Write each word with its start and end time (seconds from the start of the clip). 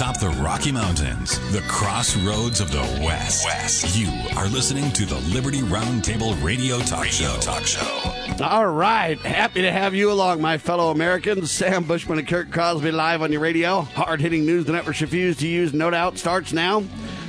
atop 0.00 0.18
the 0.18 0.30
Rocky 0.42 0.72
Mountains, 0.72 1.38
the 1.52 1.60
crossroads 1.68 2.62
of 2.62 2.72
the 2.72 2.80
West. 3.04 3.44
West. 3.44 3.98
You 3.98 4.08
are 4.34 4.48
listening 4.48 4.90
to 4.92 5.04
the 5.04 5.18
Liberty 5.34 5.60
Roundtable 5.60 6.42
Radio 6.42 6.78
Talk 6.78 7.02
radio 7.02 7.10
Show. 7.10 7.40
Talk 7.40 7.66
Show. 7.66 8.42
All 8.42 8.66
right, 8.66 9.18
happy 9.18 9.60
to 9.60 9.70
have 9.70 9.94
you 9.94 10.10
along, 10.10 10.40
my 10.40 10.56
fellow 10.56 10.90
Americans. 10.90 11.50
Sam 11.50 11.84
Bushman 11.84 12.18
and 12.18 12.26
Kurt 12.26 12.50
Crosby 12.50 12.90
live 12.90 13.20
on 13.20 13.30
your 13.30 13.42
radio. 13.42 13.82
Hard-hitting 13.82 14.46
news 14.46 14.64
the 14.64 14.72
networks 14.72 15.02
refuse 15.02 15.36
to 15.36 15.46
use. 15.46 15.74
No 15.74 15.90
doubt 15.90 16.16
starts 16.16 16.54
now. 16.54 16.82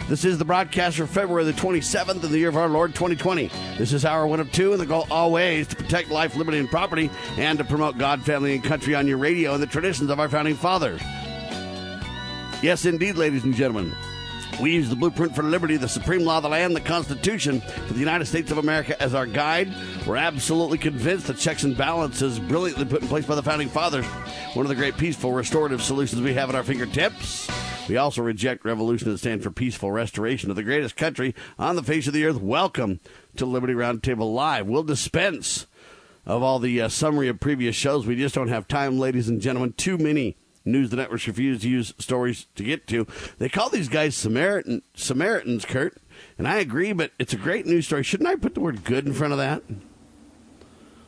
This 0.07 0.23
is 0.23 0.37
the 0.37 0.45
broadcast 0.45 0.95
for 0.95 1.07
February 1.07 1.43
the 1.43 1.51
27th 1.51 2.23
of 2.23 2.29
the 2.29 2.39
year 2.39 2.47
of 2.47 2.55
our 2.55 2.69
Lord 2.69 2.95
2020. 2.95 3.51
This 3.77 3.91
is 3.91 4.05
our 4.05 4.25
one 4.25 4.39
of 4.39 4.49
two, 4.53 4.71
and 4.71 4.79
the 4.79 4.85
goal 4.85 5.07
always 5.11 5.67
to 5.67 5.75
protect 5.75 6.09
life, 6.09 6.37
liberty, 6.37 6.59
and 6.59 6.69
property, 6.69 7.09
and 7.37 7.57
to 7.57 7.65
promote 7.65 7.97
God, 7.97 8.21
family, 8.21 8.53
and 8.53 8.63
country 8.63 8.95
on 8.95 9.07
your 9.07 9.17
radio 9.17 9.55
and 9.55 9.61
the 9.61 9.67
traditions 9.67 10.09
of 10.09 10.21
our 10.21 10.29
founding 10.29 10.55
fathers. 10.55 11.01
Yes, 12.61 12.85
indeed, 12.85 13.15
ladies 13.15 13.43
and 13.43 13.55
gentlemen. 13.55 13.91
We 14.61 14.73
use 14.73 14.87
the 14.87 14.95
blueprint 14.95 15.35
for 15.35 15.41
liberty, 15.41 15.77
the 15.77 15.89
supreme 15.89 16.23
law 16.23 16.37
of 16.37 16.43
the 16.43 16.49
land, 16.49 16.75
the 16.75 16.81
Constitution 16.81 17.59
for 17.59 17.93
the 17.93 17.99
United 17.99 18.25
States 18.25 18.51
of 18.51 18.59
America 18.59 19.01
as 19.01 19.15
our 19.15 19.25
guide. 19.25 19.73
We're 20.05 20.17
absolutely 20.17 20.77
convinced 20.77 21.25
that 21.25 21.39
checks 21.39 21.63
and 21.63 21.75
balances 21.75 22.37
brilliantly 22.37 22.85
put 22.85 23.01
in 23.01 23.07
place 23.07 23.25
by 23.25 23.33
the 23.33 23.41
founding 23.41 23.67
fathers, 23.67 24.05
one 24.53 24.63
of 24.63 24.69
the 24.69 24.75
great 24.75 24.95
peaceful 24.95 25.31
restorative 25.31 25.81
solutions 25.81 26.21
we 26.21 26.35
have 26.35 26.49
at 26.49 26.55
our 26.55 26.63
fingertips. 26.63 27.49
We 27.89 27.97
also 27.97 28.21
reject 28.21 28.63
revolution 28.63 29.09
that 29.09 29.17
stands 29.17 29.43
for 29.43 29.49
peaceful 29.49 29.91
restoration 29.91 30.51
of 30.51 30.55
the 30.55 30.61
greatest 30.61 30.95
country 30.95 31.33
on 31.57 31.75
the 31.75 31.83
face 31.83 32.05
of 32.05 32.13
the 32.13 32.25
earth. 32.25 32.39
Welcome 32.39 32.99
to 33.37 33.47
Liberty 33.47 33.73
Roundtable 33.73 34.31
Live. 34.35 34.67
We'll 34.67 34.83
dispense 34.83 35.65
of 36.27 36.43
all 36.43 36.59
the 36.59 36.81
uh, 36.81 36.89
summary 36.89 37.27
of 37.27 37.39
previous 37.39 37.75
shows. 37.75 38.05
We 38.05 38.15
just 38.15 38.35
don't 38.35 38.49
have 38.49 38.67
time, 38.67 38.99
ladies 38.99 39.29
and 39.29 39.41
gentlemen. 39.41 39.73
Too 39.73 39.97
many 39.97 40.37
news 40.65 40.89
the 40.89 40.97
networks 40.97 41.27
refuse 41.27 41.61
to 41.61 41.69
use 41.69 41.93
stories 41.97 42.47
to 42.55 42.63
get 42.63 42.87
to. 42.87 43.07
They 43.37 43.49
call 43.49 43.69
these 43.69 43.89
guys 43.89 44.15
Samaritan, 44.15 44.81
Samaritans, 44.93 45.65
Kurt, 45.65 45.97
and 46.37 46.47
I 46.47 46.57
agree, 46.57 46.93
but 46.93 47.11
it's 47.19 47.33
a 47.33 47.37
great 47.37 47.65
news 47.65 47.87
story. 47.87 48.03
Shouldn't 48.03 48.29
I 48.29 48.35
put 48.35 48.53
the 48.53 48.59
word 48.59 48.83
good 48.83 49.05
in 49.05 49.13
front 49.13 49.33
of 49.33 49.39
that? 49.39 49.63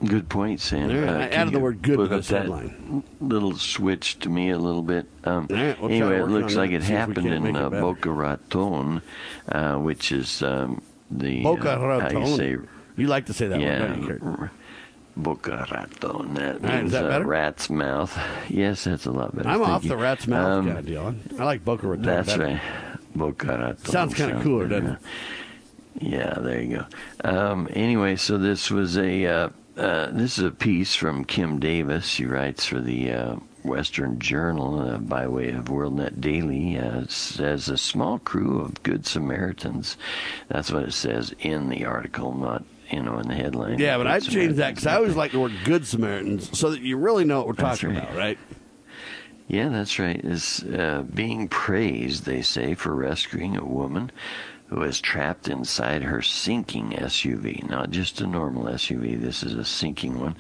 Good 0.05 0.27
point, 0.27 0.59
Sam. 0.59 0.89
uh, 0.89 1.11
I 1.13 1.27
added 1.29 1.53
the 1.53 1.59
word 1.59 1.81
good 1.81 1.97
to 1.97 2.07
this 2.07 2.29
headline. 2.29 3.03
Little 3.21 3.55
switch 3.55 4.19
to 4.19 4.29
me 4.29 4.49
a 4.49 4.57
little 4.57 4.81
bit. 4.81 5.05
Um, 5.23 5.47
right, 5.49 5.79
we'll 5.79 5.91
anyway, 5.91 6.19
it 6.19 6.25
looks 6.25 6.55
like 6.55 6.71
it, 6.71 6.75
it 6.75 6.83
happened 6.83 7.25
in 7.25 7.55
uh, 7.55 7.69
Boca 7.69 8.11
Raton, 8.11 9.01
uh, 9.49 9.75
which 9.77 10.11
is 10.11 10.43
um, 10.43 10.81
the 11.09 11.43
Boca 11.43 11.79
uh, 11.79 11.85
Raton. 11.85 12.25
you, 12.25 12.35
say, 12.35 12.57
you 12.97 13.07
like 13.07 13.27
to 13.27 13.33
say 13.33 13.47
that 13.47 13.61
yeah, 13.61 13.79
one, 13.79 13.89
don't 13.91 14.01
you, 14.01 14.07
Kurt? 14.19 14.51
Boca 15.15 15.67
Raton. 15.71 16.33
That 16.35 16.61
Right, 16.61 16.75
means 16.75 16.85
is 16.87 16.91
that 16.93 17.07
better? 17.09 17.25
rat's 17.25 17.69
mouth. 17.69 18.17
Yes, 18.49 18.83
that's 18.85 19.05
a 19.05 19.11
lot 19.11 19.35
better. 19.35 19.47
I'm 19.49 19.59
Thank 19.59 19.69
off 19.69 19.83
you. 19.83 19.89
the 19.89 19.97
rat's 19.97 20.27
mouth 20.27 20.47
Um, 20.59 20.65
kind 20.67 20.77
of 20.79 20.85
deal. 20.85 21.15
I 21.39 21.43
like 21.45 21.63
Boca 21.63 21.87
Raton. 21.87 22.05
That's 22.05 22.29
better. 22.29 22.45
right. 22.45 22.61
Boca 23.15 23.47
Raton. 23.47 23.77
Sounds 23.85 24.13
kinda 24.15 24.41
cooler, 24.41 24.67
doesn't 24.67 24.87
it? 24.91 24.99
Yeah, 25.99 26.33
there 26.39 26.61
you 26.61 26.77
go. 26.77 26.85
Um, 27.29 27.69
anyway, 27.73 28.15
so 28.15 28.37
this 28.39 28.71
was 28.71 28.97
a 28.97 29.25
uh, 29.25 29.49
uh, 29.77 30.07
this 30.11 30.37
is 30.39 30.43
a 30.45 30.51
piece 30.51 30.95
from 30.95 31.23
Kim 31.25 31.59
Davis. 31.59 32.05
She 32.05 32.25
writes 32.25 32.65
for 32.65 32.79
the 32.79 33.11
uh, 33.11 33.35
Western 33.63 34.17
Journal 34.19 34.79
uh, 34.79 34.97
by 34.97 35.27
way 35.27 35.49
of 35.51 35.65
WorldNet 35.65 36.19
Daily. 36.19 36.77
Uh, 36.79 37.03
says 37.07 37.69
a 37.69 37.77
small 37.77 38.17
crew 38.19 38.59
of 38.61 38.81
good 38.81 39.05
Samaritans. 39.05 39.95
That's 40.47 40.71
what 40.71 40.83
it 40.83 40.93
says 40.93 41.33
in 41.39 41.69
the 41.69 41.85
article, 41.85 42.33
not 42.35 42.63
you 42.91 43.01
know 43.01 43.17
in 43.19 43.27
the 43.27 43.35
headline. 43.35 43.79
Yeah, 43.79 43.97
but 43.97 44.07
I'd 44.07 44.23
change 44.23 44.55
that 44.55 44.71
because 44.71 44.87
I 44.87 44.95
always 44.95 45.15
like 45.15 45.31
the 45.31 45.39
word 45.39 45.53
good 45.63 45.85
Samaritans 45.85 46.57
so 46.57 46.71
that 46.71 46.81
you 46.81 46.97
really 46.97 47.25
know 47.25 47.39
what 47.39 47.47
we're 47.47 47.53
That's 47.53 47.79
talking 47.81 47.95
right. 47.95 48.03
about, 48.03 48.17
right? 48.17 48.37
Yeah, 49.47 49.69
that's 49.69 49.99
right. 49.99 50.23
Is 50.23 50.63
uh, 50.63 51.03
being 51.13 51.47
praised, 51.47 52.25
they 52.25 52.41
say, 52.41 52.75
for 52.75 52.95
rescuing 52.95 53.57
a 53.57 53.65
woman 53.65 54.11
who 54.73 54.81
is 54.81 54.99
trapped 54.99 55.47
inside 55.47 56.01
her 56.01 56.19
sinking 56.19 56.89
SUV. 56.93 57.69
Not 57.69 57.91
just 57.91 58.19
a 58.21 58.25
normal 58.25 58.63
SUV. 58.63 59.21
This 59.21 59.43
is 59.43 59.53
a 59.53 59.63
sinking 59.63 60.19
one. 60.19 60.35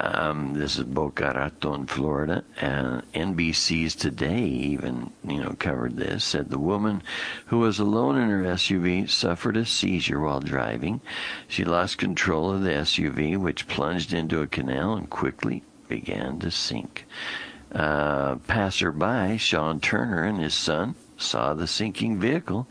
Um, 0.00 0.54
this 0.54 0.78
is 0.78 0.84
Boca 0.84 1.34
Raton, 1.36 1.86
Florida. 1.86 2.42
NBC's 2.58 3.94
Today 3.94 4.44
even, 4.44 5.12
you 5.24 5.42
know, 5.42 5.54
covered 5.58 5.98
this. 5.98 6.24
Said 6.24 6.48
the 6.48 6.58
woman 6.58 7.02
who 7.46 7.58
was 7.58 7.78
alone 7.78 8.16
in 8.16 8.30
her 8.30 8.44
SUV 8.44 9.10
suffered 9.10 9.58
a 9.58 9.66
seizure 9.66 10.20
while 10.20 10.40
driving. 10.40 11.02
She 11.46 11.62
lost 11.62 11.98
control 11.98 12.50
of 12.50 12.62
the 12.62 12.70
SUV, 12.70 13.36
which 13.36 13.68
plunged 13.68 14.14
into 14.14 14.40
a 14.40 14.46
canal 14.46 14.94
and 14.94 15.10
quickly 15.10 15.62
began 15.86 16.38
to 16.38 16.50
sink. 16.50 17.04
Uh, 17.74 18.36
passerby 18.46 19.36
Sean 19.36 19.80
Turner 19.80 20.22
and 20.22 20.40
his 20.40 20.54
son 20.54 20.94
saw 21.16 21.54
the 21.54 21.66
sinking 21.66 22.18
vehicle 22.18 22.68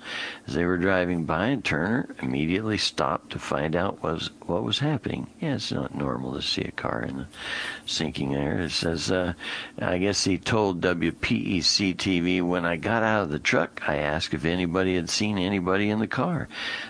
as 0.47 0.53
they 0.53 0.65
were 0.65 0.77
driving 0.77 1.25
by, 1.25 1.47
and 1.47 1.63
Turner 1.63 2.15
immediately 2.21 2.77
stopped 2.77 3.31
to 3.31 3.39
find 3.39 3.75
out 3.75 4.03
was 4.03 4.29
what 4.45 4.63
was 4.63 4.79
happening. 4.79 5.27
Yeah, 5.39 5.55
it's 5.55 5.71
not 5.71 5.95
normal 5.95 6.33
to 6.33 6.41
see 6.41 6.61
a 6.61 6.71
car 6.71 7.01
in 7.01 7.17
the 7.17 7.27
sinking 7.85 8.31
there. 8.31 8.59
It 8.59 8.71
says, 8.71 9.11
uh, 9.11 9.33
I 9.79 9.97
guess 9.97 10.23
he 10.23 10.37
told 10.37 10.81
WPEC 10.81 11.95
TV 11.95 12.41
when 12.41 12.65
I 12.65 12.75
got 12.75 13.03
out 13.03 13.23
of 13.23 13.29
the 13.29 13.39
truck, 13.39 13.81
I 13.87 13.97
asked 13.97 14.33
if 14.33 14.45
anybody 14.45 14.95
had 14.95 15.09
seen 15.09 15.37
anybody 15.37 15.89
in 15.89 15.99
the 15.99 16.07
car. 16.07 16.47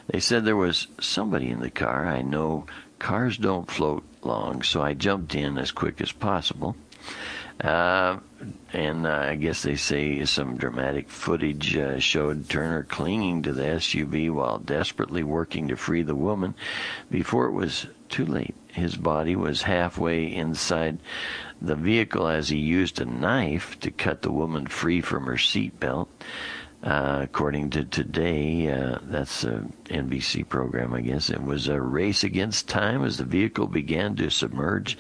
They 0.08 0.20
said 0.20 0.44
there 0.44 0.56
was 0.56 0.88
somebody 1.00 1.50
in 1.50 1.60
the 1.62 1.72
car. 1.72 2.06
I 2.06 2.22
know 2.22 2.66
cars 3.00 3.38
don't 3.38 3.70
float 3.70 4.04
long, 4.24 4.62
so 4.62 4.82
I 4.82 4.94
jumped 4.94 5.36
in 5.36 5.58
as 5.58 5.72
quick 5.72 6.02
as 6.02 6.12
possible. 6.12 6.76
Uh, 7.62 8.18
and 8.74 9.08
uh, 9.08 9.12
I 9.12 9.36
guess 9.36 9.64
they 9.64 9.76
say 9.76 10.24
some 10.26 10.58
dramatic 10.58 11.10
footage 11.10 11.76
uh, 11.76 12.00
showed 12.00 12.50
Turner 12.50 12.84
clinging 12.84 13.44
to 13.44 13.54
the 13.54 13.64
SUV 13.64 14.32
while 14.32 14.58
desperately 14.58 15.24
working 15.24 15.68
to 15.68 15.76
free 15.76 16.04
the 16.04 16.16
woman 16.16 16.56
before 17.10 17.46
it 17.46 17.54
was 17.54 17.88
too 18.10 18.26
late. 18.26 18.56
His 18.68 18.96
body 18.96 19.36
was 19.36 19.62
halfway 19.62 20.34
inside 20.34 21.00
the 21.62 21.76
vehicle 21.76 22.28
as 22.28 22.50
he 22.50 22.58
used 22.58 23.00
a 23.00 23.06
knife 23.06 23.80
to 23.80 23.92
cut 23.92 24.22
the 24.22 24.32
woman 24.32 24.68
free 24.68 25.02
from 25.02 25.26
her 25.26 25.36
seatbelt. 25.36 26.08
Uh, 26.85 27.22
according 27.23 27.72
to 27.72 27.84
today, 27.84 28.69
uh, 28.72 29.00
that's 29.06 29.44
a 29.44 29.66
NBC 29.85 30.47
program, 30.47 30.94
I 30.94 31.01
guess. 31.01 31.31
It 31.31 31.41
was 31.41 31.68
a 31.68 31.81
race 31.81 32.23
against 32.23 32.69
time 32.69 33.03
as 33.03 33.18
the 33.18 33.23
vehicle 33.23 33.66
began 33.66 34.16
to 34.18 34.29
submerge. 34.29 34.96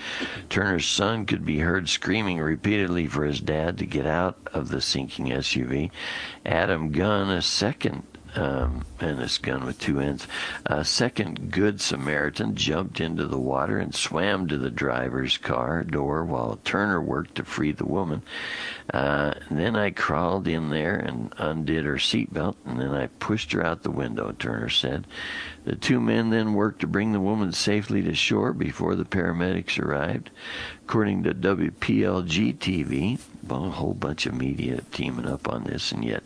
Turner's 0.49 0.87
son 0.87 1.27
could 1.27 1.45
be 1.45 1.59
heard 1.59 1.87
screaming 1.87 2.39
repeatedly 2.39 3.05
for 3.05 3.23
his 3.23 3.39
dad 3.39 3.77
to 3.77 3.85
get 3.85 4.07
out 4.07 4.35
of 4.51 4.69
the 4.69 4.81
sinking 4.81 5.27
SUV. 5.27 5.91
Adam 6.43 6.91
Gunn, 6.91 7.29
a 7.29 7.43
second 7.43 8.01
um, 8.35 8.85
and 8.99 9.17
this 9.17 9.37
gun 9.37 9.65
with 9.65 9.79
two 9.79 9.99
ends. 9.99 10.27
A 10.65 10.83
second 10.83 11.51
Good 11.51 11.81
Samaritan 11.81 12.55
jumped 12.55 12.99
into 12.99 13.25
the 13.25 13.39
water 13.39 13.77
and 13.77 13.93
swam 13.93 14.47
to 14.47 14.57
the 14.57 14.69
driver's 14.69 15.37
car 15.37 15.83
door 15.83 16.23
while 16.25 16.59
Turner 16.63 17.01
worked 17.01 17.35
to 17.35 17.45
free 17.45 17.71
the 17.71 17.85
woman. 17.85 18.21
Uh, 18.93 19.33
then 19.49 19.75
I 19.75 19.89
crawled 19.89 20.47
in 20.47 20.69
there 20.69 20.95
and 20.95 21.33
undid 21.37 21.85
her 21.85 21.95
seatbelt, 21.95 22.55
and 22.65 22.79
then 22.79 22.93
I 22.93 23.07
pushed 23.07 23.51
her 23.53 23.65
out 23.65 23.83
the 23.83 23.91
window, 23.91 24.31
Turner 24.31 24.69
said. 24.69 25.07
The 25.65 25.75
two 25.75 25.99
men 25.99 26.29
then 26.29 26.53
worked 26.53 26.81
to 26.81 26.87
bring 26.87 27.11
the 27.11 27.19
woman 27.19 27.51
safely 27.51 28.03
to 28.03 28.13
shore 28.13 28.53
before 28.53 28.95
the 28.95 29.03
paramedics 29.03 29.79
arrived. 29.79 30.29
According 30.87 31.23
to 31.23 31.33
WPLG 31.33 32.57
TV, 32.57 33.19
well, 33.47 33.65
a 33.65 33.69
whole 33.71 33.95
bunch 33.95 34.27
of 34.27 34.35
media 34.35 34.81
teaming 34.91 35.27
up 35.27 35.47
on 35.47 35.63
this, 35.63 35.91
and 35.91 36.05
yet 36.05 36.23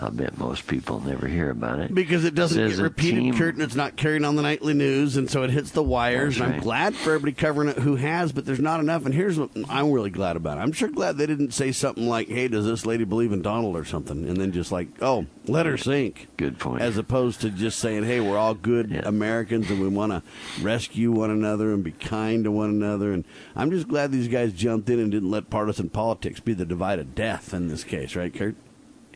I 0.00 0.10
bet 0.10 0.38
most 0.38 0.68
people 0.68 1.00
never 1.00 1.26
hear 1.26 1.50
about 1.50 1.80
it. 1.80 1.92
Because 1.92 2.24
it 2.24 2.34
doesn't 2.36 2.68
get 2.68 2.78
repeated, 2.78 3.20
team- 3.20 3.34
Kurt, 3.36 3.54
and 3.54 3.62
it's 3.64 3.74
not 3.74 3.96
carried 3.96 4.22
on 4.24 4.36
the 4.36 4.42
nightly 4.42 4.72
news, 4.72 5.16
and 5.16 5.28
so 5.28 5.42
it 5.42 5.50
hits 5.50 5.72
the 5.72 5.82
wires. 5.82 6.40
And 6.40 6.54
I'm 6.54 6.60
glad 6.60 6.94
for 6.94 7.10
everybody 7.14 7.32
covering 7.32 7.68
it 7.68 7.78
who 7.78 7.96
has, 7.96 8.30
but 8.30 8.44
there's 8.46 8.60
not 8.60 8.78
enough. 8.78 9.04
And 9.06 9.12
here's 9.14 9.38
what 9.38 9.50
I'm 9.68 9.90
really 9.90 10.10
glad 10.10 10.36
about. 10.36 10.58
I'm 10.58 10.70
sure 10.70 10.88
glad 10.88 11.16
they 11.16 11.26
didn't 11.26 11.52
say 11.52 11.72
something 11.72 12.06
like, 12.08 12.28
"Hey, 12.28 12.46
does 12.46 12.64
this 12.64 12.86
lady 12.86 13.02
believe 13.04 13.32
in 13.32 13.42
Donald?" 13.42 13.76
or 13.76 13.84
something, 13.84 14.28
and 14.28 14.36
then 14.36 14.52
just 14.52 14.70
like, 14.70 14.86
"Oh, 15.02 15.26
let 15.46 15.66
her 15.66 15.76
sink." 15.76 16.28
Good 16.36 16.58
point. 16.60 16.80
As 16.80 16.96
opposed 16.96 17.40
to 17.40 17.50
just 17.50 17.80
saying, 17.80 18.04
"Hey, 18.04 18.20
we're 18.20 18.38
all 18.38 18.54
good 18.54 18.90
Yeah. 18.90 19.02
Americans, 19.04 19.68
and 19.68 19.80
we 19.80 19.88
want 19.88 20.12
to 20.12 20.22
rescue 20.62 21.10
one 21.10 21.30
another 21.32 21.72
and 21.72 21.82
be 21.82 21.90
kind 21.90 22.44
to 22.44 22.52
one 22.52 22.70
another." 22.70 23.12
And 23.12 23.24
I'm 23.56 23.72
just 23.72 23.88
glad 23.88 24.12
these 24.12 24.28
guys 24.28 24.52
jumped 24.52 24.88
in 24.88 25.00
and 25.00 25.10
didn't 25.10 25.30
let 25.30 25.50
partisan 25.50 25.88
politics 25.88 26.38
be 26.38 26.52
the 26.54 26.64
divide 26.64 27.00
of 27.00 27.16
death 27.16 27.52
in 27.52 27.66
this 27.68 27.82
case, 27.82 28.14
right, 28.14 28.32
Kurt? 28.32 28.54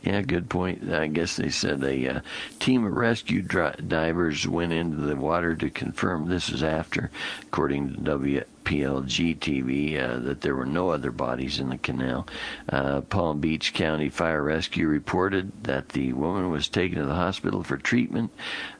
Yeah, 0.03 0.21
good 0.21 0.49
point. 0.49 0.91
I 0.91 1.07
guess 1.07 1.37
they 1.37 1.49
said 1.49 1.81
a 1.81 2.17
uh, 2.17 2.21
team 2.59 2.85
of 2.85 2.91
rescue 2.91 3.41
divers 3.41 4.45
went 4.45 4.73
into 4.73 4.97
the 4.97 5.15
water 5.15 5.55
to 5.55 5.69
confirm 5.69 6.27
this 6.27 6.49
is 6.49 6.61
after, 6.61 7.09
according 7.43 7.95
to 7.95 8.43
PLG 8.63 9.37
TV 9.37 10.01
uh, 10.01 10.19
that 10.19 10.41
there 10.41 10.55
were 10.55 10.65
no 10.65 10.89
other 10.89 11.11
bodies 11.11 11.59
in 11.59 11.69
the 11.69 11.77
canal. 11.77 12.27
Uh, 12.69 13.01
Palm 13.01 13.39
Beach 13.39 13.73
County 13.73 14.09
Fire 14.09 14.43
Rescue 14.43 14.87
reported 14.87 15.51
that 15.63 15.89
the 15.89 16.13
woman 16.13 16.49
was 16.49 16.67
taken 16.67 16.99
to 16.99 17.05
the 17.05 17.15
hospital 17.15 17.63
for 17.63 17.77
treatment. 17.77 18.31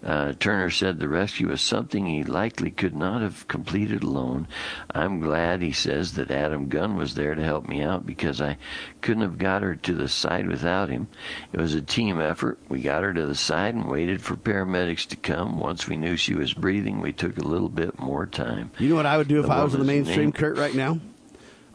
Uh, 0.04 0.34
Turner 0.40 0.70
said 0.70 1.00
the 1.00 1.08
rescue 1.08 1.48
was 1.50 1.62
something 1.62 2.06
he 2.06 2.24
likely 2.24 2.72
could 2.72 2.96
not 2.96 3.22
have 3.22 3.48
completed 3.48 4.04
alone. 4.04 4.48
I'm 4.92 5.20
glad, 5.20 5.62
he 5.62 5.72
says, 5.72 6.14
that 6.14 6.32
Adam 6.32 6.70
Gunn 6.70 6.96
was 6.96 7.16
there 7.16 7.36
to 7.36 7.44
help 7.44 7.68
me 7.68 7.82
out 7.82 8.06
because 8.06 8.42
I 8.42 8.58
couldn't 9.02 9.24
have 9.24 9.38
got 9.38 9.62
her 9.62 9.76
to 9.76 9.94
the 9.94 10.08
side 10.08 10.48
without 10.48 10.90
him. 10.90 11.08
It 11.52 11.60
was 11.60 11.74
a 11.74 11.82
team 11.82 12.20
effort. 12.20 12.60
We 12.70 12.82
got 12.82 13.04
her 13.04 13.14
to 13.14 13.26
the 13.26 13.36
side 13.36 13.76
and 13.76 13.90
waited 13.90 14.22
for 14.22 14.36
paramedics 14.36 15.08
to 15.08 15.16
come. 15.16 15.60
Once 15.60 15.88
we 15.88 15.98
knew 15.98 16.18
she 16.18 16.34
was 16.34 16.54
breathing, 16.54 17.02
we 17.02 17.14
took 17.14 17.38
a 17.38 17.48
little 17.48 17.70
bit 17.70 18.00
more 18.00 18.26
time. 18.26 18.72
You 18.80 18.90
know 18.90 18.96
what 18.96 19.06
I 19.06 19.18
would 19.18 19.28
do 19.28 19.40
if 19.40 19.50
I 19.50 19.64
was 19.64 19.73
in 19.74 19.80
the 19.80 19.86
mainstream, 19.86 20.26
name- 20.26 20.32
Kurt, 20.32 20.58
right 20.58 20.74
now? 20.76 21.00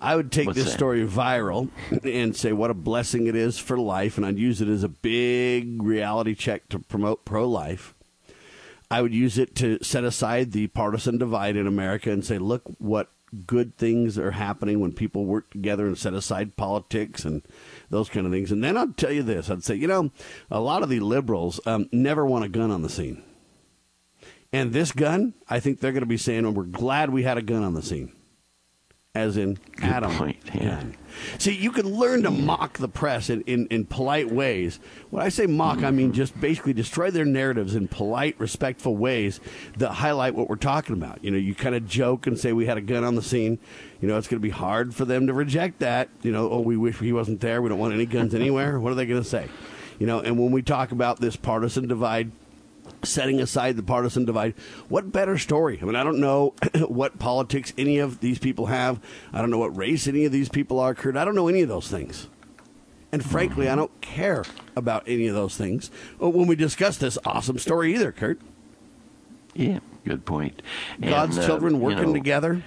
I 0.00 0.14
would 0.14 0.30
take 0.30 0.46
What's 0.46 0.56
this 0.58 0.66
that? 0.66 0.74
story 0.76 1.04
viral 1.06 1.70
and 2.04 2.36
say 2.36 2.52
what 2.52 2.70
a 2.70 2.74
blessing 2.74 3.26
it 3.26 3.34
is 3.34 3.58
for 3.58 3.76
life, 3.76 4.16
and 4.16 4.24
I'd 4.24 4.38
use 4.38 4.60
it 4.60 4.68
as 4.68 4.84
a 4.84 4.88
big 4.88 5.82
reality 5.82 6.34
check 6.36 6.68
to 6.68 6.78
promote 6.78 7.24
pro 7.24 7.48
life. 7.48 7.94
I 8.90 9.02
would 9.02 9.12
use 9.12 9.38
it 9.38 9.54
to 9.56 9.82
set 9.82 10.04
aside 10.04 10.52
the 10.52 10.68
partisan 10.68 11.18
divide 11.18 11.56
in 11.56 11.66
America 11.66 12.10
and 12.12 12.24
say, 12.24 12.38
look 12.38 12.62
what 12.78 13.10
good 13.46 13.76
things 13.76 14.16
are 14.18 14.30
happening 14.30 14.80
when 14.80 14.92
people 14.92 15.26
work 15.26 15.50
together 15.50 15.86
and 15.86 15.98
set 15.98 16.14
aside 16.14 16.56
politics 16.56 17.24
and 17.26 17.42
those 17.90 18.08
kind 18.08 18.24
of 18.24 18.32
things. 18.32 18.50
And 18.50 18.64
then 18.64 18.76
I'd 18.78 18.96
tell 18.96 19.12
you 19.12 19.22
this 19.22 19.50
I'd 19.50 19.64
say, 19.64 19.74
you 19.74 19.86
know, 19.88 20.10
a 20.50 20.60
lot 20.60 20.82
of 20.82 20.88
the 20.88 21.00
liberals 21.00 21.60
um, 21.66 21.88
never 21.92 22.24
want 22.24 22.44
a 22.44 22.48
gun 22.48 22.70
on 22.70 22.80
the 22.82 22.88
scene. 22.88 23.22
And 24.52 24.72
this 24.72 24.92
gun, 24.92 25.34
I 25.48 25.60
think 25.60 25.80
they're 25.80 25.92
going 25.92 26.02
to 26.02 26.06
be 26.06 26.16
saying, 26.16 26.46
oh, 26.46 26.50
we're 26.50 26.64
glad 26.64 27.10
we 27.10 27.22
had 27.22 27.36
a 27.36 27.42
gun 27.42 27.62
on 27.62 27.74
the 27.74 27.82
scene. 27.82 28.12
As 29.14 29.36
in 29.36 29.58
Adam. 29.82 30.14
point, 30.14 30.36
yeah. 30.54 30.84
See, 31.38 31.52
you 31.52 31.72
can 31.72 31.86
learn 31.86 32.22
to 32.22 32.30
mock 32.30 32.78
the 32.78 32.88
press 32.88 33.30
in, 33.30 33.40
in, 33.42 33.66
in 33.66 33.84
polite 33.84 34.30
ways. 34.30 34.78
When 35.10 35.24
I 35.24 35.28
say 35.28 35.46
mock, 35.46 35.82
I 35.82 35.90
mean 35.90 36.12
just 36.12 36.38
basically 36.40 36.72
destroy 36.72 37.10
their 37.10 37.24
narratives 37.24 37.74
in 37.74 37.88
polite, 37.88 38.38
respectful 38.38 38.96
ways 38.96 39.40
that 39.78 39.94
highlight 39.94 40.34
what 40.34 40.48
we're 40.48 40.56
talking 40.56 40.94
about. 40.94 41.24
You 41.24 41.32
know, 41.32 41.38
you 41.38 41.54
kind 41.54 41.74
of 41.74 41.88
joke 41.88 42.28
and 42.28 42.38
say 42.38 42.52
we 42.52 42.66
had 42.66 42.76
a 42.76 42.82
gun 42.82 43.02
on 43.02 43.16
the 43.16 43.22
scene. 43.22 43.58
You 44.00 44.06
know, 44.06 44.18
it's 44.18 44.28
going 44.28 44.40
to 44.40 44.46
be 44.46 44.50
hard 44.50 44.94
for 44.94 45.04
them 45.04 45.26
to 45.26 45.32
reject 45.32 45.80
that. 45.80 46.10
You 46.22 46.30
know, 46.30 46.48
oh, 46.48 46.60
we 46.60 46.76
wish 46.76 46.98
he 46.98 47.12
wasn't 47.12 47.40
there. 47.40 47.60
We 47.60 47.70
don't 47.70 47.78
want 47.78 47.94
any 47.94 48.06
guns 48.06 48.34
anywhere. 48.36 48.78
What 48.78 48.92
are 48.92 48.96
they 48.96 49.06
going 49.06 49.22
to 49.22 49.28
say? 49.28 49.48
You 49.98 50.06
know, 50.06 50.20
and 50.20 50.38
when 50.38 50.52
we 50.52 50.62
talk 50.62 50.92
about 50.92 51.18
this 51.18 51.34
partisan 51.34 51.88
divide, 51.88 52.30
setting 53.02 53.40
aside 53.40 53.76
the 53.76 53.82
partisan 53.82 54.24
divide, 54.24 54.54
what 54.88 55.12
better 55.12 55.38
story? 55.38 55.78
I 55.80 55.84
mean, 55.84 55.96
I 55.96 56.02
don't 56.02 56.20
know 56.20 56.54
what 56.88 57.18
politics 57.18 57.72
any 57.78 57.98
of 57.98 58.20
these 58.20 58.38
people 58.38 58.66
have. 58.66 59.00
I 59.32 59.40
don't 59.40 59.50
know 59.50 59.58
what 59.58 59.76
race 59.76 60.06
any 60.06 60.24
of 60.24 60.32
these 60.32 60.48
people 60.48 60.78
are, 60.80 60.94
Kurt. 60.94 61.16
I 61.16 61.24
don't 61.24 61.34
know 61.34 61.48
any 61.48 61.62
of 61.62 61.68
those 61.68 61.88
things. 61.88 62.28
And 63.10 63.24
frankly, 63.24 63.68
I 63.68 63.74
don't 63.74 64.00
care 64.02 64.44
about 64.76 65.04
any 65.06 65.28
of 65.28 65.34
those 65.34 65.56
things 65.56 65.90
when 66.18 66.46
we 66.46 66.56
discuss 66.56 66.98
this 66.98 67.16
awesome 67.24 67.58
story 67.58 67.94
either, 67.94 68.12
Kurt. 68.12 68.38
Yeah, 69.54 69.80
good 70.04 70.26
point. 70.26 70.60
God's 71.00 71.38
uh, 71.38 71.46
children 71.46 71.76
you 71.76 71.80
working 71.80 72.08
know, 72.08 72.12
together. 72.12 72.62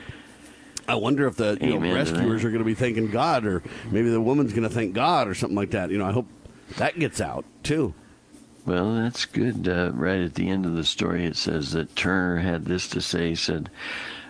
I 0.87 0.95
wonder 0.95 1.27
if 1.27 1.35
the 1.35 1.57
you 1.61 1.79
know, 1.79 1.93
rescuers 1.93 2.43
are 2.43 2.49
going 2.49 2.59
to 2.59 2.65
be 2.65 2.73
thanking 2.73 3.11
God, 3.11 3.45
or 3.45 3.61
maybe 3.91 4.09
the 4.09 4.19
woman's 4.19 4.51
going 4.51 4.67
to 4.67 4.73
thank 4.73 4.93
God, 4.93 5.27
or 5.27 5.35
something 5.35 5.55
like 5.55 5.71
that. 5.71 5.91
You 5.91 5.99
know, 5.99 6.05
I 6.05 6.11
hope 6.11 6.27
that 6.77 6.97
gets 6.97 7.21
out 7.21 7.45
too. 7.63 7.93
Well, 8.65 8.93
that's 8.95 9.25
good. 9.25 9.67
Uh, 9.67 9.91
right 9.93 10.21
at 10.21 10.35
the 10.35 10.49
end 10.49 10.65
of 10.65 10.75
the 10.75 10.83
story, 10.83 11.25
it 11.25 11.35
says 11.35 11.71
that 11.71 11.95
Turner 11.95 12.37
had 12.37 12.65
this 12.65 12.87
to 12.89 13.01
say. 13.01 13.29
He 13.29 13.35
said, 13.35 13.69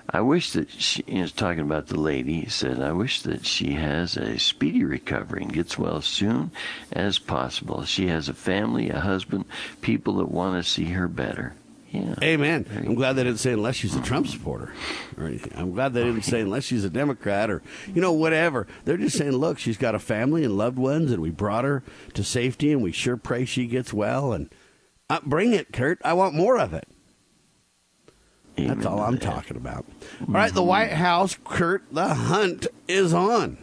I 0.10 0.22
wish 0.22 0.52
that 0.52 0.70
she, 0.72 1.04
he 1.08 1.22
was 1.22 1.32
talking 1.32 1.62
about 1.62 1.88
the 1.88 2.00
lady, 2.00 2.42
he 2.42 2.50
said, 2.50 2.82
I 2.82 2.92
wish 2.92 3.22
that 3.22 3.46
she 3.46 3.74
has 3.74 4.18
a 4.18 4.40
speedy 4.40 4.84
recovery 4.84 5.44
and 5.44 5.54
gets 5.54 5.78
well 5.78 6.02
soon 6.02 6.52
as 6.92 7.18
possible. 7.20 7.84
She 7.86 8.08
has 8.08 8.28
a 8.28 8.34
family, 8.34 8.90
a 8.90 9.00
husband, 9.00 9.46
people 9.82 10.16
that 10.16 10.32
want 10.32 10.62
to 10.62 10.70
see 10.70 10.86
her 10.86 11.08
better. 11.08 11.54
Yeah. 11.92 12.16
Amen. 12.24 12.66
I'm 12.74 12.96
glad 12.96 13.14
they 13.14 13.26
didn't 13.26 13.40
say 13.40 13.52
unless 13.52 13.76
she's 13.76 13.96
a 13.96 14.02
Trump 14.02 14.28
supporter 14.28 14.74
or 15.18 15.26
anything. 15.26 15.52
I'm 15.58 15.74
glad 15.74 15.94
they 15.94 16.06
didn't 16.06 16.24
say 16.24 16.40
unless 16.40 16.64
she's 16.64 16.86
a 16.86 16.90
Democrat 16.90 17.50
or, 17.52 17.62
you 17.94 18.02
know, 18.02 18.14
whatever. 18.14 18.66
They're 18.86 18.96
just 18.96 19.18
saying, 19.18 19.34
look, 19.34 19.60
she's 19.60 19.78
got 19.78 19.94
a 19.94 20.00
family 20.00 20.46
and 20.46 20.58
loved 20.58 20.78
ones, 20.78 21.12
and 21.12 21.22
we 21.22 21.32
brought 21.32 21.66
her 21.66 21.84
to 22.14 22.24
safety, 22.24 22.72
and 22.72 22.82
we 22.82 22.94
sure 22.94 23.18
pray 23.18 23.44
she 23.44 23.68
gets 23.68 23.92
well. 23.92 24.32
And 24.32 24.50
uh, 25.10 25.20
bring 25.26 25.52
it, 25.52 25.74
Kurt. 25.74 26.00
I 26.06 26.14
want 26.14 26.34
more 26.34 26.58
of 26.58 26.74
it. 26.74 26.88
That's 28.56 28.86
all 28.86 29.00
I'm 29.00 29.16
that. 29.16 29.22
talking 29.22 29.58
about. 29.58 29.86
All 30.22 30.34
right, 30.34 30.54
the 30.54 30.64
White 30.64 30.94
House, 30.94 31.38
Kurt, 31.44 31.84
the 31.92 32.14
hunt 32.14 32.68
is 32.88 33.14
on. 33.14 33.58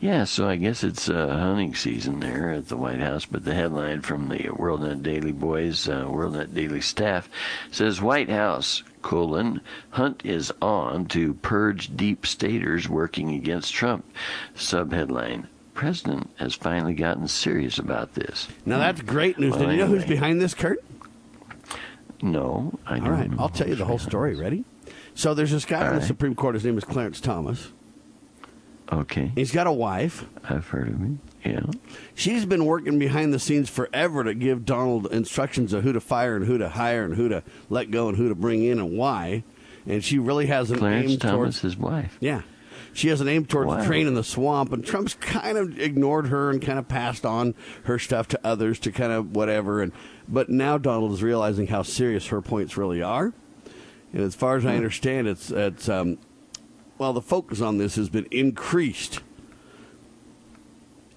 Yeah, 0.00 0.24
so 0.24 0.48
I 0.48 0.54
guess 0.56 0.84
it's 0.84 1.08
uh, 1.08 1.28
hunting 1.28 1.74
season 1.74 2.20
there 2.20 2.52
at 2.52 2.68
the 2.68 2.76
White 2.76 3.00
House. 3.00 3.24
But 3.24 3.44
the 3.44 3.54
headline 3.54 4.02
from 4.02 4.28
the 4.28 4.38
WorldNet 4.38 5.02
Daily 5.02 5.32
Boys, 5.32 5.88
uh, 5.88 6.04
WorldNet 6.04 6.54
Daily 6.54 6.80
staff, 6.80 7.28
says 7.72 8.00
White 8.00 8.30
House 8.30 8.84
colon 9.02 9.60
hunt 9.90 10.22
is 10.24 10.52
on 10.62 11.06
to 11.06 11.34
purge 11.34 11.96
deep 11.96 12.26
staters 12.26 12.88
working 12.88 13.30
against 13.30 13.74
Trump. 13.74 14.04
Subheadline: 14.54 15.46
President 15.74 16.30
has 16.36 16.54
finally 16.54 16.94
gotten 16.94 17.26
serious 17.26 17.78
about 17.78 18.14
this. 18.14 18.46
Now, 18.64 18.78
that's 18.78 19.00
great 19.00 19.36
news. 19.38 19.50
Well, 19.52 19.66
Did 19.66 19.70
you 19.72 19.76
know 19.78 19.86
who's 19.86 20.04
behind 20.04 20.40
this, 20.40 20.54
Kurt? 20.54 20.78
No, 22.22 22.78
I 22.86 22.98
don't. 22.98 23.06
All 23.06 23.12
right, 23.12 23.30
I'll 23.36 23.48
tell 23.48 23.68
you 23.68 23.74
the 23.74 23.84
whole 23.84 23.98
story. 23.98 24.36
Ready? 24.36 24.64
So 25.14 25.34
there's 25.34 25.50
this 25.50 25.64
guy 25.64 25.80
All 25.80 25.86
on 25.86 25.92
the 25.94 25.98
right. 26.00 26.06
Supreme 26.06 26.36
Court. 26.36 26.54
His 26.54 26.64
name 26.64 26.78
is 26.78 26.84
Clarence 26.84 27.20
Thomas. 27.20 27.72
Okay, 28.90 29.32
He's 29.34 29.52
got 29.52 29.66
a 29.66 29.72
wife. 29.72 30.24
I've 30.48 30.66
heard 30.68 30.88
of 30.88 30.94
him. 30.98 31.20
Yeah. 31.44 31.60
She's 32.14 32.46
been 32.46 32.64
working 32.64 32.98
behind 32.98 33.34
the 33.34 33.38
scenes 33.38 33.68
forever 33.68 34.24
to 34.24 34.32
give 34.34 34.64
Donald 34.64 35.06
instructions 35.12 35.72
of 35.74 35.84
who 35.84 35.92
to 35.92 36.00
fire 36.00 36.36
and 36.36 36.46
who 36.46 36.56
to 36.58 36.70
hire 36.70 37.04
and 37.04 37.14
who 37.14 37.28
to 37.28 37.42
let 37.68 37.90
go 37.90 38.08
and 38.08 38.16
who 38.16 38.28
to 38.30 38.34
bring 38.34 38.64
in 38.64 38.78
and 38.78 38.96
why. 38.96 39.44
And 39.86 40.02
she 40.02 40.18
really 40.18 40.46
has 40.46 40.70
an 40.70 40.78
Clarence 40.78 41.12
aim 41.12 41.18
Thomas, 41.18 41.34
towards 41.36 41.60
his 41.60 41.76
wife. 41.76 42.16
yeah. 42.20 42.42
She 42.94 43.08
has 43.08 43.20
an 43.20 43.28
aim 43.28 43.44
towards 43.44 43.68
Wow. 43.68 43.84
draining 43.84 44.14
the 44.14 44.24
swamp, 44.24 44.72
and 44.72 44.84
Trump's 44.84 45.14
kind 45.14 45.56
of 45.58 45.78
ignored 45.78 46.28
her 46.28 46.50
and 46.50 46.60
kind 46.60 46.78
of 46.78 46.88
passed 46.88 47.24
on 47.26 47.54
her 47.84 47.98
stuff 47.98 48.26
to 48.28 48.40
others 48.42 48.78
to 48.80 48.90
kind 48.90 49.12
of 49.12 49.36
whatever. 49.36 49.82
And 49.82 49.92
but 50.26 50.48
now 50.48 50.78
Donald 50.78 51.12
is 51.12 51.22
realizing 51.22 51.66
how 51.68 51.82
serious 51.82 52.28
her 52.28 52.40
points 52.40 52.76
really 52.76 53.02
are. 53.02 53.32
And 54.12 54.22
as 54.22 54.34
far 54.34 54.56
as. 54.56 54.64
I 54.66 54.74
understand, 54.74 55.28
it's 55.28 55.50
it's 55.50 55.88
um, 55.88 56.18
well, 56.98 57.12
the 57.12 57.22
focus 57.22 57.60
on 57.60 57.78
this 57.78 57.96
has 57.96 58.08
been 58.08 58.26
increased 58.30 59.20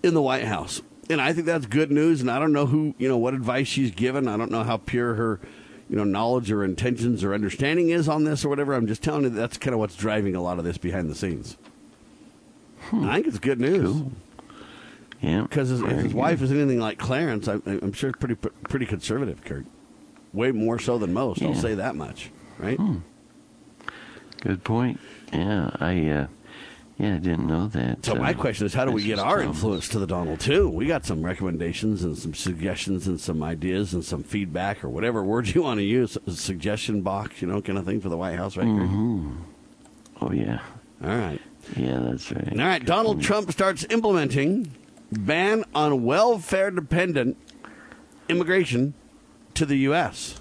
in 0.04 0.14
the 0.14 0.22
White 0.22 0.46
House, 0.46 0.82
and 1.10 1.22
I 1.22 1.34
think 1.34 1.46
that's 1.46 1.66
good 1.66 1.92
news. 1.92 2.22
And 2.22 2.30
I 2.32 2.40
don't 2.40 2.54
know 2.54 2.66
who 2.68 2.96
you 2.98 3.08
know 3.08 3.18
what 3.18 3.34
advice 3.34 3.68
she's 3.68 3.92
given. 3.92 4.28
I 4.28 4.38
don't 4.38 4.52
know 4.52 4.64
how 4.64 4.78
pure 4.78 5.16
her 5.16 5.40
you 5.90 5.96
know 5.98 6.04
knowledge 6.04 6.52
or 6.52 6.64
intentions 6.64 7.24
or 7.24 7.34
understanding 7.34 7.90
is 7.90 8.08
on 8.08 8.24
this 8.24 8.46
or 8.46 8.50
whatever. 8.50 8.74
I'm 8.74 8.88
just 8.88 9.04
telling 9.04 9.24
you 9.24 9.30
that's 9.30 9.58
kind 9.58 9.74
of 9.74 9.80
what's 9.80 9.96
driving 9.96 10.36
a 10.36 10.42
lot 10.42 10.58
of 10.60 10.64
this 10.66 10.78
behind 10.78 11.10
the 11.10 11.16
scenes. 11.16 11.58
And 12.92 13.10
I 13.10 13.16
think 13.16 13.28
it's 13.28 13.40
good 13.40 13.60
news 13.60 13.92
Cool. 13.92 14.12
Yeah. 15.22 15.42
because 15.44 15.70
his, 15.70 15.82
if 15.82 15.90
his 16.00 16.14
wife 16.16 16.42
is 16.42 16.52
anything 16.52 16.80
like 16.80 16.98
Clarence, 16.98 17.48
I, 17.48 17.60
I'm 17.66 17.94
sure 17.94 18.12
pretty 18.12 18.36
pretty 18.36 18.86
conservative, 18.88 19.44
Kurt. 19.46 19.66
Way 20.34 20.52
more 20.52 20.80
so 20.80 20.98
than 20.98 21.14
most. 21.14 21.42
I'll 21.44 21.54
say 21.54 21.76
that 21.76 21.96
much, 21.96 22.32
right? 22.58 22.78
Hmm. 22.78 22.98
Good 24.42 24.64
point. 24.64 25.00
Yeah, 25.34 25.70
I 25.80 25.94
uh, 26.10 26.28
yeah, 26.98 27.16
I 27.16 27.18
didn't 27.18 27.48
know 27.48 27.68
that. 27.70 28.06
So 28.06 28.14
my 28.16 28.32
Uh, 28.32 28.34
question 28.34 28.66
is, 28.66 28.74
how 28.74 28.86
do 28.86 28.92
we 28.92 29.04
get 29.04 29.18
our 29.18 29.38
Thomas. 29.42 29.56
influence 29.56 29.88
to 29.90 30.00
the 30.00 30.06
Donald 30.08 30.40
too? 30.40 30.68
We 30.70 30.86
got 30.88 31.06
some 31.06 31.24
recommendations 31.24 32.04
and 32.04 32.18
some 32.18 32.34
suggestions 32.34 33.08
and 33.08 33.20
some 33.20 33.42
ideas 33.42 33.94
and 33.94 34.04
some 34.04 34.24
feedback 34.24 34.84
or 34.84 34.90
whatever 34.90 35.24
words 35.34 35.56
you 35.56 35.64
want 35.64 35.80
to 35.80 35.84
use, 35.86 36.18
a 36.28 36.32
suggestion 36.32 37.02
box, 37.02 37.42
you 37.42 37.48
know, 37.48 37.62
kind 37.62 37.78
of 37.80 37.86
thing 37.86 38.02
for 38.02 38.10
the 38.10 38.18
White 38.18 38.36
House, 38.38 38.58
right? 38.58 38.68
Mm-hmm. 38.68 39.32
Oh 40.22 40.32
yeah, 40.32 40.60
All 41.04 41.10
right, 41.10 41.42
yeah, 41.76 42.00
that's 42.00 42.32
right. 42.32 42.52
all 42.52 42.58
right. 42.68 42.86
Donald 42.86 43.22
Trump 43.24 43.52
starts 43.52 43.86
implementing 43.90 44.72
ban 45.12 45.64
on 45.74 46.04
welfare-dependent 46.04 47.38
immigration 48.30 48.94
to 49.56 49.66
the 49.66 49.78
U.S. 49.90 50.40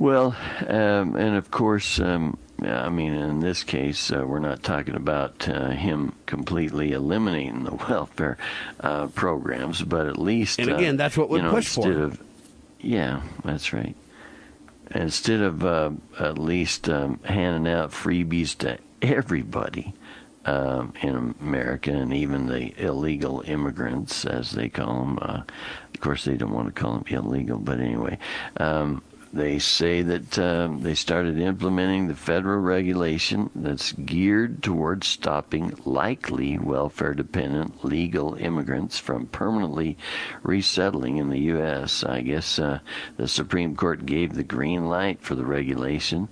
Well, 0.00 0.34
um, 0.66 1.14
and 1.14 1.36
of 1.36 1.50
course, 1.50 2.00
um, 2.00 2.38
I 2.62 2.88
mean, 2.88 3.12
in 3.12 3.40
this 3.40 3.62
case, 3.62 4.10
uh, 4.10 4.24
we're 4.26 4.38
not 4.38 4.62
talking 4.62 4.94
about 4.94 5.46
uh, 5.46 5.68
him 5.68 6.14
completely 6.24 6.92
eliminating 6.92 7.64
the 7.64 7.74
welfare 7.88 8.38
uh, 8.80 9.08
programs, 9.08 9.82
but 9.82 10.06
at 10.06 10.18
least, 10.18 10.58
And 10.58 10.70
uh, 10.70 10.76
again, 10.76 10.96
that's 10.96 11.18
what 11.18 11.28
we 11.28 11.42
push 11.42 11.68
for. 11.68 11.92
Of, 11.92 12.22
yeah, 12.80 13.20
that's 13.44 13.74
right. 13.74 13.94
Instead 14.90 15.42
of 15.42 15.62
uh, 15.66 15.90
at 16.18 16.38
least 16.38 16.88
um, 16.88 17.20
handing 17.22 17.70
out 17.70 17.90
freebies 17.90 18.56
to 18.58 18.78
everybody 19.02 19.92
um, 20.46 20.94
in 21.02 21.34
America, 21.42 21.92
and 21.92 22.14
even 22.14 22.46
the 22.46 22.72
illegal 22.82 23.42
immigrants, 23.46 24.24
as 24.24 24.52
they 24.52 24.70
call 24.70 25.00
them. 25.00 25.18
Uh, 25.20 25.42
of 25.92 26.00
course, 26.00 26.24
they 26.24 26.38
don't 26.38 26.52
want 26.52 26.74
to 26.74 26.80
call 26.80 26.94
them 26.94 27.04
illegal, 27.08 27.58
but 27.58 27.80
anyway. 27.80 28.18
Um, 28.56 29.02
they 29.32 29.58
say 29.60 30.02
that 30.02 30.38
um, 30.38 30.80
they 30.80 30.94
started 30.94 31.38
implementing 31.38 32.08
the 32.08 32.16
federal 32.16 32.58
regulation 32.58 33.50
that's 33.54 33.92
geared 33.92 34.62
towards 34.62 35.06
stopping 35.06 35.72
likely 35.84 36.58
welfare 36.58 37.14
dependent 37.14 37.84
legal 37.84 38.34
immigrants 38.34 38.98
from 38.98 39.26
permanently 39.26 39.96
resettling 40.42 41.18
in 41.18 41.30
the 41.30 41.38
U.S. 41.40 42.02
I 42.02 42.22
guess 42.22 42.58
uh, 42.58 42.80
the 43.16 43.28
Supreme 43.28 43.76
Court 43.76 44.04
gave 44.04 44.34
the 44.34 44.42
green 44.42 44.88
light 44.88 45.22
for 45.22 45.36
the 45.36 45.44
regulation. 45.44 46.28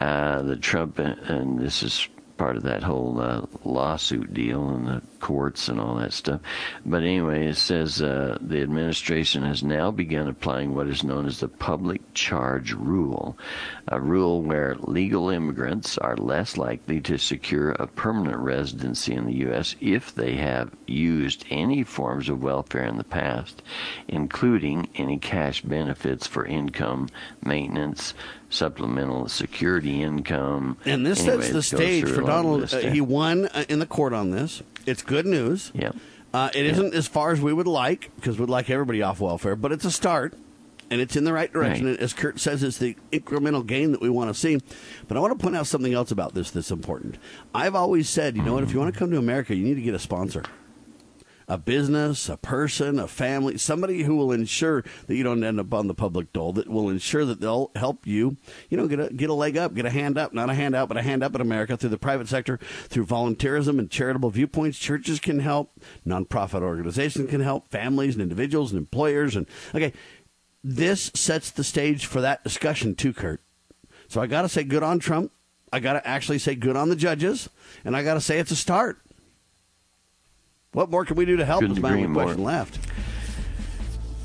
Uh, 0.00 0.42
the 0.42 0.56
Trump, 0.56 0.98
and 0.98 1.58
this 1.60 1.82
is 1.82 2.08
part 2.42 2.56
of 2.56 2.64
that 2.64 2.82
whole 2.82 3.20
uh, 3.20 3.40
lawsuit 3.62 4.34
deal 4.34 4.68
and 4.70 4.88
the 4.88 5.00
courts 5.20 5.68
and 5.68 5.78
all 5.80 5.94
that 5.94 6.12
stuff. 6.12 6.40
But 6.84 7.04
anyway, 7.04 7.46
it 7.46 7.56
says 7.56 8.02
uh, 8.02 8.36
the 8.40 8.60
administration 8.62 9.44
has 9.44 9.62
now 9.62 9.92
begun 9.92 10.26
applying 10.26 10.74
what 10.74 10.88
is 10.88 11.04
known 11.04 11.26
as 11.26 11.38
the 11.38 11.46
public 11.46 12.00
charge 12.14 12.72
rule, 12.72 13.38
a 13.86 14.00
rule 14.00 14.42
where 14.42 14.74
legal 14.80 15.30
immigrants 15.30 15.96
are 15.98 16.16
less 16.16 16.56
likely 16.56 17.00
to 17.02 17.16
secure 17.16 17.70
a 17.70 17.86
permanent 17.86 18.40
residency 18.40 19.14
in 19.14 19.26
the 19.26 19.36
U.S. 19.46 19.76
if 19.80 20.12
they 20.12 20.34
have 20.34 20.72
used 20.88 21.44
any 21.48 21.84
forms 21.84 22.28
of 22.28 22.42
welfare 22.42 22.84
in 22.84 22.98
the 22.98 23.04
past, 23.04 23.62
including 24.08 24.88
any 24.96 25.16
cash 25.16 25.62
benefits 25.62 26.26
for 26.26 26.44
income, 26.44 27.08
maintenance, 27.44 28.14
supplemental 28.52 29.28
security 29.28 30.02
income. 30.02 30.76
And 30.84 31.04
this 31.04 31.24
sets 31.24 31.50
the 31.50 31.62
stage 31.62 32.08
for 32.08 32.22
Donald. 32.22 32.72
Uh, 32.72 32.78
he 32.78 33.00
won 33.00 33.46
uh, 33.46 33.64
in 33.68 33.78
the 33.78 33.86
court 33.86 34.12
on 34.12 34.30
this. 34.30 34.62
It's 34.86 35.02
good 35.02 35.26
news. 35.26 35.72
Yeah. 35.74 35.92
Uh, 36.34 36.50
it 36.54 36.76
not 36.76 36.94
as 36.94 37.06
far 37.06 37.32
as 37.32 37.40
we 37.40 37.52
would 37.52 37.66
like 37.66 38.10
because 38.16 38.38
we'd 38.38 38.48
like 38.48 38.70
everybody 38.70 39.02
off 39.02 39.20
welfare, 39.20 39.54
but 39.54 39.70
it's 39.70 39.84
a 39.84 39.90
start 39.90 40.34
and 40.90 41.00
it's 41.00 41.14
in 41.14 41.24
the 41.24 41.32
right 41.32 41.52
direction. 41.52 41.86
Right. 41.86 41.92
And 41.92 42.00
as 42.00 42.12
Kurt 42.14 42.40
says, 42.40 42.62
it's 42.62 42.78
the 42.78 42.96
incremental 43.12 43.66
gain 43.66 43.92
that 43.92 44.00
we 44.00 44.08
want 44.08 44.32
to 44.32 44.38
see. 44.38 44.58
But 45.08 45.16
I 45.16 45.20
want 45.20 45.38
to 45.38 45.42
point 45.42 45.56
out 45.56 45.66
something 45.66 45.92
else 45.92 46.10
about 46.10 46.34
this 46.34 46.50
that's 46.50 46.70
important. 46.70 47.16
I've 47.54 47.74
always 47.74 48.08
said, 48.08 48.36
you 48.36 48.42
know 48.42 48.54
what, 48.54 48.62
if 48.62 48.72
you 48.72 48.78
want 48.78 48.92
to 48.92 48.98
come 48.98 49.10
to 49.10 49.18
America, 49.18 49.54
you 49.54 49.64
need 49.64 49.74
to 49.74 49.82
get 49.82 49.94
a 49.94 49.98
sponsor. 49.98 50.42
A 51.48 51.58
business, 51.58 52.28
a 52.28 52.36
person, 52.36 52.98
a 52.98 53.08
family, 53.08 53.58
somebody 53.58 54.02
who 54.02 54.16
will 54.16 54.32
ensure 54.32 54.84
that 55.06 55.14
you 55.14 55.22
don't 55.22 55.42
end 55.44 55.60
up 55.60 55.72
on 55.74 55.88
the 55.88 55.94
public 55.94 56.32
dole, 56.32 56.52
that 56.54 56.68
will 56.68 56.88
ensure 56.88 57.24
that 57.24 57.40
they'll 57.40 57.70
help 57.76 58.06
you, 58.06 58.36
you 58.70 58.76
know, 58.76 58.86
get 58.86 59.00
a, 59.00 59.12
get 59.12 59.30
a 59.30 59.34
leg 59.34 59.56
up, 59.56 59.74
get 59.74 59.86
a 59.86 59.90
hand 59.90 60.16
up, 60.16 60.32
not 60.32 60.50
a 60.50 60.54
handout, 60.54 60.88
but 60.88 60.96
a 60.96 61.02
hand 61.02 61.22
up 61.22 61.34
in 61.34 61.40
America 61.40 61.76
through 61.76 61.90
the 61.90 61.98
private 61.98 62.28
sector, 62.28 62.58
through 62.88 63.06
volunteerism 63.06 63.78
and 63.78 63.90
charitable 63.90 64.30
viewpoints. 64.30 64.78
Churches 64.78 65.20
can 65.20 65.40
help, 65.40 65.72
nonprofit 66.06 66.62
organizations 66.62 67.30
can 67.30 67.40
help, 67.40 67.68
families 67.68 68.14
and 68.14 68.22
individuals 68.22 68.72
and 68.72 68.78
employers. 68.78 69.36
And 69.36 69.46
okay, 69.74 69.92
this 70.64 71.10
sets 71.14 71.50
the 71.50 71.64
stage 71.64 72.06
for 72.06 72.20
that 72.20 72.44
discussion 72.44 72.94
too, 72.94 73.12
Kurt. 73.12 73.40
So 74.08 74.20
I 74.20 74.26
got 74.26 74.42
to 74.42 74.48
say 74.48 74.62
good 74.62 74.82
on 74.82 74.98
Trump. 74.98 75.32
I 75.72 75.80
got 75.80 75.94
to 75.94 76.06
actually 76.06 76.38
say 76.38 76.54
good 76.54 76.76
on 76.76 76.90
the 76.90 76.96
judges, 76.96 77.48
and 77.84 77.96
I 77.96 78.02
got 78.02 78.14
to 78.14 78.20
say 78.20 78.38
it's 78.38 78.50
a 78.50 78.56
start. 78.56 78.98
What 80.72 80.90
more 80.90 81.04
can 81.04 81.16
we 81.16 81.26
do 81.26 81.36
to 81.36 81.44
help? 81.44 81.60
Couldn't 81.60 81.76
Is 81.76 81.82
my 81.82 81.90
only 81.90 82.06
more. 82.06 82.24
question 82.24 82.44
left. 82.44 82.78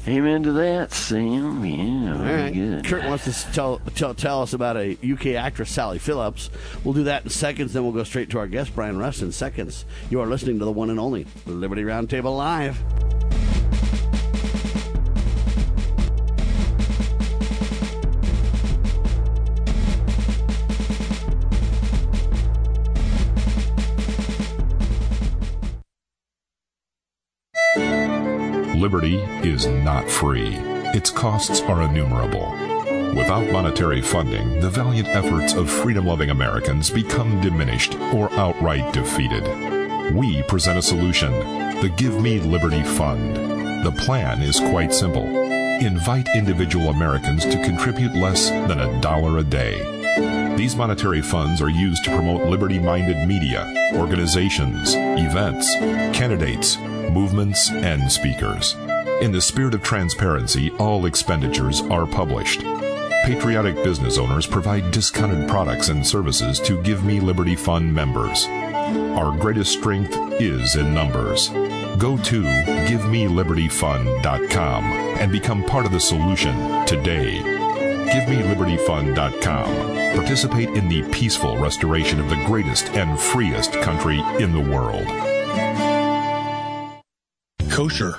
Amen 0.08 0.44
to 0.44 0.54
that, 0.54 0.94
Sam. 0.94 1.66
Yeah, 1.66 2.14
All 2.14 2.20
very 2.20 2.42
right. 2.44 2.54
good. 2.54 2.86
Kurt 2.86 3.04
wants 3.04 3.26
to 3.26 3.52
tell, 3.52 3.80
tell 3.96 4.14
tell 4.14 4.42
us 4.42 4.54
about 4.54 4.78
a 4.78 4.98
UK 5.04 5.36
actress, 5.36 5.70
Sally 5.70 6.00
Phillips. 6.00 6.50
We'll 6.86 6.94
do 6.94 7.04
that 7.04 7.24
in 7.26 7.30
seconds. 7.30 7.74
Then 7.74 7.84
we'll 7.84 7.92
go 7.92 8.06
straight 8.06 8.30
to 8.30 8.40
our 8.40 8.48
guest, 8.48 8.74
Brian 8.74 8.98
Rust, 8.98 9.22
in 9.22 9.34
seconds. 9.34 9.84
You 10.10 10.22
are 10.22 10.26
listening 10.28 10.60
to 10.60 10.66
the 10.66 10.72
one 10.72 10.90
and 10.90 10.98
only 11.02 11.28
Liberty 11.46 11.82
Roundtable 11.84 12.38
Live. 12.38 12.80
Liberty 28.78 29.18
is 29.42 29.66
not 29.66 30.08
free. 30.08 30.56
Its 30.94 31.10
costs 31.10 31.62
are 31.62 31.82
innumerable. 31.82 32.52
Without 33.16 33.52
monetary 33.52 34.04
funding, 34.04 34.60
the 34.60 34.70
valiant 34.70 35.08
efforts 35.08 35.54
of 35.54 35.68
freedom 35.68 36.06
loving 36.06 36.30
Americans 36.30 36.92
become 36.92 37.42
diminished 37.42 37.96
or 38.14 38.32
outright 38.34 38.94
defeated. 38.94 39.44
We 40.14 40.44
present 40.44 40.78
a 40.78 40.84
solution 40.84 41.32
the 41.82 41.92
Give 41.98 42.22
Me 42.22 42.40
Liberty 42.40 42.84
Fund. 42.84 43.36
The 43.84 43.96
plan 44.06 44.44
is 44.44 44.60
quite 44.60 44.94
simple 44.94 45.26
invite 45.82 46.28
individual 46.36 46.90
Americans 46.90 47.46
to 47.46 47.64
contribute 47.64 48.16
less 48.16 48.50
than 48.50 48.80
a 48.80 49.02
dollar 49.02 49.40
a 49.40 49.44
day. 49.44 50.56
These 50.56 50.76
monetary 50.76 51.22
funds 51.22 51.62
are 51.62 51.70
used 51.70 52.04
to 52.06 52.16
promote 52.16 52.48
liberty 52.48 52.80
minded 52.80 53.28
media, 53.28 53.92
organizations, 53.94 54.96
events, 54.96 55.72
candidates, 56.18 56.78
movements, 57.18 57.72
and 57.72 58.12
speakers. 58.12 58.76
In 59.22 59.32
the 59.32 59.42
spirit 59.42 59.74
of 59.74 59.82
transparency, 59.82 60.70
all 60.78 61.08
expenditures 61.08 61.82
are 61.82 62.06
published. 62.06 62.60
Patriotic 63.26 63.74
business 63.84 64.20
owners 64.20 64.46
provide 64.46 64.92
discounted 64.92 65.50
products 65.50 65.90
and 65.90 66.06
services 66.06 66.60
to 66.60 66.80
Give 66.84 67.04
Me 67.04 67.20
Liberty 67.20 67.56
Fund 67.56 67.92
members. 67.92 68.46
Our 69.18 69.36
greatest 69.36 69.74
strength 69.74 70.16
is 70.40 70.76
in 70.76 70.94
numbers. 70.94 71.50
Go 71.98 72.18
to 72.18 72.44
GiveMeLibertyFund.com 72.88 74.84
and 75.20 75.32
become 75.32 75.64
part 75.64 75.88
of 75.88 75.92
the 75.92 76.00
solution 76.00 76.86
today. 76.86 77.42
GiveMeLibertyFund.com. 78.14 80.16
Participate 80.16 80.70
in 80.70 80.88
the 80.88 81.02
peaceful 81.10 81.58
restoration 81.58 82.20
of 82.20 82.30
the 82.30 82.44
greatest 82.46 82.92
and 82.92 83.20
freest 83.20 83.74
country 83.74 84.20
in 84.40 84.54
the 84.54 84.62
world. 84.62 85.08
Kosher, 87.78 88.18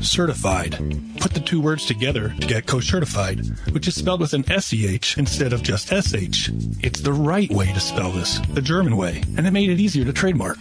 certified. 0.00 0.78
Put 1.18 1.34
the 1.34 1.40
two 1.40 1.60
words 1.60 1.84
together 1.84 2.32
to 2.40 2.46
get 2.46 2.66
kosher-certified, 2.66 3.44
which 3.72 3.88
is 3.88 3.96
spelled 3.96 4.20
with 4.20 4.34
an 4.34 4.44
SCH 4.44 5.18
instead 5.18 5.52
of 5.52 5.64
just 5.64 5.88
SH. 5.88 6.50
It's 6.80 7.00
the 7.00 7.12
right 7.12 7.50
way 7.50 7.72
to 7.72 7.80
spell 7.80 8.12
this, 8.12 8.38
the 8.54 8.62
German 8.62 8.96
way, 8.96 9.20
and 9.36 9.48
it 9.48 9.50
made 9.50 9.68
it 9.68 9.80
easier 9.80 10.04
to 10.04 10.12
trademark. 10.12 10.58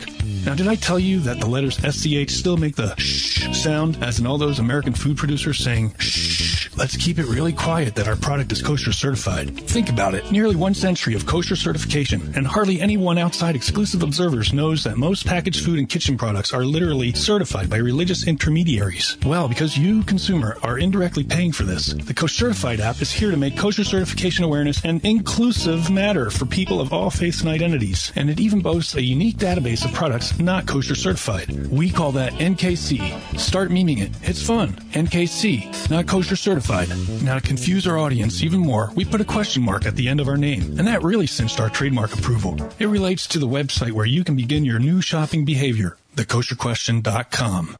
Now, 0.47 0.55
did 0.55 0.67
I 0.67 0.73
tell 0.73 0.97
you 0.97 1.19
that 1.19 1.39
the 1.39 1.45
letters 1.45 1.77
SCH 1.77 2.31
still 2.31 2.57
make 2.57 2.75
the 2.75 2.95
sh 2.97 3.55
sound, 3.55 4.03
as 4.03 4.17
in 4.17 4.25
all 4.25 4.39
those 4.39 4.57
American 4.57 4.93
food 4.93 5.15
producers 5.17 5.59
saying 5.59 5.93
shh? 5.99 6.58
Let's 6.79 6.95
keep 6.95 7.19
it 7.19 7.25
really 7.25 7.51
quiet 7.51 7.95
that 7.95 8.07
our 8.07 8.15
product 8.15 8.53
is 8.53 8.61
kosher 8.61 8.93
certified. 8.93 9.53
Think 9.67 9.89
about 9.89 10.13
it. 10.13 10.31
Nearly 10.31 10.55
one 10.55 10.73
century 10.73 11.13
of 11.13 11.25
kosher 11.25 11.57
certification, 11.57 12.31
and 12.37 12.47
hardly 12.47 12.79
anyone 12.79 13.17
outside 13.17 13.53
exclusive 13.53 14.01
observers 14.01 14.53
knows 14.53 14.85
that 14.85 14.95
most 14.95 15.25
packaged 15.25 15.65
food 15.65 15.77
and 15.77 15.89
kitchen 15.89 16.17
products 16.17 16.53
are 16.53 16.63
literally 16.63 17.11
certified 17.11 17.69
by 17.69 17.75
religious 17.75 18.25
intermediaries. 18.25 19.17
Well, 19.25 19.49
because 19.49 19.77
you, 19.77 20.03
consumer, 20.03 20.55
are 20.63 20.79
indirectly 20.79 21.25
paying 21.25 21.51
for 21.51 21.63
this, 21.63 21.87
the 21.87 22.13
Kosher 22.13 22.45
Certified 22.45 22.79
app 22.79 23.01
is 23.01 23.11
here 23.11 23.31
to 23.31 23.35
make 23.35 23.57
kosher 23.57 23.83
certification 23.83 24.45
awareness 24.45 24.81
an 24.85 25.01
inclusive 25.03 25.89
matter 25.89 26.29
for 26.29 26.45
people 26.45 26.79
of 26.79 26.93
all 26.93 27.09
faiths 27.09 27.41
and 27.41 27.49
identities. 27.49 28.13
And 28.15 28.29
it 28.29 28.39
even 28.39 28.61
boasts 28.61 28.95
a 28.95 29.03
unique 29.03 29.35
database 29.35 29.83
of 29.83 29.91
products 29.91 30.39
not 30.39 30.65
kosher 30.65 30.95
certified. 30.95 31.49
We 31.69 31.89
call 31.89 32.13
that 32.13 32.31
NKC. 32.35 33.37
Start 33.37 33.69
memeing 33.69 33.99
it. 33.99 34.11
It's 34.23 34.41
fun. 34.41 34.75
NKC, 34.93 35.89
not 35.89 36.07
kosher 36.07 36.37
certified. 36.37 36.68
Now, 36.69 37.33
to 37.33 37.41
confuse 37.41 37.87
our 37.87 37.97
audience 37.97 38.43
even 38.43 38.59
more, 38.59 38.91
we 38.93 39.03
put 39.03 39.21
a 39.21 39.25
question 39.25 39.63
mark 39.63 39.87
at 39.87 39.95
the 39.95 40.07
end 40.07 40.19
of 40.19 40.27
our 40.27 40.37
name, 40.37 40.61
and 40.77 40.87
that 40.87 41.01
really 41.01 41.25
cinched 41.25 41.59
our 41.59 41.67
trademark 41.67 42.13
approval. 42.13 42.57
It 42.77 42.85
relates 42.85 43.25
to 43.27 43.39
the 43.39 43.47
website 43.47 43.91
where 43.91 44.05
you 44.05 44.23
can 44.23 44.35
begin 44.35 44.63
your 44.65 44.77
new 44.77 45.01
shopping 45.01 45.45
behavior, 45.45 45.97
thekosherquestion.com. 46.15 47.75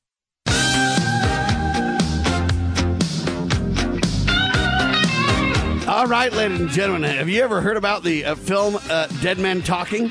All 5.87 6.07
right, 6.07 6.33
ladies 6.33 6.59
and 6.59 6.69
gentlemen, 6.69 7.15
have 7.15 7.29
you 7.29 7.43
ever 7.43 7.61
heard 7.61 7.77
about 7.77 8.03
the 8.03 8.25
uh, 8.25 8.35
film 8.35 8.79
uh, 8.89 9.05
Dead 9.21 9.37
Men 9.37 9.61
Talking? 9.61 10.09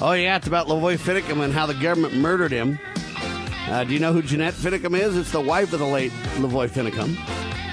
Oh, 0.00 0.12
yeah, 0.12 0.36
it's 0.36 0.46
about 0.46 0.68
Lavoy 0.68 0.96
Finicum 0.96 1.44
and 1.44 1.52
how 1.52 1.66
the 1.66 1.74
government 1.74 2.14
murdered 2.14 2.52
him. 2.52 2.78
Uh, 3.68 3.84
do 3.84 3.92
you 3.92 4.00
know 4.00 4.14
who 4.14 4.22
Jeanette 4.22 4.54
Finicum 4.54 4.98
is? 4.98 5.18
It's 5.18 5.32
the 5.32 5.40
wife 5.40 5.74
of 5.74 5.80
the 5.80 5.86
late 5.86 6.12
Lavoy 6.36 6.70
Finicum. 6.70 7.16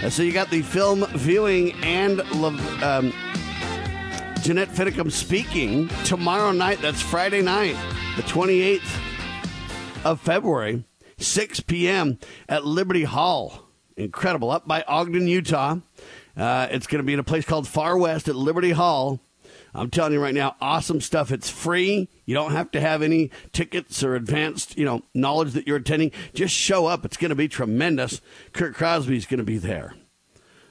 So 0.09 0.21
you 0.21 0.31
got 0.31 0.51
the 0.51 0.61
film 0.61 1.03
viewing 1.15 1.71
and 1.83 2.21
um, 2.21 3.11
Jeanette 4.41 4.69
Finicum 4.69 5.11
speaking 5.11 5.87
tomorrow 6.03 6.51
night. 6.51 6.79
That's 6.79 7.01
Friday 7.01 7.41
night, 7.41 7.75
the 8.15 8.21
28th 8.21 8.99
of 10.05 10.21
February, 10.21 10.83
6 11.17 11.61
p.m. 11.61 12.19
at 12.47 12.65
Liberty 12.65 13.03
Hall. 13.03 13.63
Incredible. 13.97 14.51
Up 14.51 14.67
by 14.67 14.83
Ogden, 14.87 15.27
Utah. 15.27 15.77
Uh, 16.37 16.67
it's 16.69 16.85
going 16.85 16.99
to 16.99 17.05
be 17.05 17.13
in 17.13 17.19
a 17.19 17.23
place 17.23 17.43
called 17.43 17.67
Far 17.67 17.97
West 17.97 18.27
at 18.27 18.35
Liberty 18.35 18.71
Hall. 18.71 19.19
I'm 19.75 19.89
telling 19.89 20.13
you 20.13 20.21
right 20.21 20.33
now, 20.33 20.55
awesome 20.61 21.01
stuff. 21.01 21.31
It's 21.31 21.49
free. 21.49 22.07
You 22.25 22.33
don't 22.33 22.51
have 22.51 22.71
to 22.71 22.81
have 22.81 23.01
any 23.01 23.29
tickets 23.51 24.03
or 24.03 24.15
advanced, 24.15 24.77
you 24.77 24.85
know, 24.85 25.03
knowledge 25.13 25.51
that 25.53 25.67
you're 25.67 25.77
attending. 25.77 26.11
Just 26.33 26.55
show 26.55 26.85
up. 26.85 27.05
It's 27.05 27.17
going 27.17 27.29
to 27.29 27.35
be 27.35 27.47
tremendous. 27.47 28.21
Kurt 28.53 28.73
Crosby's 28.73 29.25
going 29.25 29.39
to 29.39 29.43
be 29.43 29.57
there. 29.57 29.95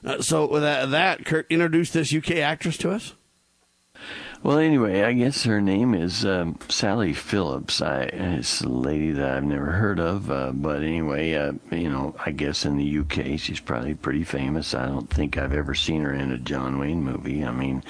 Uh, 0.03 0.21
so 0.21 0.47
with 0.47 0.63
that, 0.63 0.91
that, 0.91 1.25
Kurt, 1.25 1.47
introduce 1.49 1.91
this 1.91 2.13
UK 2.13 2.31
actress 2.37 2.77
to 2.77 2.91
us. 2.91 3.13
Well, 4.45 4.59
anyway, 4.59 5.01
I 5.01 5.13
guess 5.13 5.45
her 5.45 5.59
name 5.59 5.95
is 5.95 6.23
um, 6.23 6.59
Sally 6.69 7.13
Phillips. 7.13 7.81
I, 7.81 8.03
it's 8.03 8.61
a 8.61 8.69
lady 8.69 9.09
that 9.09 9.37
I've 9.37 9.43
never 9.43 9.71
heard 9.71 9.99
of, 9.99 10.29
uh, 10.29 10.51
but 10.51 10.83
anyway, 10.83 11.33
uh, 11.33 11.53
you 11.71 11.89
know, 11.89 12.13
I 12.23 12.29
guess 12.29 12.63
in 12.63 12.77
the 12.77 12.99
UK 12.99 13.39
she's 13.39 13.59
probably 13.59 13.95
pretty 13.95 14.23
famous. 14.23 14.75
I 14.75 14.85
don't 14.85 15.09
think 15.09 15.35
I've 15.35 15.51
ever 15.51 15.73
seen 15.73 16.03
her 16.03 16.13
in 16.13 16.31
a 16.31 16.37
John 16.37 16.77
Wayne 16.77 17.03
movie. 17.03 17.43
I 17.43 17.49
mean, 17.49 17.83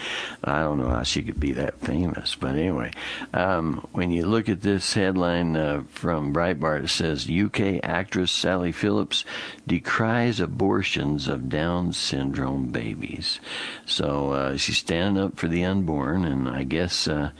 I 0.45 0.61
don't 0.61 0.77
know 0.77 0.87
how 0.87 1.03
she 1.03 1.23
could 1.23 1.41
be 1.41 1.51
that 1.51 1.81
famous, 1.81 2.35
but 2.35 2.51
anyway, 2.51 2.91
um, 3.33 3.85
when 3.91 4.11
you 4.11 4.25
look 4.25 4.47
at 4.47 4.61
this 4.61 4.93
headline 4.93 5.57
uh, 5.57 5.83
from 5.89 6.33
Breitbart, 6.33 6.85
it 6.85 6.87
says 6.87 7.29
UK 7.29 7.81
actress 7.83 8.31
Sally 8.31 8.71
Phillips 8.71 9.25
decries 9.67 10.39
abortions 10.39 11.27
of 11.27 11.49
Down 11.49 11.91
syndrome 11.93 12.67
babies. 12.67 13.39
So 13.85 14.31
uh, 14.31 14.57
she's 14.57 14.77
standing 14.77 15.23
up 15.23 15.37
for 15.37 15.47
the 15.47 15.65
unborn 15.65 16.25
and 16.25 16.47
I 16.47 16.63
guess 16.63 17.07
uh, 17.07 17.31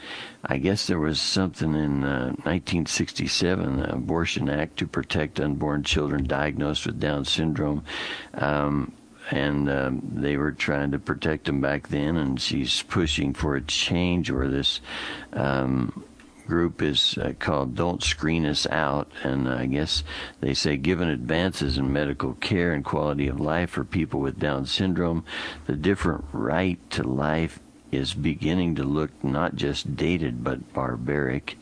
I 0.47 0.57
guess 0.57 0.85
there 0.85 0.99
was 0.99 1.19
something 1.19 1.73
in 1.73 2.03
uh, 2.03 2.27
1967, 2.43 3.77
the 3.77 3.93
Abortion 3.93 4.47
Act 4.47 4.77
to 4.77 4.87
protect 4.87 5.39
unborn 5.39 5.83
children 5.83 6.25
diagnosed 6.25 6.85
with 6.85 6.99
Down 6.99 7.25
syndrome. 7.25 7.83
Um, 8.35 8.93
and 9.31 9.69
um, 9.69 10.01
they 10.13 10.37
were 10.37 10.51
trying 10.51 10.91
to 10.91 10.99
protect 10.99 11.45
them 11.45 11.61
back 11.61 11.87
then, 11.87 12.15
and 12.15 12.39
she's 12.39 12.83
pushing 12.83 13.33
for 13.33 13.55
a 13.55 13.61
change 13.61 14.29
where 14.29 14.47
this 14.47 14.81
um, 15.33 16.03
group 16.45 16.81
is 16.81 17.17
uh, 17.17 17.33
called 17.39 17.75
Don't 17.75 18.03
Screen 18.03 18.45
Us 18.45 18.67
Out. 18.67 19.11
And 19.23 19.49
I 19.49 19.65
guess 19.65 20.03
they 20.41 20.53
say, 20.53 20.77
given 20.77 21.09
advances 21.09 21.77
in 21.77 21.91
medical 21.91 22.33
care 22.35 22.73
and 22.73 22.83
quality 22.83 23.27
of 23.27 23.39
life 23.39 23.71
for 23.71 23.83
people 23.83 24.19
with 24.19 24.39
Down 24.39 24.65
syndrome, 24.65 25.25
the 25.65 25.75
different 25.75 26.25
right 26.31 26.79
to 26.91 27.03
life 27.03 27.59
is 27.91 28.13
beginning 28.13 28.75
to 28.75 28.83
look 28.83 29.11
not 29.23 29.55
just 29.55 29.95
dated 29.95 30.43
but 30.43 30.73
barbaric. 30.73 31.57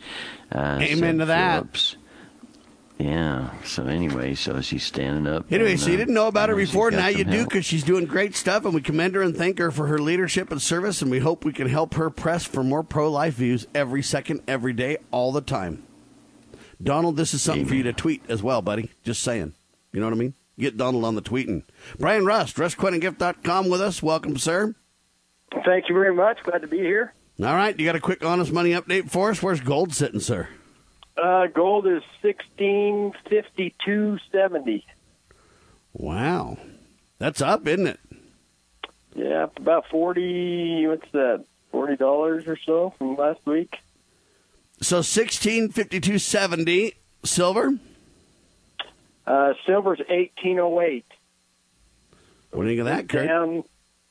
Uh, 0.52 0.80
Amen 0.82 1.20
to 1.20 1.26
that. 1.26 1.96
Phillips. 2.98 3.14
Yeah. 3.14 3.50
So 3.64 3.86
anyway, 3.86 4.36
so 4.36 4.62
she's 4.62 4.84
standing 4.84 5.32
up. 5.32 5.52
Anyway, 5.52 5.72
and, 5.72 5.80
so 5.80 5.90
you 5.90 5.98
didn't 5.98 6.14
know 6.14 6.28
about 6.28 6.50
her 6.50 6.56
before. 6.56 6.92
Now 6.92 7.08
you 7.08 7.24
help. 7.24 7.30
do 7.30 7.44
because 7.46 7.66
she's 7.66 7.84
doing 7.84 8.06
great 8.06 8.36
stuff, 8.36 8.66
and 8.66 8.74
we 8.74 8.82
commend 8.82 9.16
her 9.16 9.22
and 9.22 9.36
thank 9.36 9.60
her 9.60 9.72
for 9.72 9.88
her 9.88 10.00
leadership 10.00 10.52
and 10.52 10.62
service. 10.62 11.02
And 11.02 11.12
we 11.12 11.20
hope 11.20 11.44
we 11.46 11.54
can 11.54 11.68
help 11.68 11.96
her 11.96 12.10
press 12.10 12.46
for 12.46 12.64
more 12.64 12.84
pro-life 12.84 13.36
views 13.36 13.68
every 13.74 14.04
second, 14.04 14.42
every 14.48 14.74
day, 14.74 14.98
all 15.12 15.32
the 15.32 15.42
time. 15.42 15.84
Donald, 16.82 17.18
this 17.18 17.34
is 17.34 17.42
something 17.42 17.62
Amen. 17.62 17.70
for 17.70 17.76
you 17.76 17.84
to 17.84 17.94
tweet 17.94 18.24
as 18.30 18.44
well, 18.44 18.62
buddy. 18.62 18.90
Just 19.04 19.24
saying. 19.24 19.54
You 19.92 20.00
know 20.00 20.08
what 20.08 20.14
I 20.14 20.18
mean? 20.18 20.34
Get 20.60 20.78
Donald 20.78 21.06
on 21.06 21.16
the 21.16 21.22
tweeting. 21.22 21.64
Brian 21.98 22.26
Rust, 22.26 22.58
RustQuentinGift.com 22.58 23.70
with 23.70 23.82
us. 23.82 24.04
Welcome, 24.04 24.38
sir. 24.38 24.76
Thank 25.66 25.88
you 25.88 25.96
very 25.96 26.14
much. 26.14 26.44
Glad 26.44 26.62
to 26.62 26.68
be 26.68 26.80
here. 26.80 27.14
All 27.40 27.56
right, 27.56 27.78
you 27.80 27.86
got 27.86 27.96
a 27.96 28.00
quick 28.00 28.24
honest 28.24 28.52
money 28.52 28.72
update 28.72 29.10
for 29.10 29.32
us? 29.32 29.42
Where's 29.42 29.62
gold 29.62 29.94
sitting, 29.94 30.20
sir? 30.20 30.50
Uh, 31.16 31.48
gold 31.48 31.88
is 31.88 32.02
sixteen 32.22 33.14
fifty 33.30 33.76
two 33.86 34.18
seventy. 34.32 34.86
Wow, 35.94 36.58
that's 37.20 37.42
up, 37.42 37.68
isn't 37.68 37.88
it? 37.88 38.00
Yeah, 39.16 39.48
about 39.58 39.88
forty. 39.90 40.88
What's 40.88 41.10
that? 41.12 41.46
Forty 41.72 41.96
dollars 41.96 42.48
or 42.48 42.58
so 42.66 42.94
from 42.98 43.16
last 43.16 43.46
week. 43.46 43.78
So 44.82 45.02
sixteen 45.02 45.70
fifty 45.70 46.00
two 46.00 46.18
seventy. 46.18 46.96
Silver. 47.24 47.78
Uh, 49.26 49.54
silver's 49.66 50.02
eighteen 50.10 50.60
oh 50.60 50.82
eight. 50.82 51.06
What 52.52 52.64
do 52.64 52.70
you 52.70 52.84
think 52.84 52.88
of 52.88 52.96
that, 52.96 53.10
Kurt? 53.10 53.28
Down 53.28 53.64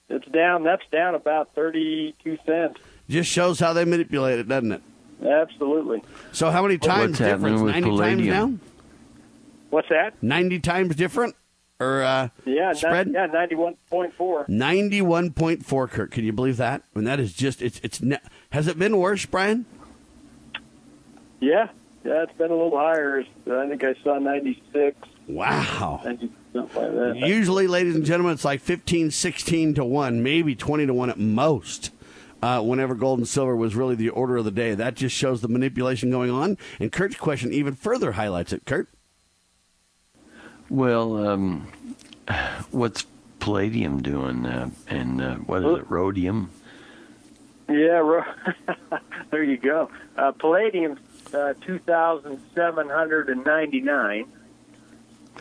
it's 0.08 0.28
down. 0.28 0.62
That's 0.62 0.82
down 0.92 1.14
about 1.14 1.54
thirty-two 1.54 2.38
cents. 2.46 2.78
Just 3.08 3.30
shows 3.30 3.58
how 3.58 3.72
they 3.72 3.84
manipulate 3.84 4.38
it, 4.38 4.48
doesn't 4.48 4.72
it? 4.72 4.82
Absolutely. 5.24 6.02
So 6.32 6.50
how 6.50 6.62
many 6.62 6.78
times 6.78 7.18
difference? 7.18 7.60
Ninety 7.60 7.88
palladium? 7.88 8.28
times 8.28 8.60
now. 8.60 8.68
What's 9.70 9.88
that? 9.88 10.22
Ninety 10.22 10.58
times 10.60 10.96
different, 10.96 11.34
or 11.80 12.02
uh, 12.02 12.28
yeah, 12.44 12.72
spread? 12.72 13.10
yeah, 13.12 13.26
ninety-one 13.26 13.76
point 13.90 14.12
four. 14.14 14.44
Ninety-one 14.48 15.32
point 15.32 15.64
four. 15.64 15.88
Kurt, 15.88 16.10
can 16.10 16.24
you 16.24 16.32
believe 16.32 16.58
that? 16.58 16.82
I 16.94 16.98
And 16.98 17.06
that 17.06 17.20
is 17.20 17.32
just 17.32 17.62
it's 17.62 17.80
it's. 17.82 18.02
Ne- 18.02 18.20
has 18.50 18.66
it 18.68 18.78
been 18.78 18.98
worse, 18.98 19.24
Brian? 19.24 19.64
Yeah, 21.40 21.68
yeah, 22.04 22.22
it's 22.24 22.36
been 22.36 22.50
a 22.50 22.54
little 22.54 22.76
higher. 22.76 23.24
I 23.50 23.68
think 23.68 23.82
I 23.82 23.94
saw 24.02 24.18
ninety-six. 24.18 24.96
Wow. 25.26 26.00
90, 26.04 26.30
something 26.52 26.82
like 26.82 26.92
that. 26.92 27.16
Usually, 27.28 27.66
ladies 27.66 27.94
and 27.94 28.04
gentlemen, 28.04 28.34
it's 28.34 28.44
like 28.44 28.60
15, 28.60 29.10
16 29.12 29.74
to 29.74 29.84
1, 29.84 30.22
maybe 30.22 30.54
20 30.54 30.86
to 30.86 30.94
1 30.94 31.10
at 31.10 31.18
most. 31.18 31.90
Uh, 32.42 32.60
whenever 32.60 32.94
gold 32.96 33.20
and 33.20 33.28
silver 33.28 33.54
was 33.54 33.76
really 33.76 33.94
the 33.94 34.08
order 34.08 34.36
of 34.36 34.44
the 34.44 34.50
day. 34.50 34.74
That 34.74 34.96
just 34.96 35.14
shows 35.14 35.42
the 35.42 35.48
manipulation 35.48 36.10
going 36.10 36.30
on. 36.30 36.58
And 36.80 36.90
Kurt's 36.90 37.14
question 37.16 37.52
even 37.52 37.74
further 37.74 38.10
highlights 38.12 38.52
it. 38.52 38.64
Kurt? 38.66 38.88
Well, 40.68 41.28
um, 41.28 41.68
what's 42.72 43.06
palladium 43.38 44.02
doing? 44.02 44.44
Uh, 44.44 44.70
and 44.88 45.22
uh, 45.22 45.34
what 45.36 45.64
is 45.64 45.78
it, 45.78 45.88
rhodium? 45.88 46.50
Yeah, 47.68 47.98
ro- 47.98 48.24
there 49.30 49.44
you 49.44 49.56
go. 49.56 49.88
Uh, 50.16 50.32
palladium, 50.32 50.98
uh, 51.32 51.54
2,799 51.64 54.26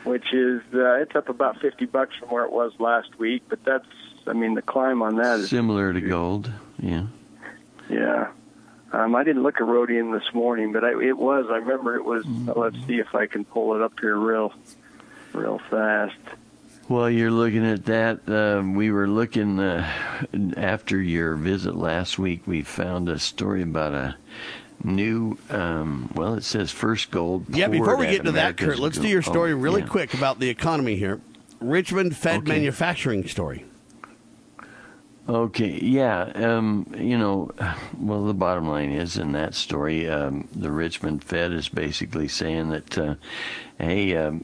which 0.04 0.34
is 0.34 0.62
uh, 0.74 0.96
it's 0.96 1.16
up 1.16 1.30
about 1.30 1.62
fifty 1.62 1.86
bucks 1.86 2.16
from 2.20 2.30
where 2.30 2.44
it 2.44 2.52
was 2.52 2.72
last 2.80 3.20
week. 3.20 3.44
But 3.50 3.64
that's, 3.64 3.86
I 4.28 4.34
mean, 4.34 4.54
the 4.54 4.62
climb 4.62 5.02
on 5.02 5.16
that 5.18 5.40
is 5.40 5.50
similar 5.50 5.94
to 5.94 6.02
gold. 6.02 6.52
Yeah. 6.80 7.08
Yeah. 7.90 8.32
Um, 8.94 9.16
I 9.16 9.24
didn't 9.24 9.44
look 9.44 9.62
at 9.62 9.66
rhodium 9.66 10.12
this 10.12 10.34
morning, 10.34 10.74
but 10.74 10.84
I, 10.84 10.92
it 11.02 11.18
was. 11.18 11.46
I 11.50 11.58
remember 11.58 11.96
it 11.96 12.04
was. 12.04 12.26
Mm-hmm. 12.26 12.60
Let's 12.60 12.78
see 12.88 13.00
if 13.00 13.16
I 13.16 13.26
can 13.26 13.46
pull 13.46 13.76
it 13.76 13.82
up 13.82 13.94
here 14.00 14.18
real, 14.18 14.54
real 15.34 15.60
fast. 15.70 16.18
Well, 16.90 17.10
you're 17.10 17.32
looking 17.32 17.66
at 17.66 17.86
that. 17.86 18.28
Uh, 18.28 18.62
we 18.68 18.92
were 18.92 19.08
looking 19.08 19.60
uh, 19.60 19.90
after 20.58 21.02
your 21.02 21.36
visit 21.36 21.76
last 21.76 22.20
week. 22.20 22.46
We 22.46 22.64
found 22.64 23.08
a 23.08 23.18
story 23.18 23.62
about 23.62 23.94
a 23.94 24.18
new. 24.84 25.38
Um, 25.50 26.12
well, 26.14 26.34
it 26.34 26.44
says 26.44 26.70
first 26.70 27.12
gold. 27.12 27.46
Yeah, 27.56 27.68
before 27.68 27.96
we 27.96 28.08
get 28.08 28.26
to 28.26 28.34
that, 28.34 28.58
Kurt, 28.58 28.78
let's 28.78 28.98
do 28.98 29.08
your 29.08 29.22
story 29.22 29.54
oh, 29.54 29.58
really 29.58 29.82
yeah. 29.82 29.88
quick 29.88 30.14
about 30.14 30.40
the 30.40 30.50
economy 30.50 30.98
here. 30.98 31.22
Richmond 31.62 32.18
Fed 32.18 32.40
okay. 32.40 32.52
manufacturing 32.52 33.26
story. 33.26 33.64
Okay, 35.32 35.80
yeah. 35.82 36.24
Um, 36.36 36.94
you 36.98 37.18
know, 37.18 37.52
well, 37.98 38.26
the 38.26 38.34
bottom 38.34 38.68
line 38.68 38.92
is 38.92 39.18
in 39.18 39.32
that 39.32 39.56
story, 39.56 40.10
um, 40.10 40.48
the 40.54 40.72
Richmond 40.72 41.24
Fed 41.24 41.54
is 41.54 41.70
basically 41.70 42.28
saying 42.28 42.70
that, 42.70 42.98
uh, 42.98 43.16
hey, 43.78 44.18
um, 44.18 44.44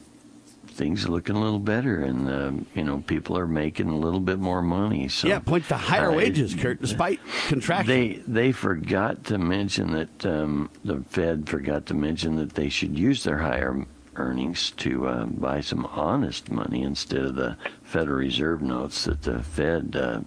things 0.66 1.06
are 1.06 1.10
looking 1.10 1.36
a 1.36 1.42
little 1.42 1.60
better, 1.60 2.02
and 2.04 2.30
uh, 2.30 2.52
you 2.74 2.84
know 2.84 3.04
people 3.08 3.38
are 3.38 3.48
making 3.48 3.90
a 3.90 3.98
little 3.98 4.22
bit 4.22 4.40
more 4.40 4.62
money. 4.62 5.10
So 5.10 5.28
yeah, 5.28 5.40
points 5.40 5.68
to 5.70 5.76
higher 5.76 6.12
uh, 6.12 6.16
wages, 6.16 6.56
Kurt, 6.56 6.80
despite 6.80 7.20
contraction. 7.48 7.88
They 7.88 8.22
they 8.28 8.52
forgot 8.54 9.26
to 9.26 9.38
mention 9.38 9.92
that 9.92 10.26
um, 10.26 10.70
the 10.86 11.02
Fed 11.10 11.50
forgot 11.50 11.86
to 11.88 11.94
mention 11.96 12.38
that 12.38 12.54
they 12.54 12.70
should 12.70 12.98
use 12.98 13.26
their 13.26 13.40
higher 13.40 13.86
earnings 14.16 14.72
to 14.72 15.08
uh, 15.08 15.26
buy 15.26 15.60
some 15.60 15.86
honest 15.88 16.50
money 16.50 16.84
instead 16.84 17.26
of 17.26 17.36
the 17.36 17.58
Federal 17.84 18.20
Reserve 18.20 18.62
notes 18.62 19.04
that 19.04 19.24
the 19.24 19.44
Fed. 19.44 19.98
Uh, 20.00 20.22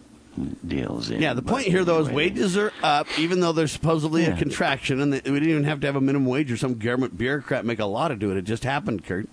deals 0.67 1.11
in. 1.11 1.21
Yeah, 1.21 1.35
the 1.35 1.43
point 1.43 1.67
here, 1.67 1.85
though, 1.85 2.01
is 2.01 2.09
wages 2.09 2.57
are 2.57 2.73
up, 2.83 3.07
even 3.19 3.41
though 3.41 3.53
there's 3.53 3.73
supposedly 3.73 4.23
yeah. 4.23 4.35
a 4.35 4.39
contraction, 4.39 5.01
and 5.01 5.13
we 5.13 5.21
didn't 5.21 5.49
even 5.49 5.65
have 5.65 5.81
to 5.81 5.87
have 5.87 5.97
a 5.97 6.01
minimum 6.01 6.27
wage 6.27 6.51
or 6.51 6.57
some 6.57 6.79
government 6.79 7.19
bureaucrat 7.19 7.65
make 7.65 7.79
a 7.79 7.85
law 7.85 8.09
to 8.09 8.17
do 8.17 8.31
it. 8.31 8.37
It 8.37 8.43
just 8.43 8.65
happened, 8.65 9.05
Kurt. 9.05 9.29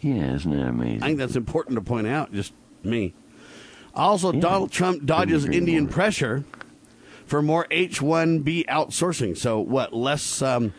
Yeah, 0.00 0.34
isn't 0.34 0.50
that 0.50 0.68
amazing? 0.68 1.02
I 1.02 1.06
think 1.06 1.18
that's 1.18 1.36
important 1.36 1.76
to 1.76 1.82
point 1.82 2.06
out. 2.06 2.32
Just 2.32 2.52
me. 2.82 3.14
Also, 3.94 4.32
yeah. 4.32 4.40
Donald 4.40 4.70
Trump 4.70 5.06
dodges 5.06 5.44
Indian 5.46 5.84
more. 5.84 5.92
pressure 5.92 6.44
for 7.26 7.42
more 7.42 7.66
H 7.70 8.02
one 8.02 8.40
B 8.40 8.64
outsourcing. 8.68 9.36
So, 9.36 9.58
what? 9.58 9.94
Less 9.94 10.42
um, 10.42 10.74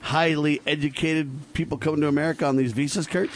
highly 0.00 0.62
educated 0.66 1.52
people 1.52 1.78
coming 1.78 2.00
to 2.02 2.08
America 2.08 2.46
on 2.46 2.56
these 2.56 2.72
visas, 2.72 3.06
Kurt? 3.06 3.30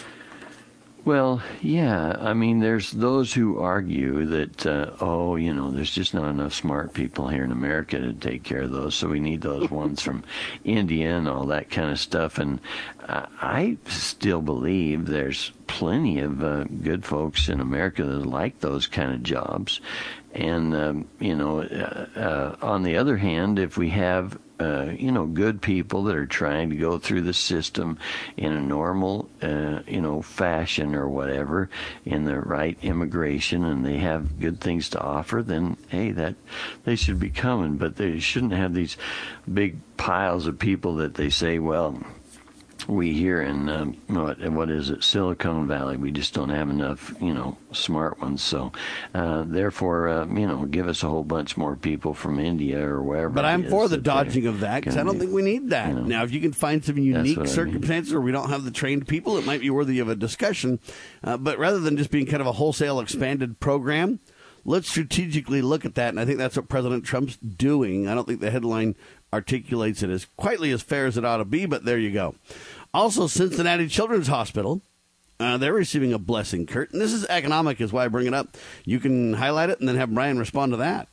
Well, 1.05 1.43
yeah. 1.61 2.17
I 2.19 2.33
mean, 2.33 2.61
there's 2.61 2.91
those 2.91 3.35
who 3.35 3.59
argue 3.61 4.25
that, 4.25 4.65
uh, 4.65 4.93
oh, 5.01 5.37
you 5.37 5.53
know, 5.53 5.71
there's 5.71 5.91
just 5.91 6.15
not 6.15 6.31
enough 6.31 6.55
smart 6.55 6.95
people 6.95 7.29
here 7.29 7.45
in 7.45 7.53
America 7.53 7.99
to 7.99 8.15
take 8.15 8.43
care 8.43 8.63
of 8.63 8.71
those, 8.71 8.95
so 8.95 9.09
we 9.09 9.21
need 9.21 9.43
those 9.43 9.71
ones 9.83 10.01
from 10.01 10.25
India 10.65 11.15
and 11.15 11.29
all 11.29 11.45
that 11.47 11.69
kind 11.69 11.91
of 11.91 11.99
stuff. 11.99 12.39
And 12.39 12.59
I 13.07 13.77
still 13.87 14.41
believe 14.41 15.05
there's 15.05 15.53
plenty 15.67 16.21
of 16.21 16.43
uh, 16.43 16.65
good 16.65 17.05
folks 17.05 17.51
in 17.51 17.61
America 17.61 18.03
that 18.03 18.25
like 18.25 18.61
those 18.61 18.87
kind 18.87 19.13
of 19.13 19.23
jobs. 19.23 19.83
And, 20.33 20.75
um, 20.75 21.09
you 21.21 21.37
know, 21.37 21.61
uh, 21.61 22.07
uh, 22.19 22.57
on 22.63 22.83
the 22.83 22.97
other 22.97 23.19
hand, 23.19 23.59
if 23.59 23.77
we 23.77 23.91
have 23.91 24.39
uh, 24.61 24.93
you 24.97 25.11
know, 25.11 25.27
good 25.27 25.61
people 25.61 26.05
that 26.05 26.17
are 26.17 26.27
trying 26.27 26.71
to 26.71 26.77
go 26.77 26.99
through 26.99 27.23
the 27.23 27.35
system 27.35 27.99
in 28.37 28.53
a 28.53 28.61
normal, 28.61 29.29
uh, 29.43 29.81
you 29.87 30.01
know, 30.01 30.23
fashion 30.23 30.95
or 30.95 31.09
whatever, 31.09 31.69
in 32.05 32.25
the 32.25 32.39
right 32.39 32.79
immigration, 32.83 33.65
and 33.65 33.85
they 33.85 33.99
have 33.99 34.39
good 34.39 34.61
things 34.61 34.89
to 34.91 35.01
offer, 35.01 35.43
then 35.43 35.77
hey, 35.89 36.13
that 36.13 36.37
they 36.85 36.95
should 36.95 37.19
be 37.19 37.31
coming. 37.31 37.77
But 37.77 37.97
they 37.97 38.21
shouldn't 38.21 38.53
have 38.53 38.75
these 38.75 38.97
big 39.53 39.77
piles 39.97 40.47
of 40.47 40.59
people 40.59 40.97
that 40.97 41.15
they 41.15 41.31
say, 41.31 41.59
well, 41.59 41.99
we 42.89 43.13
here 43.13 43.41
in 43.41 43.69
um, 43.69 43.97
what 44.09 44.39
what 44.51 44.71
is 44.71 44.91
it 44.91 45.03
Silicon 45.03 45.67
Valley 45.67 45.97
we 45.97 46.11
just 46.11 46.35
don't 46.35 46.49
have 46.49 46.71
enough 46.71 47.15
you 47.21 47.33
know 47.33 47.57
smart 47.73 48.21
ones. 48.21 48.43
So 48.43 48.73
uh, 49.15 49.45
therefore 49.47 50.09
uh, 50.09 50.27
you 50.27 50.47
know 50.47 50.65
give 50.67 50.89
us 50.89 51.03
a 51.03 51.09
whole 51.09 51.25
bunch 51.25 51.57
more 51.57 51.77
people 51.77 52.15
from 52.15 52.39
India 52.39 52.87
or 52.87 53.03
wherever 53.03 53.31
but 53.31 53.45
I'm 53.45 53.69
for 53.69 53.89
the 53.89 53.99
dodging 53.99 54.47
of 54.47 54.61
that 54.61 54.81
because 54.81 54.97
I 54.97 55.03
don't 55.03 55.19
think 55.19 55.33
we 55.33 55.43
need 55.43 55.71
that. 55.71 55.89
you 55.89 55.95
know, 55.95 56.03
now 56.03 56.25
if 56.25 56.33
you 56.33 56.41
can 56.41 56.53
find 56.53 56.85
some 56.85 56.99
unique 56.99 57.47
circumstances 57.47 58.13
I 58.13 58.17
mean. 58.17 58.23
where 58.23 58.27
we 58.27 58.33
don't 58.33 58.51
have 58.51 58.65
the 58.65 58.71
trained 58.71 59.09
people 59.09 59.37
it 59.37 59.47
might 59.47 59.61
be 59.61 59.71
worthy 59.71 59.99
of 59.99 60.09
a 60.09 60.15
discussion. 60.15 60.79
Uh, 61.23 61.37
but 61.37 61.59
rather 61.59 61.81
than 61.81 61.97
just 61.97 62.11
being 62.11 62.27
kind 62.27 62.41
of 62.41 62.47
a 62.47 62.53
wholesale 62.53 63.01
expanded 63.01 63.61
program 63.61 64.21
let's 64.65 64.89
strategically 64.89 65.61
look 65.61 65.85
at 65.85 65.95
that 65.95 66.09
and 66.09 66.19
I 66.19 66.25
think 66.25 66.39
that's 66.39 66.57
what 66.57 66.69
President 66.69 67.05
Trump's 67.05 67.37
doing. 67.37 68.09
I 68.09 68.15
don't 68.15 68.27
think 68.27 68.41
the 68.41 68.51
headline 68.51 68.97
articulates 69.35 70.03
it 70.03 70.11
as 70.11 70.27
quietly 70.37 70.71
as 70.71 70.81
fair 70.81 71.07
as 71.07 71.19
it 71.19 71.25
ought 71.25 71.39
to 71.39 71.45
be, 71.45 71.67
but 71.67 71.85
there 71.85 71.99
you 71.99 72.13
go. 72.13 72.35
Also, 72.95 73.27
Cincinnati 73.27 73.89
Children's 73.89 74.29
Hospital. 74.29 74.81
Uh, 75.41 75.59
they're 75.59 75.75
receiving 75.75 76.13
a 76.13 76.19
blessing, 76.19 76.65
Kurt. 76.65 76.93
And 76.93 77.01
this 77.03 77.13
is 77.13 77.27
economic, 77.27 77.81
is 77.81 77.93
why 77.93 78.05
I 78.05 78.09
bring 78.09 78.29
it 78.29 78.35
up. 78.35 78.57
You 78.85 79.01
can 79.01 79.35
highlight 79.35 79.69
it 79.69 79.81
and 79.81 79.89
then 79.89 79.97
have 79.97 80.15
Brian 80.15 80.39
respond 80.39 80.73
to 80.73 80.77
that. 80.77 81.09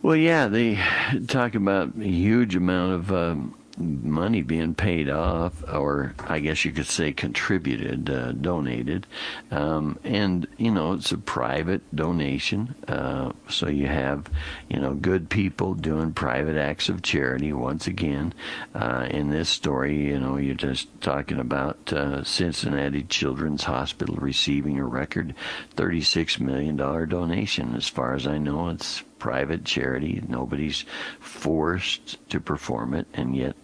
Well, 0.00 0.16
yeah, 0.16 0.46
they 0.46 0.78
talk 1.26 1.54
about 1.54 1.92
a 2.00 2.08
huge 2.08 2.56
amount 2.56 2.94
of 2.94 3.12
um, 3.12 3.54
money 3.78 4.42
being 4.42 4.74
paid 4.74 5.10
off, 5.10 5.62
or 5.72 6.14
I 6.26 6.38
guess 6.38 6.64
you 6.64 6.72
could 6.72 6.86
say 6.86 7.12
contributed, 7.12 8.08
uh, 8.08 8.32
donated. 8.32 9.06
Um, 9.50 9.98
and, 10.04 10.46
you 10.56 10.70
know, 10.70 10.94
it's 10.94 11.12
a 11.12 11.18
private 11.18 11.82
donation. 11.94 12.74
Uh, 12.88 13.32
so 13.48 13.68
you 13.68 13.86
have, 13.86 14.28
you 14.68 14.80
know, 14.80 14.94
good 14.94 15.28
people 15.28 15.74
doing 15.74 16.12
private 16.12 16.56
acts 16.56 16.88
of 16.88 17.02
charity 17.02 17.52
once 17.52 17.86
again. 17.86 18.32
Uh, 18.74 19.06
in 19.10 19.30
this 19.30 19.48
story, 19.48 20.06
you 20.06 20.18
know, 20.18 20.36
you're 20.36 20.54
just 20.54 20.88
talking 21.00 21.38
about 21.38 21.92
uh, 21.92 22.24
Cincinnati 22.24 23.02
Children's 23.02 23.64
Hospital 23.64 24.16
receiving 24.16 24.78
a 24.78 24.84
record 24.84 25.34
$36 25.76 26.40
million 26.40 26.76
donation. 26.76 27.74
As 27.74 27.88
far 27.88 28.14
as 28.14 28.26
I 28.26 28.38
know, 28.38 28.70
it's 28.70 29.02
private 29.18 29.64
charity. 29.64 30.22
Nobody's 30.26 30.84
forced 31.20 32.28
to 32.30 32.40
perform 32.40 32.94
it, 32.94 33.06
and 33.14 33.34
yet 33.34 33.56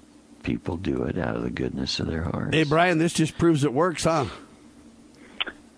people 0.42 0.76
do 0.76 1.02
it 1.05 1.18
out 1.18 1.37
of 1.37 1.42
the 1.42 1.50
goodness 1.50 2.00
of 2.00 2.07
their 2.07 2.22
hearts. 2.22 2.55
Hey, 2.55 2.64
Brian, 2.64 2.98
this 2.98 3.12
just 3.12 3.38
proves 3.38 3.64
it 3.64 3.72
works, 3.72 4.05
huh? 4.05 4.26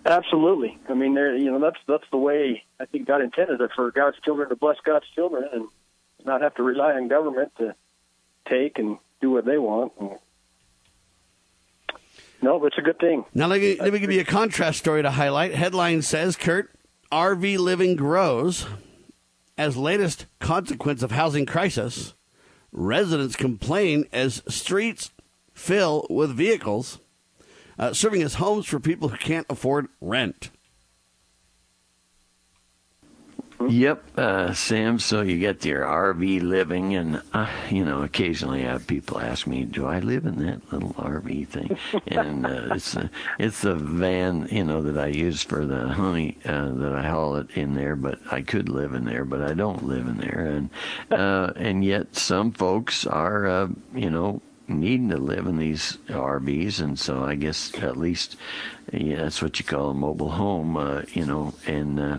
Absolutely. 0.06 0.78
I 0.88 0.94
mean, 0.94 1.14
there, 1.14 1.34
you 1.36 1.50
know, 1.50 1.60
that's 1.60 1.78
that's 1.88 2.04
the 2.10 2.18
way 2.18 2.62
I 2.78 2.84
think 2.84 3.06
God 3.06 3.22
intended 3.22 3.60
it 3.60 3.70
for 3.74 3.90
God's 3.90 4.18
children 4.22 4.48
to 4.50 4.56
bless 4.56 4.76
God's 4.84 5.06
children 5.14 5.44
and 5.50 5.68
not 6.24 6.42
have 6.42 6.54
to 6.56 6.62
rely 6.62 6.92
on 6.92 7.08
government 7.08 7.52
to 7.58 7.74
take 8.48 8.78
and 8.78 8.98
do 9.20 9.30
what 9.30 9.46
they 9.46 9.56
want. 9.56 9.92
And, 9.98 10.10
no, 12.42 12.62
it's 12.66 12.76
a 12.76 12.82
good 12.82 12.98
thing. 12.98 13.24
Now 13.32 13.46
let 13.46 13.62
me, 13.62 13.76
let 13.80 13.92
me 13.92 13.98
give 13.98 14.12
you 14.12 14.20
a 14.20 14.24
contrast 14.24 14.78
story 14.78 15.02
to 15.02 15.10
highlight. 15.10 15.54
Headline 15.54 16.02
says, 16.02 16.36
Kurt, 16.36 16.70
RV 17.10 17.58
living 17.58 17.96
grows 17.96 18.66
as 19.56 19.78
latest 19.78 20.26
consequence 20.40 21.02
of 21.02 21.12
housing 21.12 21.46
crisis. 21.46 22.12
Residents 22.76 23.36
complain 23.36 24.04
as 24.12 24.42
streets 24.48 25.12
fill 25.52 26.06
with 26.10 26.36
vehicles, 26.36 26.98
uh, 27.78 27.92
serving 27.92 28.20
as 28.20 28.34
homes 28.34 28.66
for 28.66 28.80
people 28.80 29.10
who 29.10 29.16
can't 29.16 29.46
afford 29.48 29.86
rent. 30.00 30.50
Yep, 33.68 34.18
uh, 34.18 34.52
Sam. 34.54 34.98
So 34.98 35.22
you 35.22 35.38
get 35.38 35.64
your 35.64 35.82
RV 35.84 36.42
living, 36.42 36.94
and 36.94 37.22
uh, 37.32 37.50
you 37.70 37.84
know, 37.84 38.02
occasionally 38.02 38.66
I 38.66 38.72
have 38.72 38.86
people 38.86 39.18
ask 39.18 39.46
me, 39.46 39.64
"Do 39.64 39.86
I 39.86 39.98
live 39.98 40.26
in 40.26 40.44
that 40.44 40.72
little 40.72 40.94
RV 40.94 41.48
thing?" 41.48 41.78
and 42.06 42.46
uh, 42.46 42.74
it's 42.74 42.96
a, 42.96 43.10
it's 43.38 43.62
the 43.62 43.74
van, 43.74 44.48
you 44.50 44.64
know, 44.64 44.82
that 44.82 44.98
I 44.98 45.08
use 45.08 45.42
for 45.42 45.64
the 45.66 45.88
honey 45.88 46.38
uh, 46.44 46.70
that 46.70 46.94
I 46.94 47.08
haul 47.08 47.36
it 47.36 47.50
in 47.54 47.74
there. 47.74 47.96
But 47.96 48.20
I 48.30 48.42
could 48.42 48.68
live 48.68 48.94
in 48.94 49.04
there, 49.04 49.24
but 49.24 49.42
I 49.42 49.54
don't 49.54 49.84
live 49.84 50.06
in 50.06 50.18
there, 50.18 50.46
and 50.46 50.70
uh, 51.10 51.52
and 51.56 51.84
yet 51.84 52.16
some 52.16 52.52
folks 52.52 53.06
are, 53.06 53.46
uh, 53.46 53.68
you 53.94 54.10
know, 54.10 54.42
needing 54.68 55.10
to 55.10 55.16
live 55.18 55.46
in 55.46 55.56
these 55.56 55.98
RVs, 56.08 56.80
and 56.80 56.98
so 56.98 57.24
I 57.24 57.34
guess 57.34 57.72
at 57.82 57.96
least 57.96 58.36
yeah, 58.92 59.16
that's 59.16 59.42
what 59.42 59.58
you 59.58 59.64
call 59.64 59.90
a 59.90 59.94
mobile 59.94 60.30
home, 60.30 60.76
uh, 60.76 61.02
you 61.12 61.24
know, 61.24 61.54
and 61.66 61.98
uh, 61.98 62.18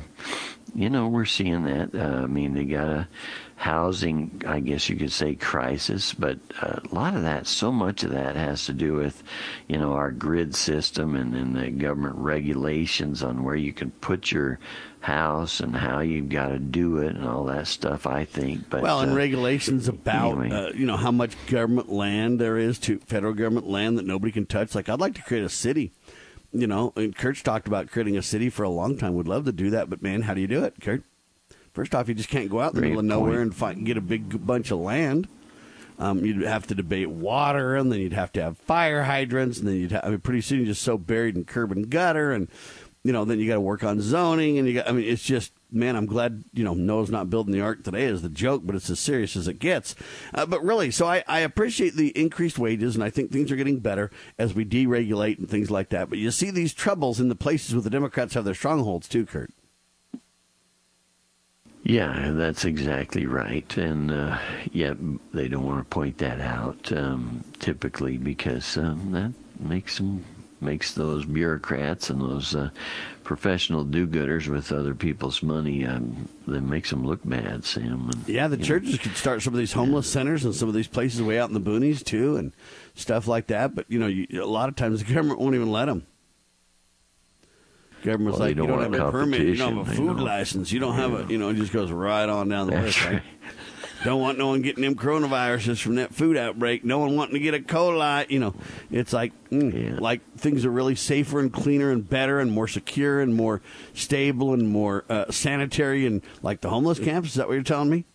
you 0.74 0.90
know, 0.90 1.08
we're 1.08 1.26
seeing 1.26 1.64
that. 1.64 1.94
Uh, 1.94 2.24
I 2.24 2.28
mean, 2.28 2.54
they 2.54 2.66
got 2.66 2.88
a 2.88 3.08
housing, 3.56 4.42
I 4.46 4.60
guess 4.60 4.90
you 4.90 4.96
could 4.96 5.12
say, 5.12 5.36
crisis, 5.36 6.14
but 6.14 6.38
a 6.62 6.82
lot 6.92 7.16
of 7.16 7.22
that, 7.24 7.48
so 7.48 7.72
much 7.72 8.04
of 8.04 8.12
that 8.12 8.36
has 8.36 8.66
to 8.66 8.74
do 8.74 8.94
with, 8.94 9.24
you 9.68 9.78
know, 9.78 9.94
our 9.94 10.12
grid 10.12 10.56
system 10.56 11.16
and 11.16 11.34
then 11.34 11.54
the 11.54 11.70
government 11.72 12.16
regulations 12.18 13.24
on 13.24 13.44
where 13.44 13.56
you 13.56 13.72
can 13.72 13.92
put 13.92 14.32
your 14.32 14.60
house 15.00 15.60
and 15.60 15.76
how 15.76 16.00
you've 16.00 16.30
got 16.30 16.48
to 16.48 16.58
do 16.58 16.98
it 16.98 17.16
and 17.16 17.26
all 17.26 17.46
that 17.46 17.68
stuff. 17.68 18.08
I 18.08 18.26
think, 18.26 18.70
but 18.70 18.82
well, 18.82 19.02
and 19.02 19.12
uh, 19.12 19.16
regulations 19.16 19.88
about 19.88 20.40
anyway. 20.44 20.50
uh, 20.50 20.74
you 20.74 20.86
know 20.86 20.98
how 20.98 21.12
much 21.12 21.34
government 21.48 21.90
land 21.90 22.40
there 22.42 22.58
is 22.58 22.80
to 22.80 22.98
federal 23.00 23.34
government 23.34 23.70
land 23.70 24.00
that 24.00 24.06
nobody 24.06 24.32
can 24.32 24.46
touch. 24.48 24.74
Like 24.76 24.90
I'd 24.90 25.00
like 25.00 25.14
to 25.16 25.22
create 25.22 25.44
a 25.44 25.50
city 25.50 25.92
you 26.60 26.68
know, 26.68 26.94
and 26.96 27.16
Kurt's 27.16 27.42
talked 27.42 27.68
about 27.68 27.92
creating 27.92 28.18
a 28.18 28.22
city 28.22 28.50
for 28.50 28.64
a 28.64 28.70
long 28.70 28.98
time. 28.98 29.14
Would 29.14 29.28
love 29.28 29.46
to 29.46 29.52
do 29.52 29.70
that, 29.72 29.90
but 29.90 30.02
man, 30.02 30.24
how 30.24 30.34
do 30.34 30.42
you 30.42 30.48
do 30.48 30.64
it, 30.64 30.76
Kurt? 30.82 31.04
First 31.74 31.94
off, 31.94 32.08
you 32.08 32.14
just 32.14 32.30
can't 32.30 32.50
go 32.50 32.62
out 32.62 32.74
in 32.74 32.76
the 32.76 32.82
middle 32.82 33.00
of 33.00 33.06
nowhere 33.06 33.42
and 33.42 33.54
find, 33.54 33.86
get 33.86 33.98
a 33.98 34.02
big 34.02 34.46
bunch 34.46 34.72
of 34.72 34.80
land. 34.80 35.28
Um, 36.00 36.26
you'd 36.26 36.42
have 36.42 36.68
to 36.68 36.76
debate 36.76 37.10
water, 37.10 37.76
and 37.76 37.92
then 37.92 38.00
you'd 38.00 38.14
have 38.14 38.32
to 38.34 38.42
have 38.42 38.58
fire 38.58 39.04
hydrants, 39.04 39.60
and 39.60 39.68
then 39.68 39.76
you'd 39.76 39.92
have, 39.92 40.06
I 40.06 40.10
mean, 40.10 40.20
pretty 40.20 40.42
soon 40.42 40.60
you're 40.60 40.68
just 40.68 40.82
so 40.82 40.98
buried 40.98 41.36
in 41.36 41.46
curb 41.46 41.72
and 41.72 41.90
gutter, 41.90 42.32
and 42.32 42.50
you 43.04 43.14
know, 43.14 43.24
then 43.24 43.40
you 43.40 43.48
got 43.48 43.56
to 43.56 43.62
work 43.62 43.84
on 43.84 44.02
zoning, 44.02 44.58
and 44.58 44.68
you 44.68 44.76
got. 44.76 44.90
I 44.90 44.92
mean, 44.92 45.06
it's 45.06 45.24
just 45.24 45.54
man, 45.76 45.96
I'm 45.96 46.06
glad 46.06 46.44
you 46.54 46.64
know 46.64 46.74
Noah's 46.74 47.10
not 47.10 47.30
building 47.30 47.54
the 47.54 47.62
ark 47.62 47.84
today 47.84 48.06
as 48.06 48.22
the 48.22 48.30
joke, 48.30 48.62
but 48.66 48.76
it's 48.76 48.90
as 48.90 49.00
serious 49.00 49.36
as 49.36 49.48
it 49.48 49.60
gets. 49.60 49.96
Uh, 50.34 50.46
but 50.46 50.64
really, 50.64 50.92
so 50.92 51.06
I, 51.06 51.24
I 51.28 51.40
appreciate 51.40 51.96
the 51.96 52.18
increased 52.20 52.58
wages, 52.58 52.96
and 52.96 53.04
I 53.04 53.10
think 53.10 53.32
things 53.32 53.52
are 53.52 53.56
getting 53.56 53.80
better 53.80 54.12
as 54.40 54.54
we 54.54 54.66
deregulate 54.66 55.38
and 55.38 55.50
things 55.50 55.70
like 55.70 55.90
that. 55.90 56.10
But 56.10 56.20
you 56.20 56.32
see 56.32 56.52
these 56.52 56.74
troubles 56.74 57.20
in 57.20 57.30
the 57.30 57.36
places 57.36 57.74
where 57.76 57.82
the 57.82 57.90
Democrats 57.90 58.34
have 58.34 58.46
their 58.46 58.56
strongholds 58.56 59.08
too, 59.08 59.26
Kurt. 59.26 59.52
Yeah, 61.84 62.32
that's 62.32 62.66
exactly 62.66 63.28
right, 63.28 63.78
and 63.78 64.10
uh, 64.10 64.40
yeah, 64.72 64.96
they 65.34 65.48
don't 65.48 65.66
want 65.66 65.80
to 65.80 65.94
point 65.94 66.18
that 66.18 66.42
out 66.42 66.92
um, 66.92 67.44
typically 67.60 68.18
because 68.18 68.76
um, 68.78 69.12
that 69.12 69.34
makes 69.60 69.98
them 69.98 70.26
makes 70.66 70.94
those 70.94 71.24
bureaucrats 71.24 72.10
and 72.10 72.20
those 72.20 72.56
uh, 72.56 72.70
professional 73.24 73.84
do-gooders 73.84 74.48
with 74.48 74.72
other 74.72 74.94
people's 74.94 75.42
money 75.42 75.86
um, 75.86 76.28
that 76.48 76.62
makes 76.62 76.90
them 76.90 77.06
look 77.06 77.22
bad, 77.24 77.64
Sam. 77.64 78.10
And, 78.12 78.28
yeah, 78.28 78.48
the 78.48 78.58
churches 78.58 78.94
know. 78.94 78.98
could 79.04 79.16
start 79.16 79.42
some 79.42 79.54
of 79.54 79.60
these 79.60 79.74
homeless 79.74 80.08
yeah. 80.08 80.14
centers 80.14 80.44
and 80.44 80.54
some 80.54 80.68
of 80.68 80.76
these 80.76 80.88
places 80.88 81.22
way 81.22 81.40
out 81.40 81.50
in 81.50 81.54
the 81.54 81.62
boonies 81.62 82.04
too, 82.04 82.36
and 82.36 82.52
stuff 82.96 83.28
like 83.28 83.48
that. 83.48 83.76
But 83.76 83.86
you 83.88 84.00
know, 84.00 84.08
you, 84.08 84.28
a 84.42 84.46
lot 84.46 84.68
of 84.68 84.76
times 84.76 85.04
the 85.04 85.14
government 85.14 85.40
won't 85.40 85.56
even 85.56 85.72
let 85.72 85.86
them. 85.86 86.06
Government's 88.04 88.38
well, 88.40 88.48
like, 88.48 88.58
don't 88.58 88.66
you 88.66 88.76
don't 88.76 88.94
have 88.94 89.08
a 89.08 89.12
permit, 89.12 89.42
you 89.42 89.56
don't 89.56 89.78
have 89.78 89.90
a 89.90 89.96
food 89.96 90.20
license, 90.20 90.72
you 90.72 90.80
don't 90.80 90.96
have 90.96 91.14
a, 91.14 91.32
you 91.32 91.40
know, 91.40 91.50
it 91.50 91.56
just 91.56 91.74
goes 91.74 91.92
right 91.92 92.30
on 92.30 92.50
down 92.50 92.68
the 92.68 92.74
That's 92.74 92.86
list. 92.86 93.06
Right. 93.06 93.24
Don't 94.04 94.22
want 94.22 94.38
no 94.38 94.48
one 94.48 94.62
getting 94.62 94.84
them 94.84 94.96
coronaviruses 94.96 95.82
from 95.82 95.96
that 95.96 96.14
food 96.14 96.38
outbreak. 96.38 96.84
No 96.84 97.00
one 97.00 97.16
wanting 97.16 97.36
to 97.36 97.40
get 97.40 97.54
a 97.54 97.60
coli. 97.60 98.30
You 98.30 98.40
know, 98.40 98.56
it's 98.92 99.14
like 99.14 99.32
mm, 99.50 99.74
yeah. 99.74 100.00
like 100.00 100.22
things 100.38 100.66
are 100.66 100.70
really 100.70 100.96
safer 100.96 101.40
and 101.40 101.52
cleaner 101.52 101.92
and 101.92 102.08
better 102.08 102.40
and 102.40 102.52
more 102.52 102.68
secure 102.68 103.22
and 103.22 103.36
more 103.36 103.62
stable 103.94 104.54
and 104.54 104.70
more 104.70 105.06
uh, 105.10 105.32
sanitary 105.32 106.06
and 106.06 106.22
like 106.42 106.62
the 106.62 106.70
homeless 106.70 107.00
camps. 107.00 107.30
Is 107.30 107.36
that 107.36 107.48
what 107.48 107.54
you're 107.54 107.64
telling 107.64 107.90
me? 107.90 108.06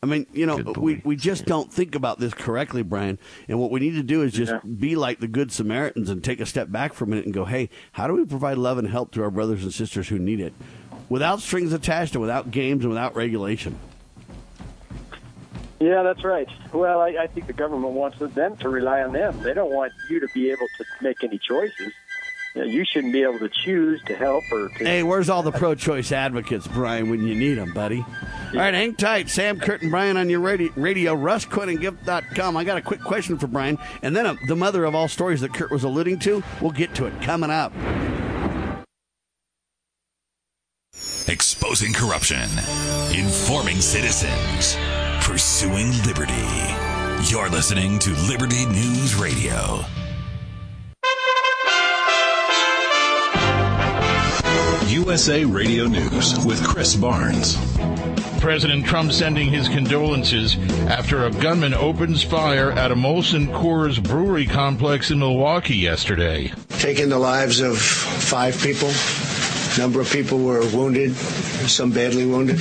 I 0.00 0.06
mean, 0.06 0.26
you 0.32 0.46
know, 0.46 0.58
we, 0.76 1.02
we 1.04 1.16
just 1.16 1.44
don't 1.44 1.72
think 1.72 1.96
about 1.96 2.20
this 2.20 2.32
correctly, 2.32 2.82
Brian. 2.84 3.18
And 3.48 3.58
what 3.58 3.72
we 3.72 3.80
need 3.80 3.94
to 3.94 4.04
do 4.04 4.22
is 4.22 4.32
just 4.32 4.52
yeah. 4.52 4.60
be 4.62 4.94
like 4.94 5.18
the 5.18 5.26
Good 5.26 5.50
Samaritans 5.50 6.08
and 6.08 6.22
take 6.22 6.38
a 6.38 6.46
step 6.46 6.70
back 6.70 6.92
for 6.92 7.02
a 7.02 7.08
minute 7.08 7.24
and 7.24 7.34
go, 7.34 7.44
hey, 7.44 7.68
how 7.92 8.06
do 8.06 8.14
we 8.14 8.24
provide 8.24 8.58
love 8.58 8.78
and 8.78 8.88
help 8.88 9.10
to 9.12 9.22
our 9.24 9.30
brothers 9.30 9.64
and 9.64 9.74
sisters 9.74 10.08
who 10.08 10.20
need 10.20 10.38
it 10.38 10.52
without 11.08 11.40
strings 11.40 11.72
attached 11.72 12.14
and 12.14 12.22
without 12.22 12.52
games 12.52 12.84
and 12.84 12.90
without 12.90 13.16
regulation? 13.16 13.76
Yeah, 15.80 16.02
that's 16.02 16.24
right. 16.24 16.48
Well, 16.72 17.00
I, 17.00 17.16
I 17.20 17.26
think 17.28 17.46
the 17.46 17.52
government 17.52 17.92
wants 17.92 18.18
them 18.18 18.56
to 18.56 18.68
rely 18.68 19.02
on 19.02 19.12
them. 19.12 19.40
They 19.42 19.54
don't 19.54 19.72
want 19.72 19.92
you 20.10 20.20
to 20.20 20.28
be 20.34 20.50
able 20.50 20.66
to 20.78 20.84
make 21.00 21.22
any 21.22 21.38
choices. 21.38 21.92
You, 22.54 22.62
know, 22.62 22.66
you 22.66 22.84
shouldn't 22.84 23.12
be 23.12 23.22
able 23.22 23.38
to 23.38 23.48
choose 23.48 24.02
to 24.06 24.16
help 24.16 24.42
or 24.50 24.68
to. 24.68 24.84
Hey, 24.84 25.02
where's 25.04 25.28
all 25.28 25.42
the 25.42 25.52
pro-choice 25.52 26.10
advocates, 26.10 26.66
Brian, 26.66 27.10
when 27.10 27.24
you 27.24 27.34
need 27.34 27.54
them, 27.54 27.72
buddy? 27.72 28.04
All 28.54 28.58
right, 28.58 28.74
hang 28.74 28.94
tight. 28.94 29.28
Sam 29.28 29.60
Curtin, 29.60 29.90
Brian 29.90 30.16
on 30.16 30.30
your 30.30 30.40
radio, 30.40 30.72
radio 30.74 31.14
RussQuittingGift.com. 31.14 32.56
I 32.56 32.64
got 32.64 32.78
a 32.78 32.82
quick 32.82 33.02
question 33.02 33.38
for 33.38 33.46
Brian, 33.46 33.78
and 34.02 34.16
then 34.16 34.26
uh, 34.26 34.34
the 34.46 34.56
mother 34.56 34.84
of 34.84 34.94
all 34.94 35.06
stories 35.06 35.42
that 35.42 35.52
Kurt 35.52 35.70
was 35.70 35.84
alluding 35.84 36.18
to. 36.20 36.42
We'll 36.60 36.70
get 36.70 36.94
to 36.96 37.06
it 37.06 37.20
coming 37.20 37.50
up. 37.50 37.72
Exposing 41.28 41.92
corruption, 41.92 42.48
informing 43.14 43.76
citizens, 43.76 44.76
pursuing 45.28 45.92
liberty. 46.06 46.32
You're 47.30 47.50
listening 47.50 47.98
to 47.98 48.14
Liberty 48.28 48.64
News 48.64 49.14
Radio. 49.14 49.84
USA 54.88 55.44
Radio 55.44 55.84
News 55.84 56.42
with 56.46 56.66
Chris 56.66 56.96
Barnes. 56.96 57.58
President 58.40 58.86
Trump 58.86 59.12
sending 59.12 59.50
his 59.50 59.68
condolences 59.68 60.56
after 60.88 61.26
a 61.26 61.30
gunman 61.30 61.74
opens 61.74 62.22
fire 62.22 62.72
at 62.72 62.90
a 62.90 62.96
Molson 62.96 63.48
Coors 63.48 64.02
brewery 64.02 64.46
complex 64.46 65.10
in 65.10 65.18
Milwaukee 65.18 65.76
yesterday. 65.76 66.50
Taking 66.78 67.10
the 67.10 67.18
lives 67.18 67.60
of 67.60 67.76
five 67.78 68.58
people. 68.62 68.88
Number 69.76 70.00
of 70.00 70.10
people 70.10 70.38
were 70.38 70.60
wounded, 70.74 71.14
some 71.14 71.90
badly 71.90 72.26
wounded. 72.26 72.60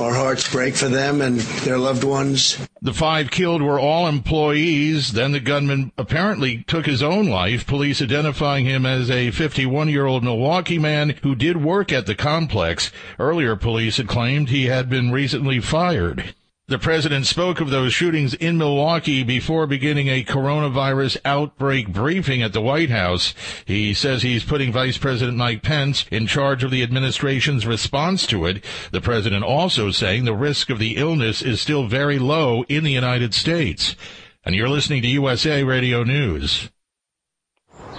Our 0.00 0.14
hearts 0.14 0.50
break 0.50 0.76
for 0.76 0.88
them 0.88 1.20
and 1.20 1.40
their 1.40 1.76
loved 1.76 2.04
ones. 2.04 2.56
The 2.80 2.92
five 2.92 3.32
killed 3.32 3.60
were 3.60 3.80
all 3.80 4.06
employees. 4.06 5.12
Then 5.12 5.32
the 5.32 5.40
gunman 5.40 5.90
apparently 5.98 6.64
took 6.68 6.86
his 6.86 7.02
own 7.02 7.26
life, 7.26 7.66
police 7.66 8.00
identifying 8.00 8.64
him 8.64 8.86
as 8.86 9.10
a 9.10 9.32
51 9.32 9.88
year 9.88 10.06
old 10.06 10.22
Milwaukee 10.22 10.78
man 10.78 11.14
who 11.22 11.34
did 11.34 11.62
work 11.62 11.92
at 11.92 12.06
the 12.06 12.14
complex. 12.14 12.92
Earlier, 13.18 13.56
police 13.56 13.96
had 13.96 14.06
claimed 14.06 14.48
he 14.50 14.66
had 14.66 14.88
been 14.88 15.10
recently 15.10 15.58
fired. 15.58 16.34
The 16.68 16.78
president 16.78 17.24
spoke 17.24 17.62
of 17.62 17.70
those 17.70 17.94
shootings 17.94 18.34
in 18.34 18.58
Milwaukee 18.58 19.22
before 19.22 19.66
beginning 19.66 20.08
a 20.08 20.22
coronavirus 20.22 21.16
outbreak 21.24 21.88
briefing 21.88 22.42
at 22.42 22.52
the 22.52 22.60
White 22.60 22.90
House. 22.90 23.32
He 23.64 23.94
says 23.94 24.20
he's 24.20 24.44
putting 24.44 24.70
Vice 24.70 24.98
President 24.98 25.38
Mike 25.38 25.62
Pence 25.62 26.04
in 26.10 26.26
charge 26.26 26.62
of 26.62 26.70
the 26.70 26.82
administration's 26.82 27.66
response 27.66 28.26
to 28.26 28.44
it. 28.44 28.62
The 28.92 29.00
president 29.00 29.44
also 29.44 29.90
saying 29.90 30.26
the 30.26 30.34
risk 30.34 30.68
of 30.68 30.78
the 30.78 30.98
illness 30.98 31.40
is 31.40 31.58
still 31.58 31.86
very 31.86 32.18
low 32.18 32.64
in 32.68 32.84
the 32.84 32.92
United 32.92 33.32
States. 33.32 33.96
And 34.44 34.54
you're 34.54 34.68
listening 34.68 35.00
to 35.00 35.08
USA 35.08 35.64
Radio 35.64 36.04
News. 36.04 36.68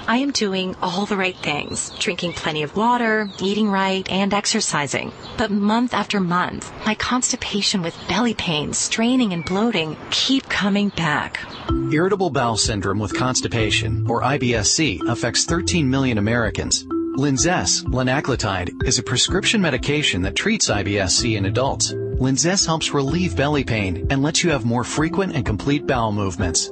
I 0.09 0.17
am 0.17 0.31
doing 0.31 0.75
all 0.81 1.05
the 1.05 1.15
right 1.15 1.37
things, 1.37 1.91
drinking 1.99 2.33
plenty 2.33 2.63
of 2.63 2.75
water, 2.75 3.29
eating 3.39 3.69
right, 3.69 4.09
and 4.09 4.33
exercising. 4.33 5.11
But 5.37 5.51
month 5.51 5.93
after 5.93 6.19
month, 6.19 6.73
my 6.83 6.95
constipation 6.95 7.83
with 7.83 7.95
belly 8.07 8.33
pain, 8.33 8.73
straining, 8.73 9.33
and 9.33 9.45
bloating 9.45 9.95
keep 10.09 10.49
coming 10.49 10.89
back. 10.89 11.39
Irritable 11.93 12.31
bowel 12.31 12.57
syndrome 12.57 12.97
with 12.97 13.13
constipation, 13.15 14.09
or 14.09 14.23
IBSC, 14.23 15.07
affects 15.07 15.45
13 15.45 15.87
million 15.87 16.17
Americans. 16.17 16.85
Linzess, 17.15 17.83
linaclotide, 17.83 18.83
is 18.87 18.97
a 18.97 19.03
prescription 19.03 19.61
medication 19.61 20.23
that 20.23 20.35
treats 20.35 20.71
IBSC 20.71 21.37
in 21.37 21.45
adults. 21.45 21.93
Linzess 21.93 22.65
helps 22.65 22.95
relieve 22.95 23.37
belly 23.37 23.63
pain 23.63 24.07
and 24.09 24.23
lets 24.23 24.43
you 24.43 24.49
have 24.49 24.65
more 24.65 24.83
frequent 24.83 25.35
and 25.35 25.45
complete 25.45 25.85
bowel 25.85 26.11
movements. 26.11 26.71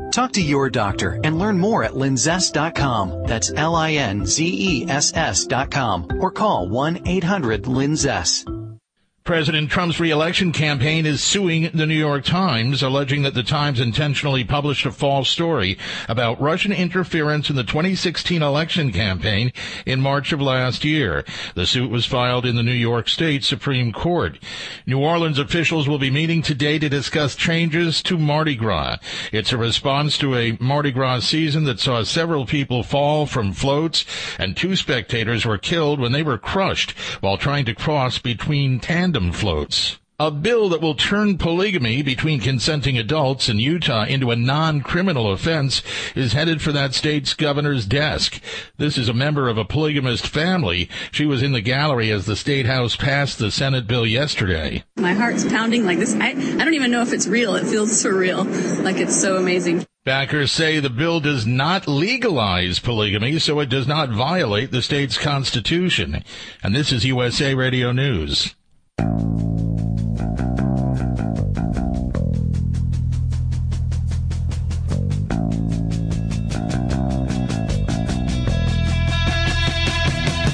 Talk 0.11 0.33
to 0.33 0.41
your 0.41 0.69
doctor 0.69 1.19
and 1.23 1.39
learn 1.39 1.57
more 1.57 1.85
at 1.85 1.93
linzess.com. 1.93 3.23
That's 3.27 3.51
L-I-N-Z-E-S-S 3.55 5.45
dot 5.45 5.71
com 5.71 6.07
or 6.19 6.31
call 6.31 6.67
1-800-LINZESS. 6.67 8.60
President 9.23 9.69
Trump's 9.69 9.99
reelection 9.99 10.51
campaign 10.51 11.05
is 11.05 11.21
suing 11.21 11.69
the 11.75 11.85
New 11.85 11.93
York 11.93 12.25
Times, 12.25 12.81
alleging 12.81 13.21
that 13.21 13.35
the 13.35 13.43
Times 13.43 13.79
intentionally 13.79 14.43
published 14.43 14.83
a 14.83 14.91
false 14.91 15.29
story 15.29 15.77
about 16.09 16.41
Russian 16.41 16.71
interference 16.71 17.47
in 17.47 17.55
the 17.55 17.63
2016 17.63 18.41
election 18.41 18.91
campaign 18.91 19.53
in 19.85 20.01
March 20.01 20.31
of 20.31 20.41
last 20.41 20.83
year. 20.83 21.23
The 21.53 21.67
suit 21.67 21.91
was 21.91 22.07
filed 22.07 22.47
in 22.47 22.55
the 22.55 22.63
New 22.63 22.71
York 22.71 23.07
State 23.07 23.43
Supreme 23.43 23.91
Court. 23.93 24.39
New 24.87 24.99
Orleans 24.99 25.37
officials 25.37 25.87
will 25.87 25.99
be 25.99 26.09
meeting 26.09 26.41
today 26.41 26.79
to 26.79 26.89
discuss 26.89 27.35
changes 27.35 28.01
to 28.03 28.17
Mardi 28.17 28.55
Gras. 28.55 28.97
It's 29.31 29.53
a 29.53 29.57
response 29.57 30.17
to 30.17 30.35
a 30.35 30.57
Mardi 30.59 30.91
Gras 30.91 31.19
season 31.19 31.65
that 31.65 31.79
saw 31.79 32.03
several 32.03 32.47
people 32.47 32.81
fall 32.81 33.27
from 33.27 33.53
floats 33.53 34.03
and 34.39 34.57
two 34.57 34.75
spectators 34.75 35.45
were 35.45 35.59
killed 35.59 35.99
when 35.99 36.11
they 36.11 36.23
were 36.23 36.39
crushed 36.39 36.91
while 37.19 37.37
trying 37.37 37.65
to 37.65 37.75
cross 37.75 38.17
between 38.17 38.79
tandem 38.79 39.10
floats. 39.33 39.97
A 40.21 40.29
bill 40.29 40.69
that 40.69 40.81
will 40.81 40.93
turn 40.93 41.39
polygamy 41.39 42.03
between 42.03 42.39
consenting 42.39 42.95
adults 42.95 43.49
in 43.49 43.57
Utah 43.57 44.05
into 44.05 44.29
a 44.29 44.35
non-criminal 44.35 45.31
offense 45.31 45.81
is 46.13 46.33
headed 46.33 46.61
for 46.61 46.71
that 46.71 46.93
state's 46.93 47.33
governor's 47.33 47.87
desk. 47.87 48.39
This 48.77 48.99
is 48.99 49.09
a 49.09 49.15
member 49.15 49.49
of 49.49 49.57
a 49.57 49.65
polygamist 49.65 50.27
family. 50.27 50.87
She 51.11 51.25
was 51.25 51.41
in 51.41 51.53
the 51.53 51.61
gallery 51.61 52.11
as 52.11 52.27
the 52.27 52.35
state 52.35 52.67
house 52.67 52.95
passed 52.95 53.39
the 53.39 53.49
Senate 53.49 53.87
bill 53.87 54.05
yesterday. 54.05 54.83
My 54.95 55.13
heart's 55.13 55.43
pounding 55.43 55.87
like 55.87 55.97
this. 55.97 56.13
I, 56.13 56.29
I 56.29 56.33
don't 56.33 56.75
even 56.75 56.91
know 56.91 57.01
if 57.01 57.13
it's 57.13 57.27
real. 57.27 57.55
It 57.55 57.65
feels 57.65 57.89
surreal. 57.91 58.45
Like 58.83 58.97
it's 58.97 59.19
so 59.19 59.37
amazing. 59.37 59.87
Backers 60.03 60.51
say 60.51 60.79
the 60.79 60.91
bill 60.91 61.19
does 61.19 61.47
not 61.47 61.87
legalize 61.87 62.77
polygamy, 62.77 63.39
so 63.39 63.59
it 63.59 63.69
does 63.69 63.87
not 63.87 64.09
violate 64.09 64.69
the 64.69 64.83
state's 64.83 65.17
constitution. 65.17 66.23
And 66.61 66.75
this 66.75 66.91
is 66.91 67.05
USA 67.05 67.55
Radio 67.55 67.91
News. 67.91 68.53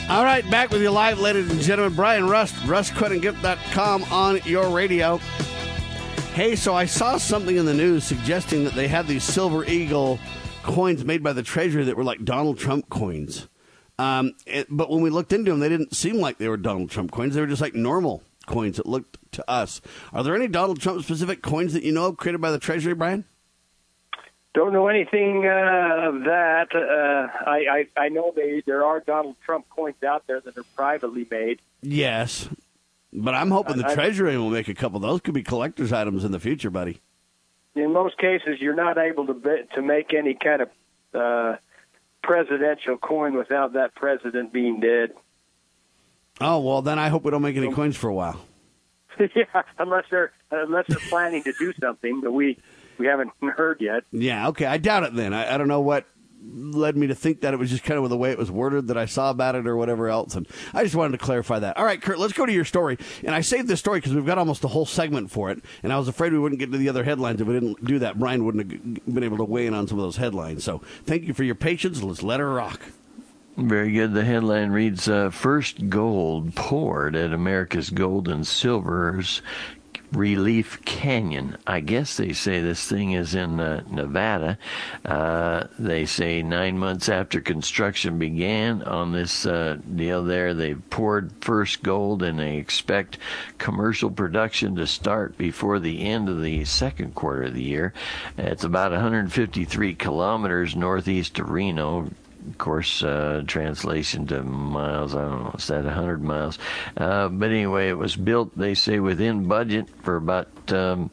All 0.10 0.24
right, 0.24 0.50
back 0.50 0.72
with 0.72 0.82
you 0.82 0.90
live, 0.90 1.20
ladies 1.20 1.48
and 1.52 1.60
gentlemen. 1.60 1.94
Brian 1.94 2.28
Rust, 2.28 2.56
RustQuittingGift.com 2.64 4.06
on 4.06 4.40
your 4.46 4.70
radio. 4.70 5.18
Hey, 6.34 6.56
so 6.56 6.74
I 6.74 6.86
saw 6.86 7.18
something 7.18 7.56
in 7.56 7.66
the 7.66 7.74
news 7.74 8.04
suggesting 8.04 8.64
that 8.64 8.74
they 8.74 8.88
had 8.88 9.06
these 9.06 9.24
Silver 9.24 9.64
Eagle 9.66 10.18
coins 10.64 11.06
made 11.06 11.22
by 11.22 11.34
the 11.34 11.44
Treasury 11.44 11.84
that 11.84 11.98
were 11.98 12.04
like 12.04 12.24
Donald 12.26 12.58
Trump 12.58 12.90
coins. 12.90 13.48
Um, 14.00 14.34
it, 14.46 14.66
but 14.70 14.90
when 14.90 15.02
we 15.02 15.10
looked 15.10 15.34
into 15.34 15.52
them, 15.52 15.60
they 15.60 15.70
didn't 15.70 15.96
seem 15.96 16.18
like 16.18 16.38
they 16.38 16.48
were 16.48 16.58
Donald 16.58 16.90
Trump 16.90 17.12
coins. 17.12 17.36
They 17.36 17.42
were 17.42 17.48
just 17.48 17.62
like 17.62 17.76
normal 17.76 18.24
coins 18.48 18.78
that 18.78 18.88
looked 18.88 19.20
to 19.34 19.48
us. 19.50 19.80
Are 20.12 20.24
there 20.24 20.36
any 20.36 20.48
Donald 20.48 20.80
Trump 20.82 21.04
specific 21.04 21.44
coins 21.44 21.74
that 21.74 21.84
you 21.84 21.92
know 21.92 22.08
of 22.08 22.18
created 22.18 22.42
by 22.42 22.50
the 22.50 22.58
Treasury, 22.58 22.96
Brian? 22.96 23.26
Don't 24.56 24.74
know 24.74 24.88
anything 24.88 25.46
uh, 25.46 26.08
of 26.10 26.24
that. 26.24 26.70
Uh, 26.74 27.28
I, 27.48 27.86
I 27.98 28.06
I 28.06 28.10
know 28.10 28.34
they 28.36 28.64
there 28.66 28.84
are 28.84 29.00
Donald 29.02 29.36
Trump 29.46 29.70
coins 29.70 30.02
out 30.02 30.26
there 30.26 30.40
that 30.42 30.58
are 30.58 30.64
privately 30.76 31.28
made. 31.30 31.60
Yes, 31.84 32.50
but 33.14 33.36
I'm 33.36 33.52
hoping 33.52 33.78
the 33.78 33.86
I- 33.86 33.92
I- 33.92 33.94
Treasury 33.94 34.36
will 34.36 34.50
make 34.50 34.68
a 34.68 34.74
couple. 34.74 35.00
Those 35.00 35.22
could 35.22 35.36
be 35.36 35.44
collector's 35.44 35.94
items 35.94 36.24
in 36.24 36.32
the 36.32 36.40
future, 36.40 36.72
buddy. 36.72 37.02
In 37.76 37.94
most 37.94 38.18
cases, 38.18 38.60
you're 38.60 38.74
not 38.74 38.98
able 38.98 39.28
to 39.28 39.36
be, 39.36 39.58
to 39.76 39.82
make 39.84 40.12
any 40.16 40.34
kind 40.34 40.64
of 40.64 40.70
uh, 41.14 41.58
presidential 42.24 42.98
coin 42.98 43.36
without 43.36 43.74
that 43.74 43.94
president 43.94 44.52
being 44.52 44.80
dead. 44.80 45.12
Oh 46.40 46.60
well, 46.60 46.82
then 46.82 47.00
I 47.00 47.10
hope 47.10 47.24
we 47.24 47.32
don't 47.32 47.42
make 47.42 47.58
any 47.58 47.72
coins 47.72 47.96
for 47.96 48.10
a 48.10 48.14
while. 48.14 48.40
yeah, 49.36 49.64
unless 49.80 50.06
they're 50.12 50.32
unless 50.52 50.86
they're 50.88 51.00
planning 51.10 51.44
to 51.44 51.54
do 51.54 51.74
something 51.82 52.22
that 52.22 52.32
we 52.32 52.58
we 52.98 53.08
haven't 53.08 53.32
heard 53.42 53.82
yet. 53.82 54.04
Yeah, 54.12 54.50
okay. 54.50 54.66
I 54.66 54.78
doubt 54.78 55.04
it 55.04 55.16
then. 55.16 55.34
I, 55.34 55.56
I 55.56 55.58
don't 55.58 55.68
know 55.68 55.82
what 55.82 56.06
led 56.50 56.96
me 56.96 57.08
to 57.08 57.16
think 57.16 57.42
that 57.42 57.54
it 57.54 57.58
was 57.58 57.70
just 57.70 57.84
kind 57.84 58.00
of 58.02 58.10
the 58.10 58.18
way 58.18 58.32
it 58.32 58.38
was 58.38 58.52
worded 58.52 58.88
that 58.88 58.98
I 58.98 59.06
saw 59.06 59.32
about 59.32 59.56
it 59.56 59.68
or 59.68 59.76
whatever 59.76 60.08
else. 60.08 60.36
And 60.36 60.48
I 60.74 60.84
just 60.84 60.96
wanted 60.96 61.18
to 61.18 61.24
clarify 61.24 61.60
that. 61.60 61.78
All 61.78 61.86
right, 61.86 62.02
Kurt, 62.02 62.20
let's 62.20 62.34
go 62.34 62.46
to 62.46 62.52
your 62.52 62.66
story. 62.66 62.98
And 63.24 63.34
I 63.34 63.42
saved 63.42 63.68
this 63.68 63.80
story 63.80 64.00
because 64.00 64.14
we've 64.14 64.26
got 64.26 64.38
almost 64.38 64.64
a 64.64 64.68
whole 64.68 64.86
segment 64.86 65.32
for 65.32 65.50
it. 65.50 65.64
And 65.84 65.92
I 65.92 65.98
was 65.98 66.08
afraid 66.08 66.34
we 66.34 66.40
wouldn't 66.40 66.60
get 66.60 66.72
to 66.72 66.78
the 66.78 66.90
other 66.90 67.04
headlines 67.04 67.42
if 67.42 67.48
we 67.48 67.54
didn't 67.54 67.84
do 67.84 68.00
that. 68.00 68.20
Brian 68.20 68.46
wouldn't 68.46 68.72
have 68.72 69.14
been 69.14 69.24
able 69.24 69.38
to 69.38 69.46
weigh 69.46 69.68
in 69.68 69.74
on 69.74 69.88
some 69.88 69.98
of 69.98 70.04
those 70.04 70.18
headlines. 70.18 70.64
So 70.64 70.82
thank 71.06 71.24
you 71.24 71.34
for 71.34 71.44
your 71.44 71.56
patience. 71.56 72.02
Let's 72.04 72.24
let 72.24 72.40
her 72.40 72.54
rock. 72.54 72.82
Very 73.58 73.92
good. 73.92 74.14
The 74.14 74.24
headline 74.24 74.70
reads 74.70 75.10
uh, 75.10 75.32
First 75.32 75.90
gold 75.90 76.54
poured 76.54 77.16
at 77.16 77.34
America's 77.34 77.90
Gold 77.90 78.28
and 78.28 78.46
Silver's 78.46 79.42
Relief 80.12 80.86
Canyon. 80.86 81.58
I 81.66 81.80
guess 81.80 82.18
they 82.18 82.34
say 82.34 82.62
this 82.62 82.88
thing 82.88 83.14
is 83.14 83.34
in 83.34 83.60
uh, 83.60 83.82
Nevada. 83.90 84.60
Uh, 85.04 85.64
they 85.80 86.06
say 86.06 86.44
nine 86.44 86.78
months 86.78 87.10
after 87.10 87.42
construction 87.42 88.20
began 88.20 88.84
on 88.84 89.12
this 89.12 89.48
uh, 89.48 89.80
deal 89.96 90.24
there, 90.24 90.54
they've 90.54 90.90
poured 90.92 91.32
first 91.42 91.82
gold 91.82 92.22
and 92.22 92.38
they 92.38 92.58
expect 92.58 93.18
commercial 93.58 94.12
production 94.12 94.76
to 94.76 94.86
start 94.86 95.36
before 95.36 95.80
the 95.80 96.04
end 96.04 96.30
of 96.30 96.44
the 96.44 96.64
second 96.64 97.16
quarter 97.16 97.46
of 97.46 97.56
the 97.56 97.64
year. 97.64 97.92
It's 98.38 98.64
about 98.64 98.92
153 98.92 99.96
kilometers 99.96 100.76
northeast 100.76 101.40
of 101.40 101.50
Reno, 101.50 102.12
of 102.48 102.58
course, 102.58 103.04
uh, 103.04 103.44
translation 103.46 104.28
to 104.28 104.44
miles, 104.44 105.16
I 105.16 105.22
don't 105.22 105.44
know, 105.44 105.56
is 105.58 105.68
that 105.68 105.86
100 105.86 106.24
miles? 106.24 106.58
Uh, 106.96 107.30
but 107.30 107.50
anyway, 107.50 107.90
it 107.90 107.98
was 107.98 108.16
built, 108.16 108.58
they 108.58 108.74
say, 108.74 109.00
within 109.00 109.48
budget 109.48 109.88
for 110.04 110.16
about. 110.16 110.48
Um, 110.72 111.12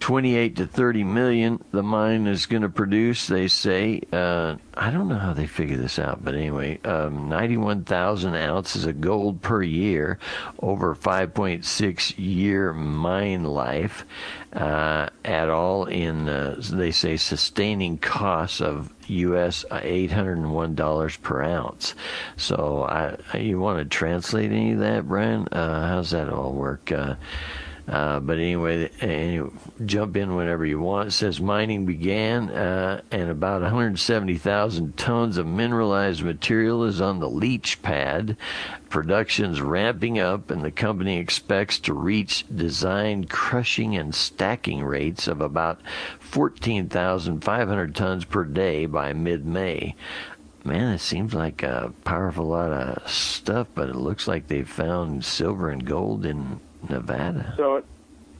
28 0.00 0.56
to 0.56 0.66
30 0.66 1.04
million 1.04 1.64
the 1.72 1.82
mine 1.82 2.26
is 2.26 2.46
going 2.46 2.62
to 2.62 2.68
produce 2.70 3.26
they 3.26 3.46
say 3.46 4.00
uh, 4.12 4.56
i 4.74 4.90
don't 4.90 5.08
know 5.08 5.18
how 5.18 5.34
they 5.34 5.46
figure 5.46 5.76
this 5.76 5.98
out 5.98 6.24
but 6.24 6.34
anyway 6.34 6.78
um, 6.84 7.28
91000 7.28 8.34
ounces 8.34 8.86
of 8.86 9.00
gold 9.00 9.40
per 9.42 9.62
year 9.62 10.18
over 10.60 10.94
5.6 10.94 12.14
year 12.16 12.72
mine 12.72 13.44
life 13.44 14.06
uh, 14.54 15.08
at 15.24 15.48
all 15.48 15.84
in 15.84 16.28
uh, 16.28 16.60
they 16.70 16.90
say 16.90 17.16
sustaining 17.16 17.98
costs 17.98 18.60
of 18.60 18.92
us 19.08 19.64
$801 19.70 21.22
per 21.22 21.42
ounce. 21.42 21.96
So 22.36 22.84
I, 22.84 23.38
you 23.38 23.58
want 23.58 23.80
to 23.80 23.84
translate 23.84 24.52
any 24.52 24.72
of 24.72 24.78
that 24.80 25.06
brian 25.06 25.46
uh, 25.52 25.88
how's 25.88 26.12
that 26.12 26.28
all 26.28 26.52
work 26.52 26.90
uh, 27.90 28.20
but 28.20 28.38
anyway, 28.38 28.88
anyway, 29.00 29.50
jump 29.84 30.16
in 30.16 30.36
whenever 30.36 30.64
you 30.64 30.78
want. 30.78 31.08
It 31.08 31.10
says 31.10 31.40
mining 31.40 31.86
began, 31.86 32.48
uh, 32.48 33.00
and 33.10 33.28
about 33.28 33.62
170,000 33.62 34.96
tons 34.96 35.36
of 35.36 35.46
mineralized 35.48 36.22
material 36.22 36.84
is 36.84 37.00
on 37.00 37.18
the 37.18 37.28
leach 37.28 37.82
pad. 37.82 38.36
Production's 38.90 39.60
ramping 39.60 40.20
up, 40.20 40.52
and 40.52 40.62
the 40.62 40.70
company 40.70 41.18
expects 41.18 41.80
to 41.80 41.92
reach 41.92 42.44
design 42.54 43.24
crushing 43.24 43.96
and 43.96 44.14
stacking 44.14 44.84
rates 44.84 45.26
of 45.26 45.40
about 45.40 45.80
14,500 46.20 47.94
tons 47.96 48.24
per 48.24 48.44
day 48.44 48.86
by 48.86 49.12
mid-May 49.12 49.96
man, 50.62 50.92
it 50.92 51.00
seems 51.00 51.32
like 51.32 51.62
a 51.62 51.90
powerful 52.04 52.44
lot 52.44 52.70
of 52.70 53.10
stuff, 53.10 53.66
but 53.74 53.88
it 53.88 53.96
looks 53.96 54.28
like 54.28 54.46
they've 54.46 54.68
found 54.68 55.24
silver 55.24 55.70
and 55.70 55.86
gold 55.86 56.26
in 56.26 56.60
Nevada. 56.88 57.54
So 57.56 57.76
it, 57.76 57.84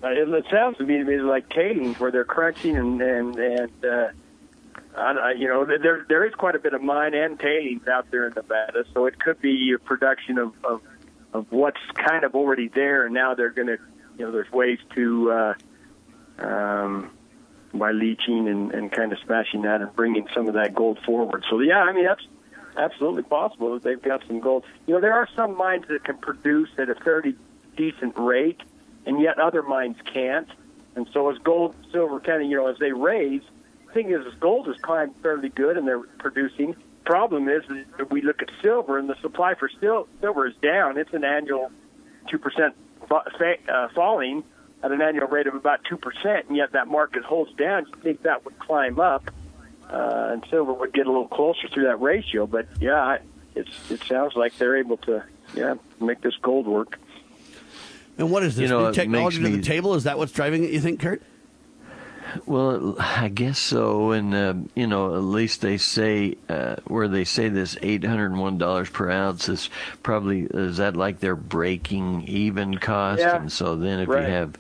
it 0.03 0.44
sounds 0.50 0.79
to 0.79 0.85
me 0.85 1.03
like 1.20 1.48
tailings 1.48 1.98
where 2.00 2.11
they're 2.11 2.24
crunching 2.24 2.76
and 2.76 3.00
and 3.00 3.37
and 3.37 3.85
uh, 3.85 4.09
I, 4.96 5.33
you 5.33 5.48
know 5.48 5.64
there 5.64 6.05
there 6.09 6.24
is 6.24 6.35
quite 6.35 6.55
a 6.55 6.59
bit 6.59 6.74
of 6.74 6.83
mine 6.83 7.14
and 7.14 7.38
tailings 7.38 7.87
out 7.87 8.11
there 8.11 8.26
in 8.26 8.35
Nevada, 8.35 8.85
so 8.92 9.07
it 9.07 9.18
could 9.18 9.40
be 9.40 9.72
a 9.72 9.79
production 9.79 10.38
of 10.38 10.53
of, 10.64 10.81
of 11.33 11.46
what's 11.50 11.81
kind 11.94 12.24
of 12.24 12.35
already 12.35 12.68
there, 12.68 13.05
and 13.05 13.14
now 13.14 13.35
they're 13.35 13.50
going 13.50 13.68
to 13.68 13.79
you 14.18 14.24
know 14.24 14.33
there's 14.33 14.50
ways 14.50 14.79
to 14.94 15.31
uh, 15.31 15.55
um, 16.38 17.11
by 17.72 17.92
leaching 17.92 18.48
and, 18.48 18.72
and 18.72 18.90
kind 18.90 19.12
of 19.12 19.18
smashing 19.24 19.62
that 19.62 19.81
and 19.81 19.94
bringing 19.94 20.26
some 20.35 20.48
of 20.48 20.55
that 20.55 20.74
gold 20.74 20.98
forward. 21.05 21.44
So 21.48 21.61
yeah, 21.61 21.83
I 21.83 21.92
mean 21.92 22.05
that's 22.05 22.26
absolutely 22.76 23.22
possible 23.22 23.74
that 23.74 23.83
they've 23.83 24.03
got 24.03 24.24
some 24.26 24.40
gold. 24.40 24.64
You 24.87 24.94
know, 24.94 25.00
there 25.00 25.14
are 25.14 25.29
some 25.37 25.57
mines 25.57 25.85
that 25.88 26.05
can 26.05 26.18
produce 26.18 26.70
at 26.79 26.88
a 26.88 26.94
fairly 26.96 27.37
decent 27.81 28.19
rate, 28.19 28.61
and 29.07 29.23
yet 29.23 29.38
other 29.38 29.62
mines 29.62 29.97
can't. 30.05 30.49
And 30.97 31.09
so 31.14 31.31
as 31.31 31.38
gold, 31.38 31.75
silver, 31.93 32.21
kind 32.21 32.43
of, 32.43 32.51
you 32.51 32.57
know, 32.57 32.66
as 32.66 32.79
they 32.79 32.93
raise, 32.93 33.43
the 33.87 33.93
thing 33.95 34.11
is, 34.11 34.27
as 34.27 34.35
gold 34.38 34.66
has 34.66 34.77
climbed 34.83 35.16
fairly 35.23 35.49
good 35.49 35.79
and 35.79 35.88
they're 35.88 36.05
producing. 36.19 36.77
Problem 37.07 37.49
is, 37.49 37.62
that 37.97 38.11
we 38.11 38.21
look 38.21 38.43
at 38.43 38.51
silver 38.61 38.99
and 38.99 39.09
the 39.09 39.16
supply 39.23 39.55
for 39.55 39.71
sil- 39.73 40.09
silver 40.21 40.47
is 40.47 40.55
down. 40.61 40.99
It's 40.99 41.14
an 41.14 41.25
annual 41.25 41.73
two 42.29 42.38
percent 42.38 42.75
uh, 43.11 43.88
falling 43.95 44.45
at 44.83 44.93
an 44.93 45.01
annual 45.01 45.27
rate 45.27 45.47
of 45.47 45.55
about 45.55 45.81
two 45.88 45.97
percent, 45.97 46.49
and 46.49 46.57
yet 46.57 46.73
that 46.73 46.87
market 46.87 47.25
holds 47.25 47.53
down. 47.55 47.87
You 47.87 48.03
think 48.03 48.23
that 48.23 48.45
would 48.45 48.59
climb 48.59 49.01
up, 49.01 49.31
uh, 49.90 50.29
and 50.33 50.45
silver 50.51 50.75
would 50.75 50.93
get 50.93 51.07
a 51.07 51.11
little 51.11 51.29
closer 51.29 51.66
through 51.69 51.85
that 51.85 52.01
ratio. 52.01 52.47
But 52.47 52.66
yeah, 52.81 53.19
it's 53.55 53.90
it 53.90 54.05
sounds 54.05 54.37
like 54.37 54.57
they're 54.59 54.77
able 54.77 54.99
to 54.99 55.25
yeah 55.55 55.75
make 55.99 56.21
this 56.21 56.37
gold 56.43 56.66
work. 56.66 56.99
And 58.20 58.30
what 58.30 58.42
is 58.44 58.54
this 58.54 58.62
You 58.64 58.68
know, 58.68 58.83
new 58.83 58.87
it 58.88 58.92
technology 58.94 59.38
to 59.38 59.48
the 59.48 59.56
me- 59.56 59.62
table? 59.62 59.94
Is 59.94 60.04
that 60.04 60.18
what's 60.18 60.30
driving 60.33 60.62
it? 60.62 60.70
You 60.70 60.80
think, 60.80 61.00
Kurt? 61.00 61.22
Well, 62.46 62.94
I 63.00 63.28
guess 63.28 63.59
so, 63.59 64.12
and 64.12 64.33
uh, 64.33 64.54
you 64.76 64.87
know, 64.87 65.16
at 65.16 65.22
least 65.22 65.62
they 65.62 65.78
say 65.78 66.37
uh, 66.48 66.76
where 66.85 67.09
they 67.09 67.24
say 67.24 67.48
this 67.48 67.76
eight 67.83 68.04
hundred 68.04 68.26
and 68.26 68.38
one 68.38 68.56
dollars 68.56 68.88
per 68.88 69.11
ounce 69.11 69.48
is 69.48 69.68
probably 70.04 70.42
is 70.42 70.76
that 70.76 70.94
like 70.94 71.18
their 71.18 71.35
breaking 71.35 72.22
even 72.28 72.78
cost, 72.78 73.18
Yeah. 73.20 73.35
and 73.40 73.50
so 73.50 73.74
then 73.74 73.98
if 73.98 74.09
Right. 74.09 74.26
you 74.28 74.30
have, 74.33 74.54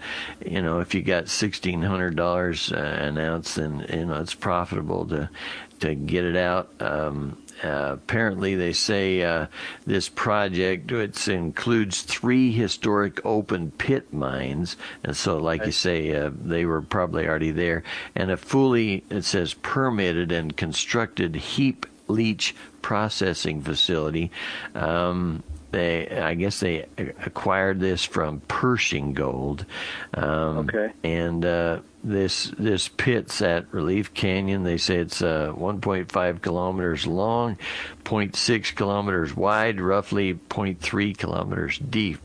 you 0.44 0.62
know, 0.62 0.80
if 0.80 0.96
you 0.96 1.02
got 1.02 1.28
sixteen 1.28 1.82
hundred 1.82 2.16
dollars 2.16 2.72
uh, 2.72 2.76
an 2.76 3.18
ounce, 3.18 3.54
then 3.54 3.86
you 3.92 4.06
know 4.06 4.14
it's 4.20 4.34
profitable 4.34 5.06
to 5.06 5.30
to 5.78 5.94
get 5.94 6.24
it 6.24 6.36
out. 6.36 6.70
Um, 6.80 7.36
apparently, 7.62 8.54
they 8.54 8.72
say 8.72 9.22
uh, 9.22 9.46
this 9.86 10.08
project 10.08 10.90
it 10.92 11.28
includes 11.28 12.02
three 12.02 12.52
historic 12.52 13.24
open 13.24 13.70
pit 13.72 14.12
mines, 14.12 14.76
and 15.04 15.16
so, 15.16 15.38
like 15.38 15.66
you 15.66 15.72
say, 15.72 16.14
uh, 16.14 16.30
they 16.34 16.64
were 16.64 16.82
probably 16.82 17.26
already 17.26 17.50
there, 17.50 17.82
and 18.14 18.30
a 18.30 18.36
fully 18.36 19.04
it 19.10 19.22
says 19.22 19.54
permitted 19.54 20.32
and 20.32 20.56
constructed 20.56 21.36
heap 21.36 21.86
leach 22.08 22.54
processing 22.82 23.62
facility. 23.62 24.30
Um, 24.74 25.42
they, 25.70 26.08
I 26.08 26.34
guess 26.34 26.60
they 26.60 26.86
acquired 26.98 27.80
this 27.80 28.04
from 28.04 28.40
Pershing 28.40 29.14
Gold. 29.14 29.66
Um, 30.14 30.50
Okay. 30.60 30.92
And 31.02 31.44
uh, 31.44 31.80
this 32.02 32.52
this 32.58 32.88
pit's 32.88 33.42
at 33.42 33.72
Relief 33.72 34.14
Canyon. 34.14 34.62
They 34.64 34.78
say 34.78 34.96
it's 34.96 35.22
uh, 35.22 35.52
1.5 35.56 36.42
kilometers 36.42 37.06
long, 37.06 37.56
0.6 38.04 38.74
kilometers 38.74 39.36
wide, 39.36 39.80
roughly 39.80 40.34
0.3 40.34 41.16
kilometers 41.16 41.78
deep. 41.78 42.20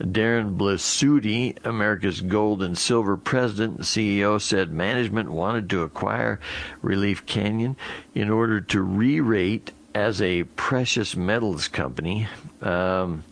Darren 0.00 0.56
Blasutti, 0.56 1.56
America's 1.64 2.20
gold 2.20 2.62
and 2.62 2.76
silver 2.76 3.16
president 3.16 3.76
and 3.78 3.84
CEO, 3.84 4.40
said 4.40 4.72
management 4.72 5.30
wanted 5.30 5.70
to 5.70 5.82
acquire 5.82 6.40
Relief 6.80 7.24
Canyon 7.26 7.76
in 8.14 8.28
order 8.30 8.60
to 8.60 8.82
re-rate 8.82 9.72
as 9.94 10.22
a 10.22 10.44
precious 10.44 11.16
metals 11.16 11.68
company. 11.68 12.28
Um, 12.60 13.24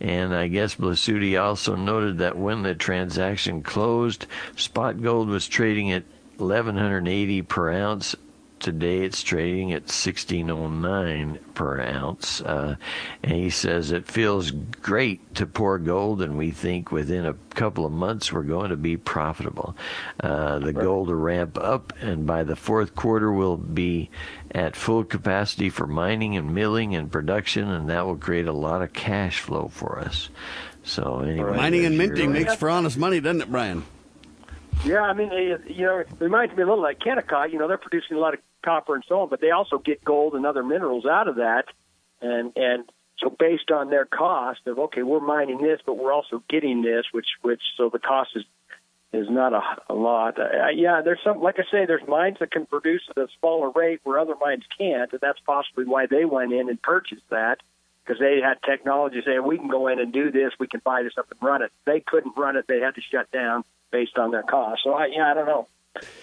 and 0.00 0.34
I 0.34 0.48
guess 0.48 0.74
Blasutti 0.74 1.40
also 1.40 1.74
noted 1.74 2.18
that 2.18 2.36
when 2.36 2.62
the 2.62 2.74
transaction 2.74 3.62
closed, 3.62 4.26
spot 4.56 5.00
gold 5.00 5.28
was 5.28 5.48
trading 5.48 5.90
at 5.92 6.04
1180 6.36 7.42
per 7.42 7.72
ounce. 7.72 8.14
Today 8.58 9.04
it's 9.04 9.22
trading 9.22 9.72
at 9.72 9.82
1609 9.82 11.38
per 11.54 11.80
ounce. 11.80 12.40
Uh, 12.40 12.76
and 13.22 13.32
he 13.32 13.50
says 13.50 13.90
it 13.90 14.06
feels 14.06 14.50
great 14.50 15.34
to 15.36 15.46
pour 15.46 15.78
gold, 15.78 16.22
and 16.22 16.38
we 16.38 16.50
think 16.50 16.90
within 16.90 17.26
a 17.26 17.34
couple 17.50 17.84
of 17.84 17.92
months 17.92 18.32
we're 18.32 18.42
going 18.42 18.70
to 18.70 18.76
be 18.76 18.96
profitable. 18.96 19.76
Uh, 20.20 20.58
the 20.58 20.72
gold 20.72 21.08
will 21.08 21.16
ramp 21.16 21.58
up, 21.58 21.92
and 22.00 22.26
by 22.26 22.44
the 22.44 22.56
fourth 22.56 22.94
quarter 22.94 23.30
we'll 23.32 23.58
be 23.58 24.10
at 24.56 24.74
full 24.74 25.04
capacity 25.04 25.68
for 25.68 25.86
mining 25.86 26.34
and 26.34 26.54
milling 26.54 26.94
and 26.94 27.12
production, 27.12 27.68
and 27.68 27.90
that 27.90 28.06
will 28.06 28.16
create 28.16 28.46
a 28.46 28.52
lot 28.52 28.80
of 28.80 28.90
cash 28.94 29.38
flow 29.38 29.68
for 29.68 29.98
us. 29.98 30.30
So 30.82 31.20
anyway, 31.20 31.54
Mining 31.54 31.84
and 31.84 31.98
minting 31.98 32.30
your- 32.30 32.32
makes 32.32 32.54
for 32.54 32.70
honest 32.70 32.96
money, 32.96 33.20
doesn't 33.20 33.42
it, 33.42 33.50
Brian? 33.50 33.84
Yeah, 34.82 35.02
I 35.02 35.12
mean, 35.12 35.30
it, 35.30 35.60
you 35.68 35.84
know, 35.84 35.98
it 35.98 36.08
reminds 36.18 36.56
me 36.56 36.62
a 36.62 36.66
little 36.66 36.80
like 36.80 37.00
Kennecott. 37.00 37.52
You 37.52 37.58
know, 37.58 37.68
they're 37.68 37.76
producing 37.76 38.16
a 38.16 38.20
lot 38.20 38.32
of 38.32 38.40
copper 38.64 38.94
and 38.94 39.04
so 39.06 39.20
on, 39.20 39.28
but 39.28 39.42
they 39.42 39.50
also 39.50 39.76
get 39.76 40.02
gold 40.02 40.34
and 40.34 40.46
other 40.46 40.62
minerals 40.62 41.04
out 41.04 41.28
of 41.28 41.36
that. 41.36 41.64
And 42.22 42.52
and 42.56 42.84
so 43.18 43.28
based 43.28 43.70
on 43.70 43.90
their 43.90 44.06
cost 44.06 44.60
of 44.66 44.78
okay, 44.78 45.02
we're 45.02 45.20
mining 45.20 45.58
this, 45.60 45.80
but 45.84 45.98
we're 45.98 46.12
also 46.12 46.42
getting 46.48 46.80
this, 46.80 47.04
which 47.12 47.28
which 47.42 47.60
so 47.76 47.90
the 47.90 47.98
cost 47.98 48.30
is 48.36 48.44
is 49.12 49.28
not 49.30 49.52
a, 49.52 49.62
a 49.92 49.94
lot. 49.94 50.38
Uh, 50.38 50.68
yeah, 50.74 51.00
there's 51.02 51.20
some 51.24 51.40
like 51.40 51.56
I 51.58 51.62
say, 51.70 51.86
there's 51.86 52.06
mines 52.06 52.38
that 52.40 52.50
can 52.50 52.66
produce 52.66 53.02
at 53.10 53.18
a 53.18 53.28
smaller 53.38 53.70
rate 53.70 54.00
where 54.04 54.18
other 54.18 54.34
mines 54.40 54.64
can't, 54.76 55.10
and 55.12 55.20
that's 55.20 55.40
possibly 55.40 55.84
why 55.84 56.06
they 56.06 56.24
went 56.24 56.52
in 56.52 56.68
and 56.68 56.80
purchased 56.80 57.28
that 57.30 57.58
because 58.04 58.20
they 58.20 58.40
had 58.40 58.62
technology 58.62 59.22
saying 59.24 59.44
we 59.44 59.58
can 59.58 59.68
go 59.68 59.88
in 59.88 59.98
and 59.98 60.12
do 60.12 60.30
this, 60.30 60.52
we 60.58 60.66
can 60.66 60.80
buy 60.84 61.02
this 61.02 61.14
up 61.18 61.26
and 61.30 61.42
run 61.42 61.62
it. 61.62 61.72
They 61.84 62.00
couldn't 62.00 62.36
run 62.36 62.56
it; 62.56 62.66
they 62.68 62.80
had 62.80 62.94
to 62.96 63.00
shut 63.00 63.30
down 63.30 63.64
based 63.90 64.18
on 64.18 64.30
their 64.30 64.42
cost. 64.42 64.82
So 64.84 64.92
I, 64.92 65.06
yeah, 65.06 65.30
I 65.30 65.34
don't 65.34 65.46
know. 65.46 65.68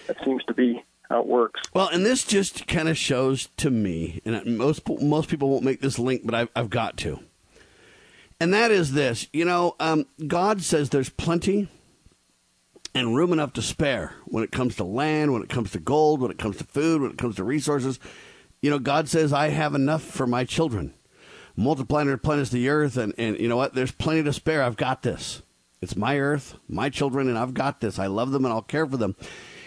That 0.06 0.22
seems 0.24 0.44
to 0.44 0.54
be 0.54 0.84
how 1.08 1.20
it 1.20 1.26
works. 1.26 1.60
Well, 1.72 1.88
and 1.88 2.04
this 2.04 2.24
just 2.24 2.66
kind 2.66 2.88
of 2.88 2.96
shows 2.96 3.48
to 3.58 3.70
me, 3.70 4.20
and 4.24 4.58
most 4.58 4.88
most 5.00 5.28
people 5.28 5.50
won't 5.50 5.64
make 5.64 5.80
this 5.80 5.98
link, 5.98 6.22
but 6.24 6.34
I've, 6.34 6.48
I've 6.54 6.70
got 6.70 6.96
to. 6.98 7.20
And 8.40 8.52
that 8.52 8.70
is 8.70 8.92
this, 8.92 9.28
you 9.32 9.44
know, 9.44 9.76
um, 9.78 10.06
God 10.26 10.62
says 10.62 10.90
there's 10.90 11.08
plenty 11.08 11.68
and 12.94 13.16
room 13.16 13.32
enough 13.32 13.52
to 13.54 13.62
spare 13.62 14.14
when 14.24 14.44
it 14.44 14.52
comes 14.52 14.76
to 14.76 14.84
land, 14.84 15.32
when 15.32 15.42
it 15.42 15.48
comes 15.48 15.72
to 15.72 15.80
gold, 15.80 16.20
when 16.20 16.30
it 16.30 16.38
comes 16.38 16.56
to 16.58 16.64
food, 16.64 17.02
when 17.02 17.10
it 17.10 17.18
comes 17.18 17.36
to 17.36 17.44
resources. 17.44 17.98
You 18.62 18.70
know, 18.70 18.78
God 18.78 19.08
says 19.08 19.32
I 19.32 19.48
have 19.48 19.74
enough 19.74 20.02
for 20.02 20.26
my 20.26 20.44
children. 20.44 20.94
Multiply 21.56 22.02
and 22.02 22.10
replenish 22.10 22.48
the 22.48 22.68
earth, 22.68 22.96
and, 22.96 23.14
and 23.16 23.38
you 23.38 23.48
know 23.48 23.56
what? 23.56 23.74
There's 23.74 23.92
plenty 23.92 24.22
to 24.24 24.32
spare. 24.32 24.62
I've 24.62 24.76
got 24.76 25.02
this. 25.02 25.42
It's 25.80 25.96
my 25.96 26.18
earth, 26.18 26.56
my 26.66 26.88
children, 26.88 27.28
and 27.28 27.36
I've 27.36 27.52
got 27.52 27.80
this. 27.80 27.98
I 27.98 28.06
love 28.06 28.30
them 28.30 28.44
and 28.44 28.54
I'll 28.54 28.62
care 28.62 28.86
for 28.86 28.96
them. 28.96 29.16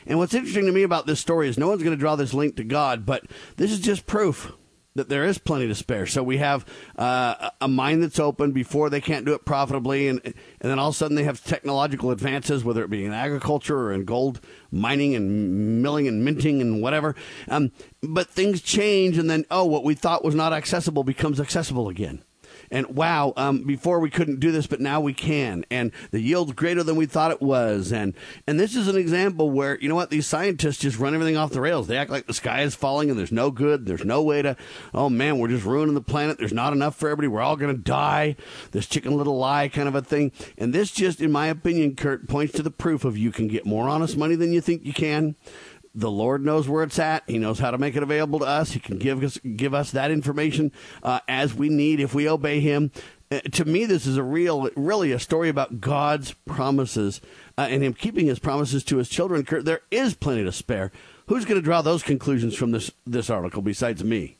And 0.08 0.18
what's 0.18 0.34
interesting 0.34 0.66
to 0.66 0.72
me 0.72 0.84
about 0.84 1.06
this 1.06 1.20
story 1.20 1.48
is 1.48 1.58
no 1.58 1.68
one's 1.68 1.84
going 1.84 1.96
to 1.96 2.00
draw 2.00 2.16
this 2.16 2.34
link 2.34 2.56
to 2.56 2.64
God, 2.64 3.06
but 3.06 3.26
this 3.58 3.72
is 3.72 3.80
just 3.80 4.08
proof 4.08 4.52
that 4.98 5.10
there 5.10 5.24
is 5.24 5.38
plenty 5.38 5.68
to 5.68 5.76
spare. 5.76 6.06
So 6.06 6.22
we 6.22 6.38
have 6.38 6.66
uh, 6.98 7.52
a 7.62 7.68
mine 7.68 8.02
that's 8.02 8.20
open 8.20 8.52
before 8.52 8.90
they 8.90 9.02
can't 9.02 9.26
do 9.26 9.34
it 9.34 9.46
profitably, 9.46 10.08
and 10.08 10.22
and 10.24 10.36
then 10.60 10.80
all 10.80 10.90
of 10.90 10.96
a 10.96 10.98
sudden 10.98 11.16
they 11.16 11.24
have 11.24 11.44
technological 11.44 12.12
advances, 12.12 12.64
whether 12.64 12.84
it 12.84 12.90
be 12.90 13.06
in 13.06 13.14
agriculture 13.14 13.78
or 13.78 13.94
in 13.94 14.06
gold 14.06 14.42
mining 14.72 15.16
and 15.16 15.82
milling 15.82 16.08
and 16.08 16.26
minting 16.26 16.62
and 16.62 16.82
whatever. 16.82 17.16
Um, 17.48 17.72
but 18.02 18.28
things 18.28 18.62
change, 18.62 19.18
and 19.18 19.30
then 19.30 19.46
oh, 19.50 19.66
what 19.66 19.84
we 19.84 19.94
thought 19.94 20.26
was 20.26 20.36
not 20.36 20.54
accessible 20.54 21.04
becomes 21.04 21.40
accessible 21.40 21.90
again 21.90 22.24
and 22.72 22.88
wow, 22.96 23.34
um, 23.38 23.64
before 23.64 24.00
we 24.00 24.10
couldn't 24.10 24.40
do 24.40 24.52
this, 24.52 24.68
but 24.68 24.80
now 24.80 25.00
we 25.00 25.14
can, 25.14 25.66
and 25.70 25.92
the 26.12 26.20
yield's 26.20 26.54
greater 26.54 26.84
than 26.84 26.96
we 26.96 27.06
thought 27.06 27.32
it 27.32 27.42
was, 27.42 27.92
and 27.92 28.14
and 28.46 28.60
this 28.60 28.76
is 28.76 28.88
an 28.88 28.96
example 28.96 29.50
where 29.50 29.80
you 29.80 29.90
know 29.90 29.96
what 29.96 30.10
these 30.10 30.28
scientists 30.28 30.78
just 30.78 31.00
run 31.00 31.14
everything 31.14 31.38
off 31.38 31.52
the 31.52 31.62
rails. 31.62 31.88
They 31.88 31.98
act 31.98 32.12
like 32.12 32.28
the 32.28 32.34
sky 32.34 32.62
is 32.62 32.76
falling 32.76 33.10
and 33.10 33.18
there's 33.18 33.32
no 33.32 33.52
good, 33.52 33.86
there's 33.86 34.06
no 34.06 34.22
way 34.22 34.42
to, 34.42 34.56
oh 34.94 35.10
man, 35.10 35.40
we're 35.40 35.48
just 35.48 35.66
ruining 35.66 35.96
the 35.96 36.02
planet. 36.02 36.38
There's 36.38 36.54
not 36.54 36.74
enough 36.74 36.96
for 36.96 37.10
everybody. 37.10 37.28
We're 37.28 37.42
all 37.42 37.56
going 37.56 37.76
to 37.76 37.82
die. 37.82 38.36
This 38.72 38.88
chicken 38.88 39.18
little 39.18 39.38
lie 39.38 39.68
kind 39.70 39.88
of 39.88 39.96
a 39.96 40.02
thing, 40.02 40.32
and 40.58 40.74
this 40.74 40.92
just, 40.92 41.22
in 41.22 41.32
my 41.32 41.48
opinion, 41.48 41.96
Kurt 41.96 42.28
points 42.28 42.54
to 42.54 42.64
the 42.64 42.72
proof 42.72 43.06
of 43.06 43.18
you 43.18 43.32
can 43.32 43.48
get 43.48 43.66
more 43.66 43.88
honest 43.88 44.18
money 44.18 44.36
than 44.36 44.52
you 44.52 44.62
think 44.62 44.86
you 44.86 44.94
can 44.94 45.36
the 45.98 46.12
Lord 46.12 46.46
knows 46.46 46.70
where 46.70 46.84
it's 46.84 47.00
at. 47.00 47.24
He 47.26 47.40
knows 47.40 47.58
how 47.58 47.72
to 47.72 47.78
make 47.80 47.96
it 47.96 48.04
available 48.04 48.40
to 48.40 48.46
us. 48.46 48.72
He 48.72 48.80
can 48.80 49.00
give 49.00 49.24
us 49.24 49.40
give 49.40 49.74
us 49.74 49.92
that 49.92 50.12
information 50.12 50.72
uh, 51.02 51.20
as 51.28 51.56
we 51.56 51.70
need 51.70 52.00
if 52.00 52.14
we 52.14 52.30
obey 52.30 52.60
Him. 52.60 52.92
Uh, 53.32 53.40
to 53.40 53.66
me, 53.66 53.84
this 53.84 54.06
is 54.06 54.16
a 54.16 54.24
real, 54.24 54.70
really 54.76 55.12
a 55.12 55.20
story 55.20 55.50
about 55.50 55.82
God's 55.82 56.34
promises 56.46 57.20
uh, 57.58 57.68
and 57.70 57.82
Him 57.82 57.94
keeping 57.94 58.28
His 58.28 58.38
promises 58.38 58.84
to 58.86 58.98
His 58.98 59.10
children. 59.10 59.44
There 59.64 59.82
is 59.90 60.14
plenty 60.14 60.44
to 60.44 60.52
spare. 60.52 60.92
Who's 61.26 61.46
going 61.46 61.60
to 61.60 61.66
draw 61.66 61.82
those 61.82 62.04
conclusions 62.04 62.56
from 62.56 62.72
this 62.72 62.92
this 63.08 63.32
article 63.32 63.64
besides 63.64 64.04
me? 64.04 64.37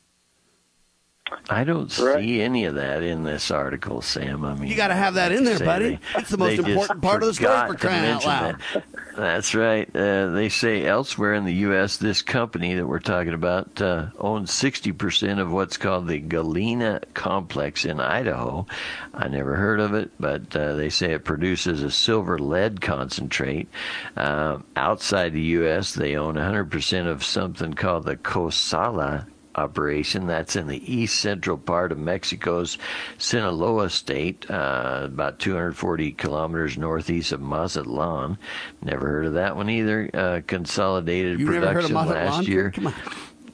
I 1.50 1.64
don't 1.64 1.90
see 1.90 2.42
any 2.42 2.64
of 2.64 2.74
that 2.74 3.02
in 3.02 3.22
this 3.22 3.50
article, 3.50 4.02
Sam. 4.02 4.44
I 4.44 4.54
mean, 4.54 4.68
you 4.68 4.76
got 4.76 4.88
to 4.88 4.94
have 4.94 5.14
that 5.14 5.32
in 5.32 5.44
there, 5.44 5.58
buddy. 5.58 5.96
They, 5.96 6.20
it's 6.20 6.30
the 6.30 6.36
most 6.38 6.58
important 6.58 7.02
part 7.02 7.22
of 7.22 7.28
the 7.28 7.34
story 7.34 7.68
for 7.68 7.74
crying 7.74 8.10
out 8.10 8.24
loud. 8.24 8.56
That. 8.74 8.84
That's 9.16 9.54
right. 9.54 9.88
Uh, 9.96 10.30
they 10.30 10.48
say 10.48 10.84
elsewhere 10.84 11.34
in 11.34 11.44
the 11.44 11.54
U.S., 11.54 11.96
this 11.96 12.22
company 12.22 12.74
that 12.74 12.86
we're 12.86 12.98
talking 12.98 13.34
about 13.34 13.80
uh, 13.80 14.06
owns 14.18 14.50
60% 14.52 15.40
of 15.40 15.50
what's 15.50 15.76
called 15.76 16.06
the 16.06 16.20
Galena 16.20 17.00
Complex 17.14 17.84
in 17.84 17.98
Idaho. 17.98 18.66
I 19.14 19.28
never 19.28 19.56
heard 19.56 19.80
of 19.80 19.94
it, 19.94 20.10
but 20.20 20.54
uh, 20.54 20.74
they 20.74 20.90
say 20.90 21.12
it 21.12 21.24
produces 21.24 21.82
a 21.82 21.90
silver 21.90 22.38
lead 22.38 22.80
concentrate. 22.80 23.68
Uh, 24.16 24.58
outside 24.76 25.32
the 25.32 25.40
U.S., 25.40 25.94
they 25.94 26.14
own 26.14 26.34
100% 26.34 27.06
of 27.06 27.24
something 27.24 27.74
called 27.74 28.04
the 28.04 28.16
COSALA 28.16 29.26
operation. 29.58 30.26
That's 30.26 30.56
in 30.56 30.66
the 30.66 30.92
east 30.92 31.20
central 31.20 31.58
part 31.58 31.92
of 31.92 31.98
Mexico's 31.98 32.78
Sinaloa 33.18 33.90
state, 33.90 34.50
uh, 34.50 35.02
about 35.04 35.38
240 35.38 36.12
kilometers 36.12 36.78
northeast 36.78 37.32
of 37.32 37.40
Mazatlan. 37.40 38.38
Never 38.82 39.06
heard 39.06 39.26
of 39.26 39.34
that 39.34 39.56
one 39.56 39.68
either. 39.68 40.10
Uh, 40.14 40.40
consolidated 40.46 41.40
you 41.40 41.46
production 41.46 41.94
last 41.94 42.46
year. 42.46 42.70
Come 42.70 42.88
on. 42.88 42.94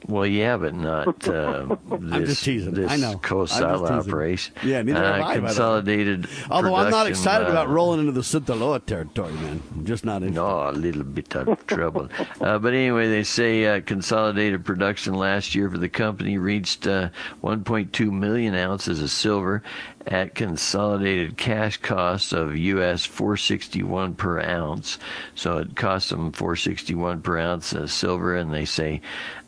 Well, 0.07 0.25
yeah, 0.25 0.57
but 0.57 0.75
not 0.75 1.07
uh, 1.27 1.65
this, 1.65 1.77
I'm 1.89 2.25
just 2.25 2.43
teasing. 2.43 2.73
this 2.73 2.91
I 2.91 2.97
know. 2.97 3.19
Operation. 3.23 4.53
Yeah, 4.63 4.81
neither 4.81 5.03
uh, 5.03 5.13
have 5.13 5.21
I. 5.21 5.35
Consolidated. 5.35 6.27
Although 6.49 6.75
I'm 6.75 6.91
not 6.91 7.07
excited 7.07 7.47
uh, 7.47 7.51
about 7.51 7.69
rolling 7.69 8.01
into 8.01 8.11
the 8.11 8.23
Sinaloa 8.23 8.79
territory, 8.81 9.33
man. 9.33 9.61
I'm 9.73 9.85
just 9.85 10.05
not 10.05 10.23
interested. 10.23 10.35
No, 10.35 10.69
a 10.69 10.71
little 10.71 11.03
bit 11.03 11.35
of 11.35 11.65
trouble. 11.67 12.09
Uh, 12.39 12.59
but 12.59 12.73
anyway, 12.73 13.07
they 13.07 13.23
say 13.23 13.65
uh, 13.65 13.81
consolidated 13.81 14.63
production 14.65 15.13
last 15.13 15.55
year 15.55 15.69
for 15.69 15.77
the 15.77 15.89
company 15.89 16.37
reached 16.37 16.87
uh, 16.87 17.09
1.2 17.43 18.11
million 18.11 18.55
ounces 18.55 19.01
of 19.01 19.09
silver 19.09 19.63
at 20.07 20.35
consolidated 20.35 21.35
cash 21.37 21.77
costs 21.77 22.31
of 22.31 22.55
US 22.55 23.05
461 23.05 24.15
per 24.15 24.39
ounce. 24.39 24.99
So 25.33 25.57
it 25.57 25.75
cost 25.75 26.09
them 26.09 26.31
461 26.31 27.21
per 27.21 27.39
ounce 27.39 27.73
of 27.73 27.91
silver, 27.91 28.35
and 28.35 28.53
they 28.53 28.65
say, 28.65 29.01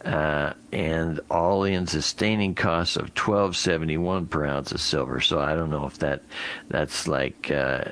uh, 0.07 0.53
and 0.71 1.19
all 1.29 1.63
in 1.63 1.85
sustaining 1.87 2.55
costs 2.55 2.95
of 2.95 3.09
1271 3.09 4.27
per 4.27 4.45
ounce 4.45 4.71
of 4.71 4.81
silver. 4.81 5.19
So 5.21 5.39
I 5.39 5.55
don't 5.55 5.69
know 5.69 5.85
if 5.85 5.99
that 5.99 6.21
that's 6.69 7.07
like. 7.07 7.51
Uh, 7.51 7.83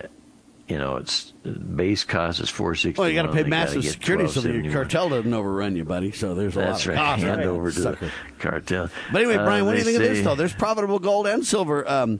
you 0.67 0.79
know, 0.79 0.95
it's 0.95 1.31
base 1.75 2.03
cost 2.03 2.39
is 2.39 2.49
four 2.49 2.73
sixty. 2.73 2.99
Well, 2.99 3.07
you 3.07 3.13
got 3.13 3.27
to 3.27 3.33
pay 3.33 3.43
massive 3.43 3.85
security 3.85 4.27
so 4.27 4.41
your 4.41 4.73
cartel 4.73 5.09
doesn't 5.09 5.31
overrun 5.31 5.75
you, 5.75 5.85
buddy. 5.85 6.11
So 6.11 6.33
there's 6.33 6.55
a 6.55 6.59
That's 6.61 6.87
lot 6.87 6.93
of 6.93 6.99
right. 6.99 7.05
cost. 7.05 7.21
Hand 7.21 7.37
right? 7.37 7.47
over 7.47 7.71
to 7.71 7.79
Sucker. 7.79 8.05
the 8.07 8.11
cartel. 8.39 8.89
But 9.11 9.21
anyway, 9.21 9.35
Brian, 9.37 9.61
Uh, 9.61 9.65
what 9.65 9.71
do 9.73 9.77
you 9.77 9.83
they 9.83 9.91
think 9.91 10.03
of 10.03 10.09
this 10.09 10.23
though? 10.25 10.33
There's 10.33 10.53
profitable 10.53 10.97
gold 10.97 11.27
and 11.27 11.45
silver. 11.45 11.87
Um, 11.87 12.19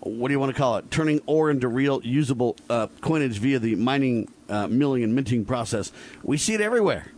what 0.00 0.28
do 0.28 0.32
you 0.32 0.40
want 0.40 0.54
to 0.54 0.58
call 0.58 0.78
it? 0.78 0.90
Turning 0.90 1.20
ore 1.26 1.50
into 1.50 1.68
real 1.68 2.00
usable 2.02 2.56
uh, 2.70 2.86
coinage 3.02 3.36
via 3.38 3.58
the 3.58 3.74
mining, 3.74 4.30
uh, 4.48 4.66
milling, 4.66 5.04
and 5.04 5.14
minting 5.14 5.44
process. 5.44 5.92
We 6.22 6.38
see 6.38 6.54
it 6.54 6.62
everywhere. 6.62 7.08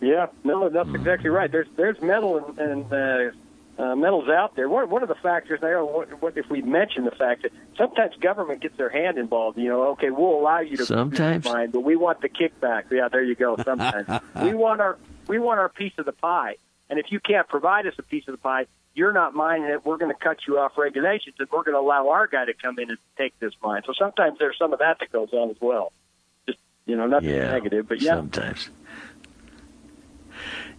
Yeah, 0.00 0.26
no, 0.44 0.68
that's 0.68 0.90
exactly 0.94 1.30
right. 1.30 1.50
There's 1.50 1.68
there's 1.76 2.00
metal 2.02 2.38
and, 2.38 2.58
and 2.58 2.92
uh, 2.92 3.82
uh, 3.82 3.94
metals 3.96 4.28
out 4.28 4.54
there. 4.56 4.68
One, 4.68 4.88
one 4.90 5.02
of 5.02 5.08
the 5.08 5.14
factors 5.16 5.60
there, 5.60 5.84
what, 5.84 6.20
what 6.22 6.36
if 6.36 6.48
we 6.50 6.62
mention 6.62 7.04
the 7.04 7.10
fact 7.12 7.42
that 7.42 7.52
sometimes 7.76 8.14
government 8.16 8.60
gets 8.60 8.76
their 8.76 8.88
hand 8.90 9.16
involved. 9.18 9.58
You 9.58 9.68
know, 9.68 9.82
okay, 9.92 10.10
we'll 10.10 10.38
allow 10.38 10.60
you 10.60 10.76
to 10.78 10.86
Sometimes. 10.86 11.44
mine, 11.44 11.70
but 11.70 11.80
we 11.80 11.96
want 11.96 12.20
the 12.20 12.28
kickback. 12.28 12.90
Yeah, 12.90 13.08
there 13.08 13.22
you 13.22 13.34
go. 13.34 13.56
Sometimes 13.62 14.06
we 14.42 14.54
want 14.54 14.80
our 14.80 14.98
we 15.28 15.38
want 15.38 15.60
our 15.60 15.68
piece 15.68 15.92
of 15.98 16.04
the 16.06 16.12
pie, 16.12 16.56
and 16.90 16.98
if 16.98 17.06
you 17.10 17.20
can't 17.20 17.48
provide 17.48 17.86
us 17.86 17.94
a 17.98 18.02
piece 18.02 18.28
of 18.28 18.32
the 18.32 18.38
pie, 18.38 18.66
you're 18.94 19.12
not 19.12 19.34
mining 19.34 19.68
it. 19.68 19.84
We're 19.84 19.98
going 19.98 20.12
to 20.12 20.18
cut 20.18 20.38
you 20.46 20.58
off 20.58 20.78
regulations, 20.78 21.36
and 21.38 21.48
we're 21.50 21.62
going 21.64 21.74
to 21.74 21.80
allow 21.80 22.08
our 22.10 22.26
guy 22.26 22.44
to 22.46 22.54
come 22.54 22.78
in 22.78 22.90
and 22.90 22.98
take 23.18 23.38
this 23.40 23.52
mine. 23.62 23.82
So 23.86 23.92
sometimes 23.98 24.38
there's 24.38 24.56
some 24.58 24.72
of 24.72 24.78
that 24.78 24.98
that 25.00 25.10
goes 25.12 25.30
on 25.32 25.50
as 25.50 25.56
well. 25.60 25.92
Just 26.46 26.58
you 26.86 26.96
know, 26.96 27.06
nothing 27.06 27.30
Yeah, 27.30 27.50
negative, 27.50 27.88
but 27.88 28.00
yeah. 28.00 28.14
sometimes. 28.14 28.70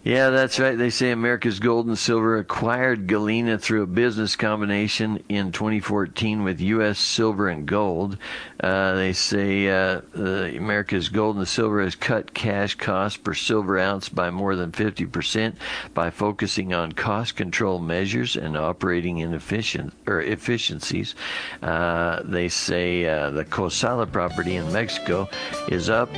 Yeah, 0.08 0.30
that's 0.30 0.58
right. 0.58 0.78
They 0.78 0.88
say 0.88 1.10
America's 1.10 1.60
Gold 1.60 1.86
and 1.86 1.98
Silver 1.98 2.38
acquired 2.38 3.08
Galena 3.08 3.58
through 3.58 3.82
a 3.82 3.86
business 3.86 4.36
combination 4.36 5.22
in 5.28 5.52
2014 5.52 6.44
with 6.44 6.62
U.S. 6.62 6.98
Silver 6.98 7.50
and 7.50 7.66
Gold. 7.66 8.16
Uh, 8.58 8.94
they 8.94 9.12
say 9.12 9.68
uh, 9.68 10.00
the 10.14 10.56
America's 10.56 11.10
Gold 11.10 11.36
and 11.36 11.46
Silver 11.46 11.82
has 11.82 11.94
cut 11.94 12.32
cash 12.32 12.74
costs 12.76 13.18
per 13.18 13.34
silver 13.34 13.78
ounce 13.78 14.08
by 14.08 14.30
more 14.30 14.56
than 14.56 14.72
50% 14.72 15.56
by 15.92 16.08
focusing 16.08 16.72
on 16.72 16.92
cost 16.92 17.36
control 17.36 17.78
measures 17.78 18.34
and 18.34 18.56
operating 18.56 19.18
inefficient 19.18 19.92
or 20.06 20.22
efficiencies. 20.22 21.14
Uh, 21.60 22.22
they 22.24 22.48
say 22.48 23.04
uh, 23.04 23.28
the 23.28 23.44
Cosala 23.44 24.10
property 24.10 24.56
in 24.56 24.72
Mexico 24.72 25.28
is 25.68 25.90
up 25.90 26.08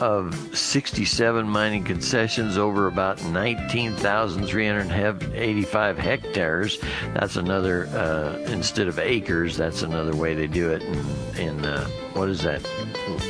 of 0.00 0.34
67 0.56 1.48
mining 1.48 1.84
concessions 1.84 2.56
over 2.58 2.86
about 2.86 3.22
19,385 3.24 5.98
hectares. 5.98 6.78
That's 7.14 7.36
another, 7.36 7.86
uh, 7.88 8.38
instead 8.50 8.88
of 8.88 8.98
acres, 8.98 9.56
that's 9.56 9.82
another 9.82 10.14
way 10.16 10.34
they 10.34 10.46
do 10.46 10.70
it 10.70 10.82
in, 10.82 11.04
in 11.38 11.64
uh, 11.64 11.86
what 12.14 12.28
is 12.28 12.42
that 12.42 12.64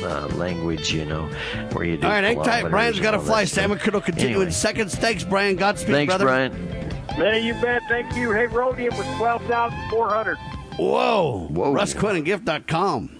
uh, 0.03 0.27
language, 0.35 0.91
you 0.93 1.05
know, 1.05 1.27
where 1.73 1.85
you 1.85 1.97
do 1.97 2.05
All 2.07 2.13
right, 2.13 2.23
hang 2.23 2.35
tight. 2.37 2.43
kilometers 2.61 2.71
Brian's 2.71 2.95
and 2.97 3.03
got 3.03 3.11
to 3.11 3.19
fly. 3.19 3.45
stuff. 3.45 3.65
Sam 3.65 3.71
McCriddle 3.77 4.03
continue 4.03 4.29
Anyway. 4.35 4.45
in 4.45 4.51
seconds. 4.51 4.95
Thanks, 4.95 5.23
Brian. 5.23 5.55
Godspeed, 5.55 5.95
Thanks, 5.95 6.11
brother. 6.11 6.25
Brian. 6.25 6.51
Man, 7.17 7.43
you 7.43 7.53
bet. 7.61 7.81
Thank 7.87 8.15
you. 8.15 8.31
Hey, 8.31 8.47
Rhodium 8.47 8.95
was 8.97 9.05
twelve 9.17 9.41
thousand 9.45 9.79
four 9.89 10.09
hundred. 10.09 10.37
Whoa. 10.77 11.47
Whoa. 11.49 11.73
RussQuinnandGift.com. 11.73 13.11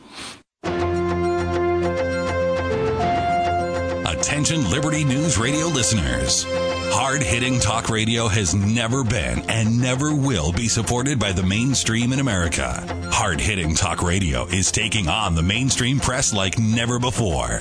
Attention 4.25 4.71
Liberty 4.71 5.03
News 5.03 5.37
Radio 5.37 5.67
listeners. 5.67 6.47
Hard 6.49 7.21
hitting 7.21 7.59
talk 7.59 7.89
radio 7.89 8.27
has 8.27 8.55
never 8.55 9.03
been 9.03 9.47
and 9.47 9.79
never 9.79 10.15
will 10.15 10.51
be 10.51 10.67
supported 10.67 11.19
by 11.19 11.31
the 11.31 11.43
mainstream 11.43 12.11
in 12.11 12.19
America. 12.19 12.83
Hard 13.11 13.39
hitting 13.39 13.75
talk 13.75 14.01
radio 14.01 14.47
is 14.47 14.71
taking 14.71 15.07
on 15.07 15.35
the 15.35 15.43
mainstream 15.43 15.99
press 15.99 16.33
like 16.33 16.57
never 16.57 16.97
before. 16.97 17.59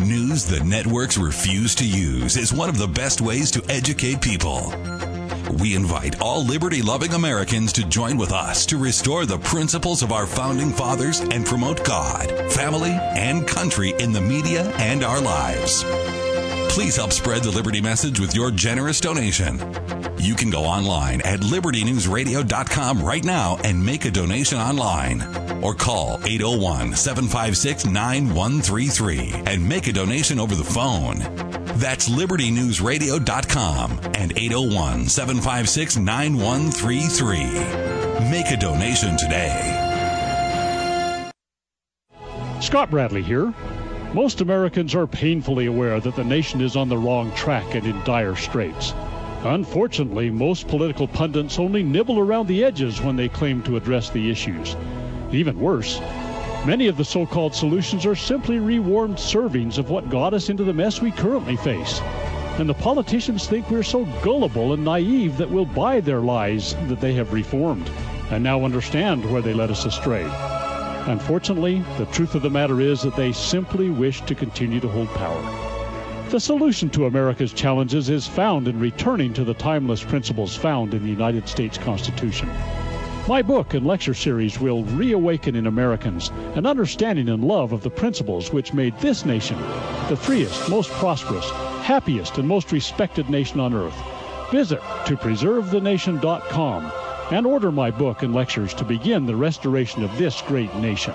News 0.00 0.46
the 0.46 0.62
networks 0.64 1.18
refuse 1.18 1.74
to 1.74 1.86
use 1.86 2.38
is 2.38 2.54
one 2.54 2.70
of 2.70 2.78
the 2.78 2.88
best 2.88 3.20
ways 3.20 3.50
to 3.50 3.62
educate 3.68 4.22
people. 4.22 4.72
We 5.50 5.74
invite 5.74 6.20
all 6.20 6.44
liberty 6.44 6.82
loving 6.82 7.14
Americans 7.14 7.72
to 7.74 7.84
join 7.88 8.16
with 8.16 8.32
us 8.32 8.66
to 8.66 8.78
restore 8.78 9.26
the 9.26 9.38
principles 9.38 10.02
of 10.02 10.12
our 10.12 10.26
founding 10.26 10.70
fathers 10.70 11.20
and 11.20 11.46
promote 11.46 11.84
God, 11.84 12.30
family, 12.52 12.90
and 12.90 13.46
country 13.46 13.94
in 13.98 14.12
the 14.12 14.20
media 14.20 14.70
and 14.76 15.04
our 15.04 15.20
lives. 15.20 15.84
Please 16.70 16.96
help 16.96 17.12
spread 17.12 17.42
the 17.42 17.50
Liberty 17.50 17.80
message 17.80 18.20
with 18.20 18.34
your 18.34 18.50
generous 18.50 19.00
donation. 19.00 19.58
You 20.18 20.34
can 20.34 20.50
go 20.50 20.64
online 20.64 21.20
at 21.22 21.40
libertynewsradio.com 21.40 23.02
right 23.02 23.24
now 23.24 23.56
and 23.64 23.84
make 23.84 24.04
a 24.04 24.10
donation 24.10 24.58
online. 24.58 25.22
Or 25.62 25.74
call 25.74 26.20
801 26.24 26.94
756 26.94 27.86
9133 27.86 29.44
and 29.46 29.66
make 29.66 29.86
a 29.86 29.92
donation 29.92 30.38
over 30.38 30.54
the 30.54 30.64
phone. 30.64 31.65
That's 31.76 32.08
libertynewsradio.com 32.08 34.00
and 34.14 34.32
801 34.32 35.08
756 35.08 35.98
9133. 35.98 38.30
Make 38.30 38.50
a 38.50 38.56
donation 38.56 39.18
today. 39.18 39.82
Scott 42.62 42.90
Bradley 42.90 43.22
here. 43.22 43.52
Most 44.14 44.40
Americans 44.40 44.94
are 44.94 45.06
painfully 45.06 45.66
aware 45.66 46.00
that 46.00 46.16
the 46.16 46.24
nation 46.24 46.62
is 46.62 46.76
on 46.76 46.88
the 46.88 46.96
wrong 46.96 47.30
track 47.34 47.74
and 47.74 47.86
in 47.86 48.02
dire 48.04 48.36
straits. 48.36 48.94
Unfortunately, 49.44 50.30
most 50.30 50.68
political 50.68 51.06
pundits 51.06 51.58
only 51.58 51.82
nibble 51.82 52.18
around 52.18 52.46
the 52.46 52.64
edges 52.64 53.02
when 53.02 53.16
they 53.16 53.28
claim 53.28 53.62
to 53.64 53.76
address 53.76 54.08
the 54.08 54.30
issues. 54.30 54.74
Even 55.30 55.60
worse, 55.60 56.00
many 56.66 56.88
of 56.88 56.96
the 56.96 57.04
so 57.04 57.24
called 57.24 57.54
solutions 57.54 58.04
are 58.04 58.16
simply 58.16 58.58
rewarmed 58.58 59.16
servings 59.16 59.78
of 59.78 59.88
what 59.88 60.10
got 60.10 60.34
us 60.34 60.48
into 60.48 60.64
the 60.64 60.72
mess 60.72 61.00
we 61.00 61.12
currently 61.12 61.56
face. 61.56 62.00
And 62.58 62.68
the 62.68 62.74
politicians 62.74 63.46
think 63.46 63.70
we're 63.70 63.84
so 63.84 64.04
gullible 64.20 64.72
and 64.72 64.84
naive 64.84 65.36
that 65.36 65.48
we'll 65.48 65.64
buy 65.64 66.00
their 66.00 66.20
lies 66.20 66.74
that 66.88 67.00
they 67.00 67.12
have 67.14 67.32
reformed 67.32 67.88
and 68.30 68.42
now 68.42 68.64
understand 68.64 69.30
where 69.30 69.42
they 69.42 69.54
led 69.54 69.70
us 69.70 69.84
astray. 69.84 70.24
Unfortunately, 71.06 71.84
the 71.98 72.06
truth 72.06 72.34
of 72.34 72.42
the 72.42 72.50
matter 72.50 72.80
is 72.80 73.00
that 73.02 73.14
they 73.14 73.30
simply 73.30 73.88
wish 73.88 74.22
to 74.22 74.34
continue 74.34 74.80
to 74.80 74.88
hold 74.88 75.08
power. 75.10 75.42
The 76.30 76.40
solution 76.40 76.90
to 76.90 77.06
America's 77.06 77.52
challenges 77.52 78.08
is 78.08 78.26
found 78.26 78.66
in 78.66 78.80
returning 78.80 79.32
to 79.34 79.44
the 79.44 79.54
timeless 79.54 80.02
principles 80.02 80.56
found 80.56 80.94
in 80.94 81.04
the 81.04 81.10
United 81.10 81.48
States 81.48 81.78
Constitution. 81.78 82.50
My 83.28 83.42
book 83.42 83.74
and 83.74 83.84
lecture 83.84 84.14
series 84.14 84.60
will 84.60 84.84
reawaken 84.84 85.56
in 85.56 85.66
Americans 85.66 86.30
an 86.54 86.64
understanding 86.64 87.28
and 87.28 87.42
love 87.42 87.72
of 87.72 87.82
the 87.82 87.90
principles 87.90 88.52
which 88.52 88.72
made 88.72 88.96
this 89.00 89.24
nation 89.24 89.58
the 90.08 90.16
freest, 90.16 90.68
most 90.70 90.90
prosperous, 90.92 91.50
happiest, 91.82 92.38
and 92.38 92.46
most 92.46 92.70
respected 92.70 93.28
nation 93.28 93.58
on 93.58 93.74
earth. 93.74 94.00
Visit 94.52 94.80
to 95.06 95.16
preservethenation.com 95.16 96.92
and 97.32 97.46
order 97.46 97.72
my 97.72 97.90
book 97.90 98.22
and 98.22 98.32
lectures 98.32 98.72
to 98.74 98.84
begin 98.84 99.26
the 99.26 99.34
restoration 99.34 100.04
of 100.04 100.16
this 100.16 100.40
great 100.42 100.72
nation. 100.76 101.14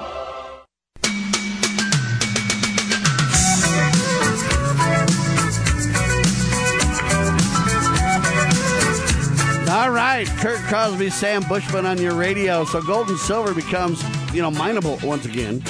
Kurt 10.26 10.60
Crosby, 10.60 11.10
Sam 11.10 11.44
Bushman 11.44 11.86
on 11.86 11.98
your 11.98 12.14
radio. 12.14 12.66
So 12.66 12.82
gold 12.82 13.10
and 13.10 13.18
silver 13.18 13.54
becomes, 13.54 14.04
you 14.34 14.42
know, 14.42 14.52
mineable 14.52 15.00
once 15.04 15.26
again. 15.26 15.62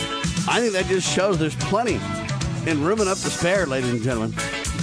I 0.47 0.59
think 0.59 0.73
that 0.73 0.85
just 0.87 1.07
shows 1.07 1.37
there's 1.37 1.55
plenty 1.55 1.99
and 2.67 2.79
room 2.79 3.01
enough 3.01 3.21
to 3.23 3.29
spare, 3.29 3.65
ladies 3.65 3.91
and 3.91 4.01
gentlemen. 4.01 4.33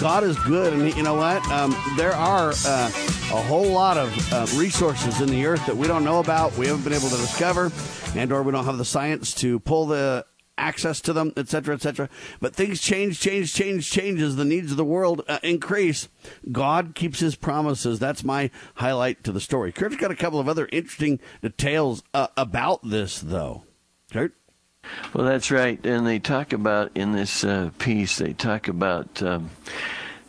God 0.00 0.24
is 0.24 0.38
good, 0.40 0.72
and 0.72 0.96
you 0.96 1.02
know 1.02 1.14
what? 1.14 1.44
Um, 1.50 1.76
there 1.96 2.12
are 2.12 2.52
uh, 2.64 2.86
a 2.86 3.42
whole 3.42 3.70
lot 3.70 3.98
of 3.98 4.32
uh, 4.32 4.46
resources 4.56 5.20
in 5.20 5.28
the 5.28 5.44
earth 5.44 5.64
that 5.66 5.76
we 5.76 5.86
don't 5.86 6.04
know 6.04 6.20
about, 6.20 6.56
we 6.56 6.66
haven't 6.66 6.84
been 6.84 6.92
able 6.92 7.08
to 7.08 7.16
discover, 7.16 7.72
and 8.14 8.32
or 8.32 8.42
we 8.42 8.52
don't 8.52 8.64
have 8.64 8.78
the 8.78 8.84
science 8.84 9.34
to 9.34 9.58
pull 9.60 9.86
the 9.86 10.24
access 10.58 11.00
to 11.02 11.12
them, 11.12 11.32
etc., 11.36 11.74
etc. 11.74 12.08
But 12.40 12.54
things 12.54 12.80
change, 12.80 13.20
change, 13.20 13.54
change, 13.54 13.90
change 13.90 14.20
as 14.20 14.36
the 14.36 14.44
needs 14.44 14.70
of 14.70 14.76
the 14.76 14.84
world 14.84 15.22
uh, 15.28 15.38
increase. 15.42 16.08
God 16.52 16.94
keeps 16.94 17.20
His 17.20 17.36
promises. 17.36 17.98
That's 17.98 18.24
my 18.24 18.50
highlight 18.74 19.24
to 19.24 19.32
the 19.32 19.40
story. 19.40 19.72
Kurt's 19.72 19.96
got 19.96 20.10
a 20.10 20.16
couple 20.16 20.40
of 20.40 20.48
other 20.48 20.68
interesting 20.72 21.20
details 21.40 22.02
uh, 22.12 22.28
about 22.36 22.88
this, 22.88 23.20
though. 23.20 23.64
Kurt. 24.12 24.34
Well, 25.12 25.26
that's 25.26 25.50
right. 25.50 25.84
And 25.84 26.06
they 26.06 26.18
talk 26.18 26.52
about 26.52 26.92
in 26.94 27.12
this 27.12 27.44
uh, 27.44 27.70
piece, 27.78 28.18
they 28.18 28.32
talk 28.32 28.68
about 28.68 29.22
um, 29.22 29.50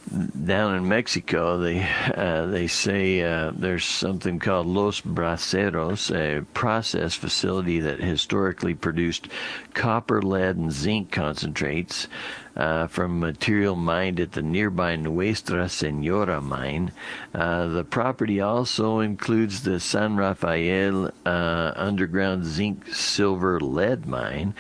down 0.10 0.76
in 0.76 0.88
Mexico. 0.88 1.58
They 1.58 1.88
uh, 2.16 2.46
they 2.48 2.68
say 2.68 3.22
uh, 3.22 3.52
there's 3.56 3.86
something 3.86 4.40
called 4.40 4.68
Los 4.68 5.02
Braceros, 5.02 6.12
a 6.14 6.44
process 6.54 7.16
facility 7.16 7.80
that 7.80 8.00
historically 8.00 8.74
produced 8.74 9.28
copper, 9.74 10.22
lead, 10.22 10.58
and 10.58 10.72
zinc 10.72 11.12
concentrates. 11.12 12.08
Uh, 12.58 12.88
from 12.88 13.22
material 13.22 13.74
mined 13.74 14.20
at 14.20 14.34
the 14.34 14.42
nearby 14.42 14.94
Nuestra 14.98 15.70
Senora 15.70 16.42
mine. 16.42 16.92
Uh, 17.34 17.68
the 17.68 17.86
property 17.86 18.42
also 18.42 19.00
includes 19.00 19.64
the 19.64 19.80
San 19.80 20.18
Rafael 20.18 21.10
uh, 21.26 21.72
underground 21.78 22.44
zinc, 22.44 22.94
silver, 22.94 23.62
lead 23.62 24.06
mine. 24.06 24.56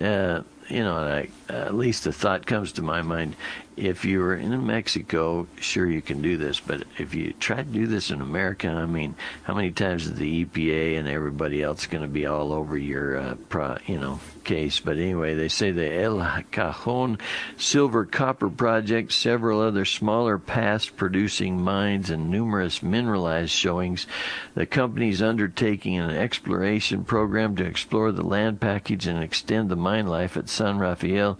Uh, 0.00 0.42
you 0.68 0.84
know, 0.84 0.96
I, 0.96 1.28
at 1.48 1.74
least 1.74 2.06
a 2.06 2.12
thought 2.12 2.46
comes 2.46 2.72
to 2.72 2.82
my 2.82 3.02
mind. 3.02 3.34
If 3.76 4.04
you 4.04 4.20
were 4.20 4.34
in 4.34 4.66
Mexico, 4.66 5.46
sure 5.58 5.88
you 5.88 6.02
can 6.02 6.20
do 6.20 6.36
this, 6.36 6.60
but 6.60 6.82
if 6.98 7.14
you 7.14 7.32
try 7.32 7.56
to 7.56 7.62
do 7.62 7.86
this 7.86 8.10
in 8.10 8.20
America, 8.20 8.68
I 8.68 8.84
mean, 8.84 9.14
how 9.44 9.54
many 9.54 9.70
times 9.70 10.06
is 10.06 10.16
the 10.16 10.44
EPA 10.44 10.98
and 10.98 11.08
everybody 11.08 11.62
else 11.62 11.86
going 11.86 12.02
to 12.02 12.08
be 12.08 12.26
all 12.26 12.52
over 12.52 12.76
your, 12.76 13.16
uh, 13.16 13.34
pro, 13.48 13.78
you 13.86 13.98
know, 13.98 14.20
case? 14.44 14.80
But 14.80 14.98
anyway, 14.98 15.34
they 15.34 15.48
say 15.48 15.70
the 15.70 16.02
El 16.02 16.18
Cajon 16.50 17.18
Silver 17.56 18.04
Copper 18.04 18.50
Project, 18.50 19.12
several 19.12 19.60
other 19.60 19.84
smaller 19.84 20.36
past 20.36 20.96
producing 20.96 21.62
mines, 21.62 22.10
and 22.10 22.30
numerous 22.30 22.82
mineralized 22.82 23.52
showings. 23.52 24.06
The 24.54 24.66
company's 24.66 25.22
undertaking 25.22 25.98
an 25.98 26.10
exploration 26.10 27.04
program 27.04 27.56
to 27.56 27.64
explore 27.64 28.12
the 28.12 28.24
land 28.24 28.60
package 28.60 29.06
and 29.06 29.22
extend 29.22 29.70
the 29.70 29.76
mine 29.76 30.06
life 30.06 30.36
at 30.36 30.48
San 30.48 30.78
Rafael. 30.78 31.38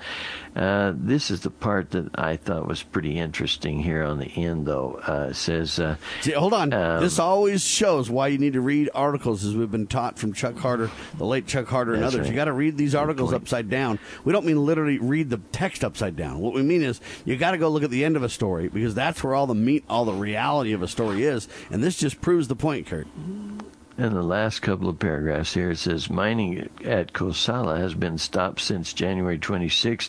Uh, 0.56 0.92
this 0.96 1.30
is 1.30 1.40
the 1.40 1.50
part 1.50 1.90
that 1.92 2.10
I 2.16 2.36
thought 2.36 2.66
was 2.66 2.82
pretty 2.82 3.18
interesting 3.18 3.80
here 3.80 4.02
on 4.02 4.18
the 4.18 4.26
end, 4.26 4.66
though. 4.66 5.00
Uh, 5.06 5.28
it 5.30 5.34
says, 5.34 5.78
uh, 5.78 5.96
See, 6.22 6.32
hold 6.32 6.52
on. 6.52 6.72
Um, 6.72 7.00
this 7.00 7.18
always 7.18 7.64
shows 7.64 8.10
why 8.10 8.28
you 8.28 8.38
need 8.38 8.54
to 8.54 8.60
read 8.60 8.90
articles, 8.94 9.44
as 9.44 9.54
we've 9.54 9.70
been 9.70 9.86
taught 9.86 10.18
from 10.18 10.32
Chuck 10.32 10.56
Harder, 10.56 10.90
the 11.16 11.24
late 11.24 11.46
Chuck 11.46 11.68
Harder, 11.68 11.94
and 11.94 12.02
others. 12.02 12.20
Right. 12.20 12.30
You 12.30 12.34
got 12.34 12.46
to 12.46 12.52
read 12.52 12.76
these 12.76 12.94
articles 12.94 13.32
upside 13.32 13.70
down. 13.70 13.98
We 14.24 14.32
don't 14.32 14.44
mean 14.44 14.64
literally 14.64 14.98
read 14.98 15.30
the 15.30 15.38
text 15.52 15.84
upside 15.84 16.16
down. 16.16 16.40
What 16.40 16.52
we 16.52 16.62
mean 16.62 16.82
is 16.82 17.00
you 17.24 17.36
got 17.36 17.52
to 17.52 17.58
go 17.58 17.68
look 17.68 17.84
at 17.84 17.90
the 17.90 18.04
end 18.04 18.16
of 18.16 18.22
a 18.22 18.28
story 18.28 18.68
because 18.68 18.94
that's 18.94 19.22
where 19.22 19.34
all 19.34 19.46
the 19.46 19.54
meat, 19.54 19.84
all 19.88 20.04
the 20.04 20.12
reality 20.12 20.72
of 20.72 20.82
a 20.82 20.88
story 20.88 21.24
is. 21.24 21.48
And 21.70 21.82
this 21.82 21.96
just 21.96 22.20
proves 22.20 22.48
the 22.48 22.56
point, 22.56 22.86
Kurt. 22.86 23.06
In 24.00 24.14
the 24.14 24.22
last 24.22 24.62
couple 24.62 24.88
of 24.88 24.98
paragraphs 24.98 25.52
here, 25.52 25.72
it 25.72 25.76
says 25.76 26.08
mining 26.08 26.70
at 26.86 27.12
Cosala 27.12 27.76
has 27.76 27.92
been 27.92 28.16
stopped 28.16 28.62
since 28.62 28.94
January 28.94 29.38
26th 29.38 30.08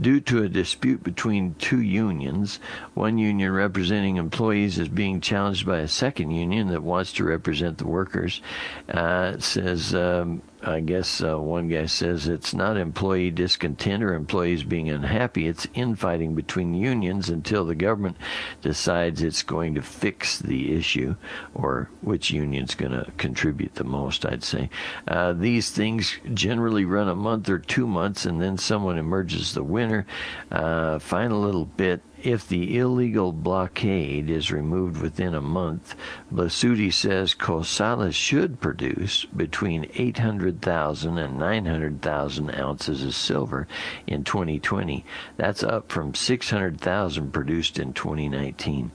due 0.00 0.20
to 0.20 0.44
a 0.44 0.48
dispute 0.48 1.02
between 1.02 1.56
two 1.56 1.80
unions. 1.80 2.60
One 2.94 3.18
union 3.18 3.50
representing 3.50 4.18
employees 4.18 4.78
is 4.78 4.86
being 4.86 5.20
challenged 5.20 5.66
by 5.66 5.78
a 5.78 5.88
second 5.88 6.30
union 6.30 6.68
that 6.68 6.84
wants 6.84 7.12
to 7.14 7.24
represent 7.24 7.78
the 7.78 7.88
workers. 7.88 8.40
Uh, 8.88 9.32
it 9.34 9.42
says. 9.42 9.96
Um, 9.96 10.40
I 10.64 10.80
guess 10.80 11.22
uh, 11.22 11.38
one 11.38 11.68
guy 11.68 11.86
says 11.86 12.26
it's 12.26 12.54
not 12.54 12.78
employee 12.78 13.30
discontent 13.30 14.02
or 14.02 14.14
employees 14.14 14.64
being 14.64 14.88
unhappy. 14.88 15.46
It's 15.46 15.66
infighting 15.74 16.34
between 16.34 16.74
unions 16.74 17.28
until 17.28 17.66
the 17.66 17.74
government 17.74 18.16
decides 18.62 19.22
it's 19.22 19.42
going 19.42 19.74
to 19.74 19.82
fix 19.82 20.38
the 20.38 20.74
issue 20.74 21.16
or 21.54 21.90
which 22.00 22.30
union's 22.30 22.74
going 22.74 22.92
to 22.92 23.10
contribute 23.18 23.74
the 23.74 23.84
most, 23.84 24.24
I'd 24.24 24.42
say. 24.42 24.70
Uh, 25.06 25.34
these 25.34 25.70
things 25.70 26.18
generally 26.32 26.86
run 26.86 27.08
a 27.08 27.14
month 27.14 27.50
or 27.50 27.58
two 27.58 27.86
months 27.86 28.24
and 28.24 28.40
then 28.40 28.56
someone 28.56 28.96
emerges 28.96 29.52
the 29.52 29.62
winner. 29.62 30.06
Uh, 30.50 30.98
final 30.98 31.40
little 31.40 31.66
bit 31.66 32.00
if 32.24 32.48
the 32.48 32.78
illegal 32.78 33.32
blockade 33.32 34.30
is 34.30 34.50
removed 34.50 35.02
within 35.02 35.34
a 35.34 35.40
month, 35.42 35.94
Blasutti 36.32 36.90
says 36.90 37.34
COSALA 37.34 38.12
should 38.12 38.60
produce 38.60 39.26
between 39.26 39.90
800,000 39.94 41.18
and 41.18 41.38
900,000 41.38 42.54
ounces 42.54 43.04
of 43.04 43.14
silver 43.14 43.68
in 44.06 44.24
2020. 44.24 45.04
That's 45.36 45.62
up 45.62 45.92
from 45.92 46.14
600,000 46.14 47.30
produced 47.30 47.78
in 47.78 47.92
2019. 47.92 48.90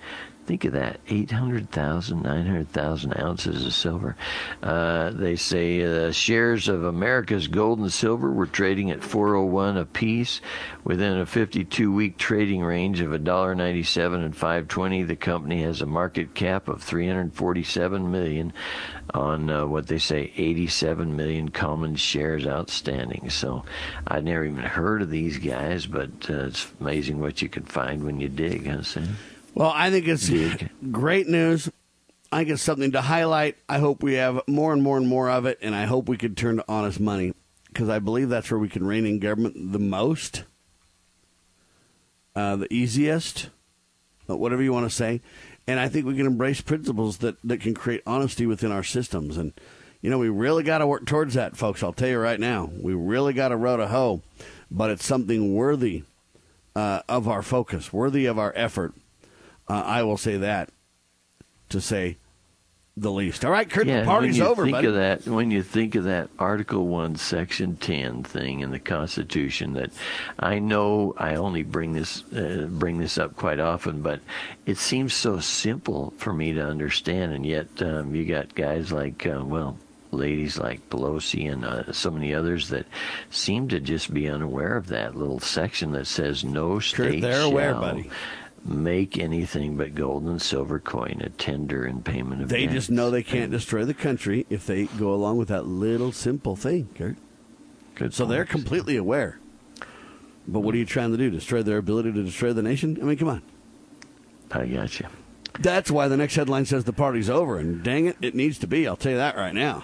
Think 0.49 0.65
of 0.65 0.71
that 0.71 0.99
800,000, 1.07 2.23
900,000 2.23 3.21
ounces 3.21 3.67
of 3.67 3.71
silver. 3.71 4.15
Uh, 4.63 5.11
they 5.11 5.35
say 5.35 5.83
uh, 5.83 6.11
shares 6.11 6.67
of 6.67 6.85
America's 6.85 7.47
gold 7.47 7.77
and 7.77 7.93
silver 7.93 8.31
were 8.31 8.47
trading 8.47 8.89
at 8.89 9.03
401 9.03 9.77
apiece 9.77 10.41
within 10.83 11.19
a 11.19 11.27
52 11.27 11.93
week 11.93 12.17
trading 12.17 12.63
range 12.63 12.99
of 12.99 13.11
$1.97 13.11 14.25
and 14.25 14.35
520. 14.35 15.03
The 15.03 15.15
company 15.15 15.61
has 15.61 15.83
a 15.83 15.85
market 15.85 16.33
cap 16.33 16.67
of 16.67 16.81
347 16.81 18.09
million 18.09 18.51
on 19.13 19.51
uh, 19.51 19.67
what 19.67 19.85
they 19.85 19.99
say 19.99 20.33
87 20.35 21.15
million 21.15 21.49
common 21.49 21.95
shares 21.95 22.47
outstanding. 22.47 23.29
So 23.29 23.65
I'd 24.07 24.25
never 24.25 24.45
even 24.45 24.63
heard 24.63 25.03
of 25.03 25.11
these 25.11 25.37
guys, 25.37 25.85
but 25.85 26.09
uh, 26.27 26.45
it's 26.45 26.71
amazing 26.81 27.19
what 27.19 27.43
you 27.43 27.49
can 27.49 27.65
find 27.65 28.03
when 28.03 28.19
you 28.19 28.29
dig, 28.29 28.65
huh, 28.65 28.81
Sam? 28.81 29.15
Well, 29.53 29.71
I 29.73 29.89
think 29.89 30.07
it's 30.07 30.29
great 30.91 31.27
news. 31.27 31.69
I 32.31 32.39
think 32.39 32.51
it's 32.51 32.61
something 32.61 32.91
to 32.91 33.01
highlight. 33.01 33.57
I 33.67 33.79
hope 33.79 34.03
we 34.03 34.13
have 34.15 34.41
more 34.47 34.71
and 34.71 34.83
more 34.83 34.97
and 34.97 35.07
more 35.07 35.29
of 35.29 35.45
it, 35.45 35.57
and 35.61 35.75
I 35.75 35.85
hope 35.85 36.07
we 36.07 36.17
can 36.17 36.35
turn 36.35 36.57
to 36.57 36.65
honest 36.67 36.99
money 36.99 37.33
because 37.67 37.89
I 37.89 37.99
believe 37.99 38.29
that's 38.29 38.49
where 38.51 38.59
we 38.59 38.69
can 38.69 38.85
rein 38.85 39.05
in 39.05 39.19
government 39.19 39.71
the 39.71 39.79
most, 39.79 40.43
uh, 42.35 42.55
the 42.57 42.71
easiest, 42.73 43.49
whatever 44.27 44.61
you 44.61 44.71
want 44.71 44.89
to 44.89 44.95
say. 44.95 45.21
And 45.67 45.79
I 45.79 45.87
think 45.87 46.05
we 46.05 46.15
can 46.15 46.25
embrace 46.25 46.61
principles 46.61 47.17
that, 47.17 47.37
that 47.43 47.61
can 47.61 47.73
create 47.73 48.01
honesty 48.05 48.45
within 48.45 48.71
our 48.71 48.83
systems. 48.83 49.37
And, 49.37 49.53
you 50.01 50.09
know, 50.09 50.17
we 50.17 50.29
really 50.29 50.63
got 50.63 50.79
to 50.79 50.87
work 50.87 51.05
towards 51.05 51.33
that, 51.35 51.57
folks. 51.57 51.83
I'll 51.83 51.93
tell 51.93 52.09
you 52.09 52.19
right 52.19 52.39
now. 52.39 52.71
We 52.79 52.93
really 52.93 53.33
got 53.33 53.49
to 53.49 53.55
row 53.55 53.77
to 53.77 53.87
hoe, 53.87 54.21
but 54.71 54.89
it's 54.89 55.05
something 55.05 55.53
worthy 55.53 56.03
uh, 56.75 57.01
of 57.07 57.27
our 57.27 57.41
focus, 57.41 57.91
worthy 57.93 58.25
of 58.25 58.39
our 58.39 58.53
effort. 58.55 58.93
Uh, 59.69 59.83
I 59.85 60.03
will 60.03 60.17
say 60.17 60.37
that 60.37 60.69
to 61.69 61.79
say 61.79 62.17
the 62.97 63.11
least. 63.11 63.45
All 63.45 63.51
right, 63.51 63.69
Kurt, 63.69 63.87
yeah, 63.87 64.01
the 64.01 64.05
party's 64.05 64.37
when 64.37 64.45
you 64.45 64.51
over, 64.51 64.63
think 64.63 64.75
buddy. 64.75 64.87
Of 64.87 64.93
that, 64.95 65.25
when 65.27 65.51
you 65.51 65.63
think 65.63 65.95
of 65.95 66.05
that 66.05 66.29
Article 66.37 66.87
1, 66.87 67.15
Section 67.15 67.77
10 67.77 68.23
thing 68.23 68.59
in 68.59 68.71
the 68.71 68.79
Constitution, 68.79 69.73
that 69.73 69.91
I 70.37 70.59
know 70.59 71.13
I 71.17 71.35
only 71.35 71.63
bring 71.63 71.93
this, 71.93 72.23
uh, 72.33 72.67
bring 72.69 72.97
this 72.97 73.17
up 73.17 73.35
quite 73.35 73.59
often, 73.59 74.01
but 74.01 74.19
it 74.65 74.77
seems 74.77 75.13
so 75.13 75.39
simple 75.39 76.13
for 76.17 76.33
me 76.33 76.53
to 76.53 76.65
understand, 76.65 77.33
and 77.33 77.45
yet 77.45 77.67
um, 77.81 78.13
you 78.15 78.25
got 78.25 78.55
guys 78.55 78.91
like, 78.91 79.25
uh, 79.25 79.43
well, 79.45 79.77
ladies 80.11 80.57
like 80.57 80.89
Pelosi 80.89 81.51
and 81.51 81.63
uh, 81.63 81.93
so 81.93 82.09
many 82.09 82.33
others 82.33 82.69
that 82.69 82.87
seem 83.29 83.67
to 83.69 83.79
just 83.79 84.13
be 84.13 84.27
unaware 84.27 84.75
of 84.75 84.87
that 84.87 85.15
little 85.15 85.39
section 85.39 85.91
that 85.91 86.07
says 86.07 86.43
no 86.43 86.79
state 86.79 87.21
they're 87.21 87.41
shall 87.41 87.51
aware, 87.51 87.75
buddy. 87.75 88.09
Make 88.65 89.17
anything 89.17 89.77
but 89.77 89.95
gold 89.95 90.23
and 90.23 90.41
silver 90.41 90.79
coin 90.79 91.21
a 91.23 91.29
tender 91.29 91.85
in 91.85 92.01
payment 92.01 92.41
of 92.41 92.49
They 92.49 92.63
debts. 92.65 92.73
just 92.73 92.89
know 92.91 93.09
they 93.09 93.23
can't 93.23 93.51
destroy 93.51 93.85
the 93.85 93.93
country 93.93 94.45
if 94.49 94.65
they 94.65 94.85
go 94.85 95.13
along 95.13 95.37
with 95.37 95.47
that 95.49 95.65
little 95.65 96.11
simple 96.11 96.55
thing, 96.55 96.89
Kurt. 96.95 97.17
Good 97.95 98.13
so 98.13 98.25
they're 98.25 98.45
completely 98.45 98.95
aware. 98.95 99.39
But 100.47 100.61
what 100.61 100.73
are 100.73 100.77
you 100.77 100.85
trying 100.85 101.11
to 101.11 101.17
do? 101.17 101.29
Destroy 101.29 101.61
their 101.63 101.77
ability 101.77 102.11
to 102.13 102.23
destroy 102.23 102.53
the 102.53 102.61
nation? 102.63 102.97
I 103.01 103.05
mean, 103.05 103.17
come 103.17 103.27
on. 103.27 103.41
I 104.51 104.65
got 104.65 104.99
you. 104.99 105.07
That's 105.59 105.91
why 105.91 106.07
the 106.07 106.17
next 106.17 106.35
headline 106.35 106.65
says 106.65 106.85
the 106.85 106.93
party's 106.93 107.29
over, 107.29 107.57
and 107.59 107.83
dang 107.83 108.05
it, 108.07 108.17
it 108.21 108.33
needs 108.35 108.57
to 108.59 108.67
be. 108.67 108.87
I'll 108.87 108.95
tell 108.95 109.11
you 109.11 109.17
that 109.17 109.35
right 109.35 109.53
now. 109.53 109.83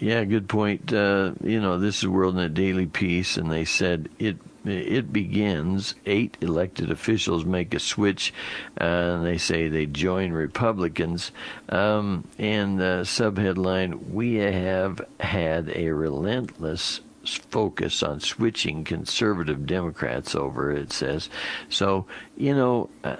Yeah, 0.00 0.24
good 0.24 0.48
point. 0.48 0.92
Uh, 0.92 1.32
you 1.42 1.60
know, 1.60 1.78
this 1.78 1.98
is 1.98 2.08
World 2.08 2.34
Net 2.34 2.52
Daily 2.52 2.86
Piece, 2.86 3.36
and 3.36 3.50
they 3.50 3.64
said 3.64 4.08
it 4.18 4.36
it 4.64 5.12
begins. 5.12 5.94
Eight 6.06 6.36
elected 6.40 6.90
officials 6.90 7.44
make 7.44 7.74
a 7.74 7.78
switch, 7.78 8.32
and 8.76 9.24
they 9.24 9.38
say 9.38 9.68
they 9.68 9.86
join 9.86 10.32
Republicans. 10.32 11.32
Um, 11.68 12.28
and 12.38 12.78
the 12.78 13.02
subheadline: 13.04 14.10
We 14.10 14.34
have 14.36 15.00
had 15.20 15.70
a 15.74 15.90
relentless 15.90 17.00
focus 17.26 18.02
on 18.02 18.20
switching 18.20 18.84
conservative 18.84 19.66
Democrats 19.66 20.34
over, 20.34 20.70
it 20.70 20.92
says. 20.92 21.28
So, 21.68 22.06
you 22.36 22.54
know, 22.54 22.90
uh, 23.02 23.16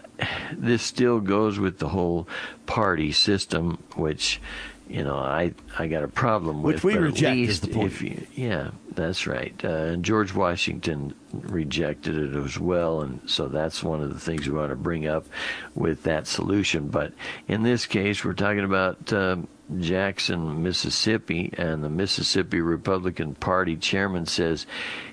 this 0.52 0.82
still 0.82 1.20
goes 1.20 1.58
with 1.58 1.78
the 1.78 1.88
whole 1.88 2.28
party 2.66 3.12
system, 3.12 3.82
which, 3.96 4.40
you 4.88 5.02
know, 5.02 5.16
I, 5.16 5.54
I 5.78 5.86
got 5.86 6.02
a 6.04 6.08
problem 6.08 6.62
with. 6.62 6.84
Which 6.84 6.84
we 6.84 7.00
reject 7.00 7.36
is 7.38 7.60
the 7.60 7.68
point. 7.68 8.00
You, 8.00 8.26
yeah, 8.34 8.70
that's 8.90 9.26
right. 9.26 9.54
Uh, 9.64 9.68
and 9.68 10.04
George 10.04 10.34
Washington 10.34 11.14
rejected 11.32 12.16
it 12.16 12.36
as 12.36 12.58
well, 12.58 13.00
and 13.00 13.20
so 13.28 13.48
that's 13.48 13.82
one 13.82 14.02
of 14.02 14.12
the 14.12 14.20
things 14.20 14.46
we 14.46 14.56
want 14.56 14.70
to 14.70 14.76
bring 14.76 15.06
up 15.06 15.26
with 15.74 16.02
that 16.02 16.26
solution. 16.26 16.88
But 16.88 17.12
in 17.48 17.62
this 17.62 17.86
case, 17.86 18.24
we're 18.24 18.34
talking 18.34 18.64
about 18.64 19.12
um, 19.12 19.48
Jackson, 19.78 20.62
Mississippi, 20.62 21.52
and 21.56 21.82
the 21.82 21.90
Mississippi 21.90 22.60
Republican 22.60 23.34
Party 23.34 23.76
chairman 23.76 24.26
says 24.26 24.66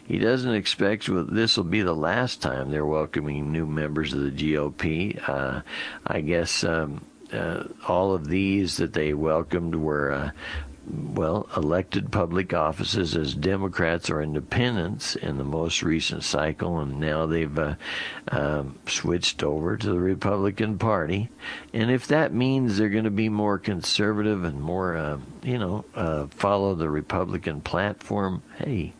he 0.06 0.20
doesn't 0.20 0.54
expect 0.54 1.10
this 1.10 1.56
will 1.56 1.64
be 1.64 1.82
the 1.82 1.96
last 1.96 2.42
time 2.42 2.72
they're 2.72 2.86
welcoming 2.86 3.52
new 3.52 3.66
members 3.66 4.14
of 4.14 4.22
the 4.22 4.32
GOP. 4.32 5.28
Uh, 5.28 5.62
I 6.06 6.22
guess. 6.22 6.66
Um, 6.66 7.06
uh, 7.34 7.64
all 7.88 8.14
of 8.14 8.28
these 8.28 8.78
that 8.78 8.94
they 8.94 9.14
welcomed 9.14 9.76
were, 9.76 10.12
uh, 10.12 10.32
well, 10.88 11.48
elected 11.56 12.12
public 12.12 12.54
offices 12.54 13.16
as 13.16 13.34
Democrats 13.36 14.10
or 14.10 14.22
independents 14.22 15.16
in 15.16 15.38
the 15.38 15.44
most 15.44 15.84
recent 15.84 16.24
cycle, 16.24 16.80
and 16.80 17.00
now 17.00 17.26
they've 17.26 17.58
uh, 17.58 17.76
um, 18.30 18.78
switched 18.88 19.44
over 19.44 19.78
to 19.78 19.88
the 19.88 20.00
Republican 20.00 20.78
Party. 20.78 21.30
And 21.74 21.92
if 21.92 22.08
that 22.08 22.34
means 22.34 22.78
they're 22.78 22.90
going 22.90 23.04
to 23.06 23.12
be 23.12 23.30
more 23.30 23.58
conservative 23.58 24.44
and 24.44 24.62
more, 24.62 24.98
uh, 24.98 25.20
you 25.44 25.60
know, 25.60 25.86
uh, 25.96 26.28
follow 26.28 26.76
the 26.76 26.90
Republican 26.90 27.62
platform, 27.62 28.42
hey, 28.58 28.94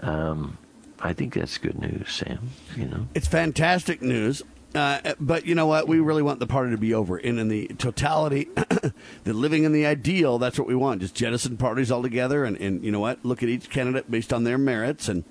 um, 0.00 0.58
I 1.00 1.12
think 1.12 1.34
that's 1.34 1.58
good 1.58 1.80
news, 1.80 2.12
Sam. 2.12 2.50
You 2.76 2.86
know, 2.86 3.08
It's 3.14 3.26
fantastic 3.26 4.02
news. 4.02 4.42
Uh, 4.74 5.14
but 5.20 5.44
you 5.44 5.54
know 5.54 5.66
what? 5.66 5.86
We 5.86 6.00
really 6.00 6.22
want 6.22 6.40
the 6.40 6.46
party 6.46 6.70
to 6.70 6.78
be 6.78 6.94
over. 6.94 7.16
And 7.18 7.38
in 7.38 7.48
the 7.48 7.68
totality, 7.78 8.48
the 9.24 9.32
living 9.32 9.64
in 9.64 9.72
the 9.72 9.84
ideal, 9.84 10.38
that's 10.38 10.58
what 10.58 10.66
we 10.66 10.74
want. 10.74 11.02
Just 11.02 11.14
jettison 11.14 11.56
parties 11.56 11.92
altogether. 11.92 12.44
And, 12.44 12.56
and 12.56 12.82
you 12.82 12.90
know 12.90 13.00
what? 13.00 13.24
Look 13.24 13.42
at 13.42 13.48
each 13.48 13.68
candidate 13.68 14.10
based 14.10 14.32
on 14.32 14.44
their 14.44 14.56
merits 14.56 15.08
and, 15.08 15.24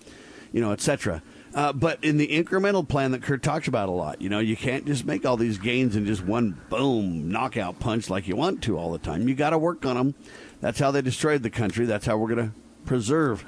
you 0.52 0.62
know, 0.62 0.72
et 0.72 0.82
cetera. 0.82 1.24
Uh, 1.54 1.74
but 1.74 2.02
in 2.04 2.18
the 2.18 2.28
incremental 2.28 2.88
plan 2.88 3.12
that 3.12 3.24
Kurt 3.24 3.44
talks 3.44 3.68
about 3.68 3.90
a 3.90 3.92
lot, 3.92 4.22
you 4.22 4.30
know, 4.30 4.40
you 4.40 4.56
can't 4.56 4.86
just 4.86 5.06
make 5.06 5.26
all 5.26 5.36
these 5.38 5.58
gains 5.58 5.96
in 5.96 6.06
just 6.06 6.24
one 6.24 6.62
boom 6.70 7.30
knockout 7.30 7.80
punch 7.80 8.10
like 8.10 8.28
you 8.28 8.36
want 8.36 8.64
to 8.64 8.78
all 8.78 8.92
the 8.92 9.00
time. 9.00 9.28
You 9.28 9.36
got 9.36 9.50
to 9.50 9.58
work 9.58 9.86
on 9.86 9.96
them. 9.98 10.16
That's 10.62 10.80
how 10.80 10.92
they 10.92 11.02
destroyed 11.02 11.44
the 11.44 11.50
country. 11.50 11.86
That's 11.86 12.06
how 12.06 12.18
we're 12.18 12.34
going 12.34 12.50
to 12.50 12.56
preserve 12.86 13.44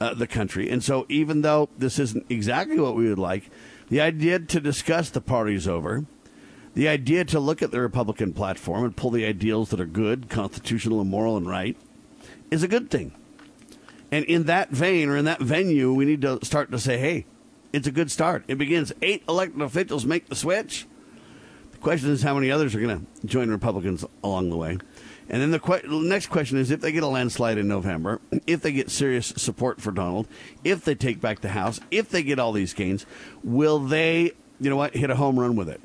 uh, 0.00 0.14
the 0.14 0.26
country. 0.26 0.70
And 0.70 0.82
so, 0.82 1.04
even 1.08 1.42
though 1.42 1.68
this 1.76 1.98
isn't 1.98 2.26
exactly 2.30 2.80
what 2.80 2.96
we 2.96 3.08
would 3.08 3.18
like, 3.18 3.50
the 3.92 4.00
idea 4.00 4.38
to 4.38 4.58
discuss 4.58 5.10
the 5.10 5.20
parties 5.20 5.68
over, 5.68 6.06
the 6.72 6.88
idea 6.88 7.26
to 7.26 7.38
look 7.38 7.60
at 7.60 7.72
the 7.72 7.80
Republican 7.82 8.32
platform 8.32 8.84
and 8.84 8.96
pull 8.96 9.10
the 9.10 9.26
ideals 9.26 9.68
that 9.68 9.78
are 9.78 9.84
good, 9.84 10.30
constitutional, 10.30 11.02
and 11.02 11.10
moral 11.10 11.36
and 11.36 11.46
right, 11.46 11.76
is 12.50 12.62
a 12.62 12.68
good 12.68 12.90
thing. 12.90 13.12
And 14.10 14.24
in 14.24 14.44
that 14.44 14.70
vein 14.70 15.10
or 15.10 15.18
in 15.18 15.26
that 15.26 15.42
venue, 15.42 15.92
we 15.92 16.06
need 16.06 16.22
to 16.22 16.42
start 16.42 16.70
to 16.70 16.78
say, 16.78 16.96
hey, 16.96 17.26
it's 17.70 17.86
a 17.86 17.92
good 17.92 18.10
start. 18.10 18.44
It 18.48 18.56
begins 18.56 18.94
eight 19.02 19.24
elected 19.28 19.60
officials 19.60 20.06
make 20.06 20.26
the 20.30 20.36
switch. 20.36 20.86
The 21.72 21.76
question 21.76 22.12
is 22.12 22.22
how 22.22 22.34
many 22.34 22.50
others 22.50 22.74
are 22.74 22.80
going 22.80 23.06
to 23.20 23.26
join 23.26 23.50
Republicans 23.50 24.06
along 24.24 24.48
the 24.48 24.56
way. 24.56 24.78
And 25.28 25.40
then 25.40 25.50
the 25.50 25.58
que- 25.58 25.82
next 25.88 26.26
question 26.26 26.58
is 26.58 26.70
if 26.70 26.80
they 26.80 26.92
get 26.92 27.02
a 27.02 27.06
landslide 27.06 27.58
in 27.58 27.68
November, 27.68 28.20
if 28.46 28.60
they 28.60 28.72
get 28.72 28.90
serious 28.90 29.28
support 29.36 29.80
for 29.80 29.90
Donald, 29.92 30.26
if 30.64 30.84
they 30.84 30.94
take 30.94 31.20
back 31.20 31.40
the 31.40 31.50
House, 31.50 31.80
if 31.90 32.08
they 32.08 32.22
get 32.22 32.38
all 32.38 32.52
these 32.52 32.74
gains, 32.74 33.06
will 33.42 33.78
they, 33.78 34.32
you 34.60 34.70
know 34.70 34.76
what, 34.76 34.94
hit 34.94 35.10
a 35.10 35.16
home 35.16 35.38
run 35.38 35.56
with 35.56 35.68
it? 35.68 35.80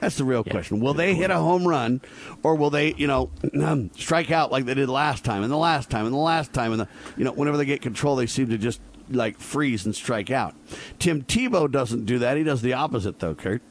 That's 0.00 0.16
the 0.16 0.24
real 0.24 0.42
question. 0.42 0.80
Will 0.80 0.94
they 0.94 1.14
hit 1.14 1.30
a 1.30 1.38
home 1.38 1.66
run, 1.66 2.00
or 2.42 2.56
will 2.56 2.70
they, 2.70 2.92
you 2.94 3.06
know, 3.06 3.30
um, 3.62 3.92
strike 3.96 4.32
out 4.32 4.50
like 4.50 4.64
they 4.64 4.74
did 4.74 4.88
last 4.88 5.24
time, 5.24 5.44
and 5.44 5.52
the 5.52 5.56
last 5.56 5.90
time, 5.90 6.06
and 6.06 6.12
the 6.12 6.18
last 6.18 6.52
time, 6.52 6.72
and 6.72 6.80
the, 6.80 6.88
you 7.16 7.22
know, 7.24 7.30
whenever 7.30 7.56
they 7.56 7.64
get 7.64 7.82
control, 7.82 8.16
they 8.16 8.26
seem 8.26 8.48
to 8.48 8.58
just 8.58 8.80
like 9.08 9.38
freeze 9.38 9.84
and 9.86 9.94
strike 9.94 10.28
out. 10.30 10.56
Tim 10.98 11.22
Tebow 11.22 11.70
doesn't 11.70 12.04
do 12.04 12.18
that. 12.18 12.36
He 12.36 12.42
does 12.42 12.62
the 12.62 12.72
opposite, 12.72 13.20
though, 13.20 13.36
Kurt. 13.36 13.62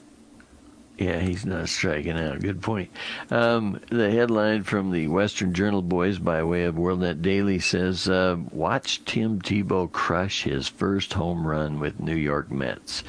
Yeah, 1.02 1.18
he's 1.18 1.47
not 1.47 1.68
striking 1.68 2.16
out. 2.16 2.41
Good 2.41 2.62
point. 2.62 2.91
Um, 3.32 3.80
the 3.89 4.12
headline 4.12 4.62
from 4.62 4.91
the 4.91 5.08
Western 5.08 5.52
Journal 5.52 5.82
Boys 5.82 6.20
by 6.20 6.43
way 6.43 6.66
of 6.66 6.76
WorldNet 6.76 7.24
Daily 7.24 7.58
says, 7.58 8.08
uh, 8.08 8.38
"Watch 8.52 9.04
Tim 9.06 9.41
Tebow 9.41 9.91
crush 9.91 10.43
his 10.43 10.68
first 10.68 11.14
home 11.14 11.47
run 11.47 11.80
with 11.80 11.99
New 11.99 12.16
York 12.16 12.52
Mets." 12.52 13.04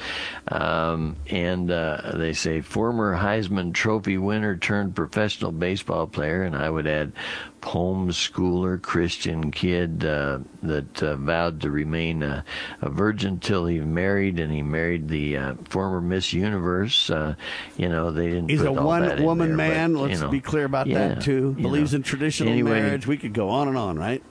Um, 0.47 1.17
and 1.29 1.69
uh, 1.69 2.13
they 2.15 2.33
say 2.33 2.61
former 2.61 3.15
Heisman 3.15 3.75
Trophy 3.75 4.17
winner 4.17 4.57
turned 4.57 4.95
professional 4.95 5.51
baseball 5.51 6.07
player, 6.07 6.41
and 6.41 6.55
I 6.55 6.71
would 6.71 6.87
add 6.87 7.11
homeschooler 7.63 8.81
Christian 8.81 9.51
kid 9.51 10.05
uh, 10.05 10.39
that 10.61 11.01
uh, 11.01 11.15
vowed 11.15 11.61
to 11.61 11.71
remain 11.71 12.21
a, 12.21 12.43
a, 12.81 12.89
virgin 12.89 13.39
till 13.39 13.65
he 13.65 13.79
married, 13.79 14.39
and 14.39 14.51
he 14.51 14.61
married 14.61 15.07
the 15.07 15.37
uh, 15.37 15.53
former 15.69 16.01
Miss 16.01 16.33
Universe. 16.33 17.09
Uh, 17.09 17.35
you 17.77 17.89
know, 17.89 18.11
they 18.11 18.27
didn't. 18.27 18.49
He's 18.49 18.61
a 18.61 18.71
one-woman 18.71 19.55
man. 19.55 19.93
But, 19.93 20.01
Let's 20.01 20.21
know, 20.21 20.29
be 20.29 20.41
clear 20.41 20.65
about 20.65 20.87
yeah, 20.87 21.09
that 21.09 21.21
too. 21.21 21.53
Believes 21.53 21.93
know. 21.93 21.97
in 21.97 22.03
traditional 22.03 22.51
anyway, 22.51 22.81
marriage. 22.81 23.07
We 23.07 23.17
could 23.17 23.33
go 23.33 23.49
on 23.49 23.67
and 23.67 23.77
on, 23.77 23.97
right? 23.97 24.23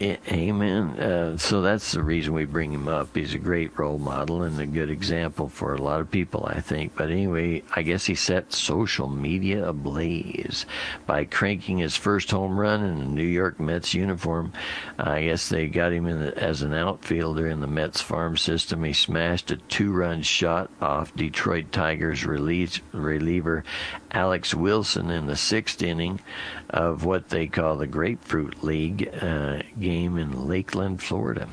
Amen. 0.00 0.90
Uh, 0.90 1.36
so 1.38 1.60
that's 1.60 1.90
the 1.90 2.04
reason 2.04 2.32
we 2.32 2.44
bring 2.44 2.72
him 2.72 2.86
up. 2.86 3.16
He's 3.16 3.34
a 3.34 3.38
great 3.38 3.76
role 3.76 3.98
model 3.98 4.44
and 4.44 4.60
a 4.60 4.66
good 4.66 4.90
example 4.90 5.48
for 5.48 5.74
a 5.74 5.82
lot 5.82 6.00
of 6.00 6.08
people, 6.08 6.46
I 6.46 6.60
think. 6.60 6.94
But 6.94 7.10
anyway, 7.10 7.64
I 7.74 7.82
guess 7.82 8.06
he 8.06 8.14
set 8.14 8.52
social 8.52 9.08
media 9.08 9.68
ablaze 9.68 10.66
by 11.06 11.24
cranking 11.24 11.78
his 11.78 11.96
first 11.96 12.30
home 12.30 12.60
run 12.60 12.84
in 12.84 13.00
a 13.00 13.06
New 13.06 13.24
York 13.24 13.58
Mets 13.58 13.92
uniform. 13.92 14.52
I 15.00 15.24
guess 15.24 15.48
they 15.48 15.66
got 15.66 15.92
him 15.92 16.04
the, 16.04 16.38
as 16.38 16.62
an 16.62 16.74
outfielder 16.74 17.48
in 17.48 17.58
the 17.58 17.66
Mets 17.66 18.00
farm 18.00 18.36
system. 18.36 18.84
He 18.84 18.92
smashed 18.92 19.50
a 19.50 19.56
two-run 19.56 20.22
shot 20.22 20.70
off 20.80 21.12
Detroit 21.16 21.72
Tigers 21.72 22.24
release, 22.24 22.80
reliever 22.92 23.64
Alex 24.10 24.54
Wilson 24.54 25.10
in 25.10 25.26
the 25.26 25.36
sixth 25.36 25.82
inning 25.82 26.20
of 26.70 27.04
what 27.04 27.28
they 27.28 27.46
call 27.46 27.76
the 27.76 27.86
Grapefruit 27.86 28.62
League 28.62 29.08
uh, 29.20 29.60
game 29.78 30.16
in 30.18 30.46
Lakeland, 30.46 31.02
Florida. 31.02 31.48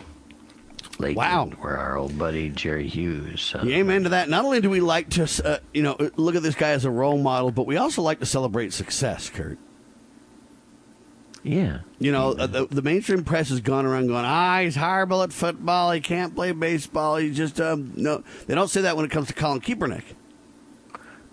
Lakeland, 0.97 1.55
wow. 1.55 1.59
where 1.59 1.77
our 1.77 1.97
old 1.97 2.17
buddy 2.17 2.49
Jerry 2.49 2.87
Hughes. 2.87 3.53
Uh, 3.53 3.63
yeah, 3.65 3.77
amen 3.77 4.03
to 4.03 4.09
that. 4.09 4.29
Not 4.29 4.45
only 4.45 4.61
do 4.61 4.69
we 4.69 4.79
like 4.79 5.09
to, 5.11 5.29
uh, 5.43 5.57
you 5.73 5.83
know, 5.83 5.97
look 6.15 6.35
at 6.35 6.43
this 6.43 6.55
guy 6.55 6.69
as 6.69 6.85
a 6.85 6.91
role 6.91 7.17
model, 7.17 7.51
but 7.51 7.67
we 7.67 7.75
also 7.75 8.01
like 8.01 8.19
to 8.19 8.25
celebrate 8.25 8.71
success, 8.71 9.29
Kurt. 9.29 9.57
Yeah. 11.43 11.79
You 11.99 12.11
know, 12.11 12.31
uh, 12.31 12.47
the, 12.47 12.65
the, 12.65 12.81
mainstream 12.81 13.23
press 13.23 13.49
has 13.49 13.61
gone 13.61 13.85
around 13.85 14.07
going, 14.07 14.25
ah, 14.25 14.61
he's 14.61 14.75
horrible 14.75 15.21
at 15.21 15.31
football. 15.31 15.91
He 15.91 16.01
can't 16.01 16.33
play 16.33 16.51
baseball. 16.53 17.17
He 17.17 17.31
just, 17.31 17.61
um, 17.61 17.93
no. 17.95 18.23
They 18.47 18.55
don't 18.55 18.67
say 18.67 18.81
that 18.81 18.95
when 18.95 19.05
it 19.05 19.11
comes 19.11 19.27
to 19.27 19.33
Colin 19.33 19.61
Kaepernick. 19.61 20.03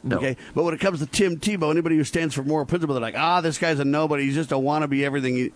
No. 0.05 0.17
Okay, 0.17 0.37
but 0.55 0.65
when 0.65 0.75
it 0.75 0.81
comes 0.81 0.99
to 0.99 1.07
Tim 1.07 1.39
Tebow, 1.39 1.71
anybody 1.71 1.97
who 1.97 2.05
stands 2.05 2.35
for 2.35 2.43
moral 2.43 2.67
principle, 2.67 2.95
they're 2.95 3.03
like, 3.03 3.17
ah, 3.17 3.41
this 3.41 3.59
guy's 3.59 3.79
a 3.79 3.85
nobody. 3.85 4.25
He's 4.25 4.35
just 4.35 4.51
a 4.51 4.57
wannabe 4.57 5.03
everything. 5.03 5.37
He... 5.37 5.53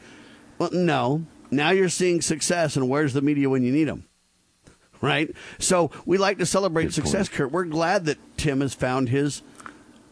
Well, 0.59 0.71
no. 0.73 1.27
Now 1.51 1.71
you're 1.71 1.89
seeing 1.89 2.21
success, 2.21 2.77
and 2.77 2.89
where's 2.89 3.13
the 3.13 3.23
media 3.23 3.51
when 3.51 3.63
you 3.63 3.73
need 3.73 3.85
them? 3.85 4.07
Right? 5.01 5.35
So 5.59 5.91
we 6.07 6.17
like 6.17 6.39
to 6.39 6.47
celebrate 6.47 6.85
Good 6.85 6.95
success, 6.95 7.29
point. 7.29 7.33
Kurt. 7.33 7.53
We're 7.53 7.65
glad 7.65 8.07
that 8.07 8.19
Tim 8.37 8.61
has 8.61 8.73
found 8.73 9.09
his, 9.09 9.43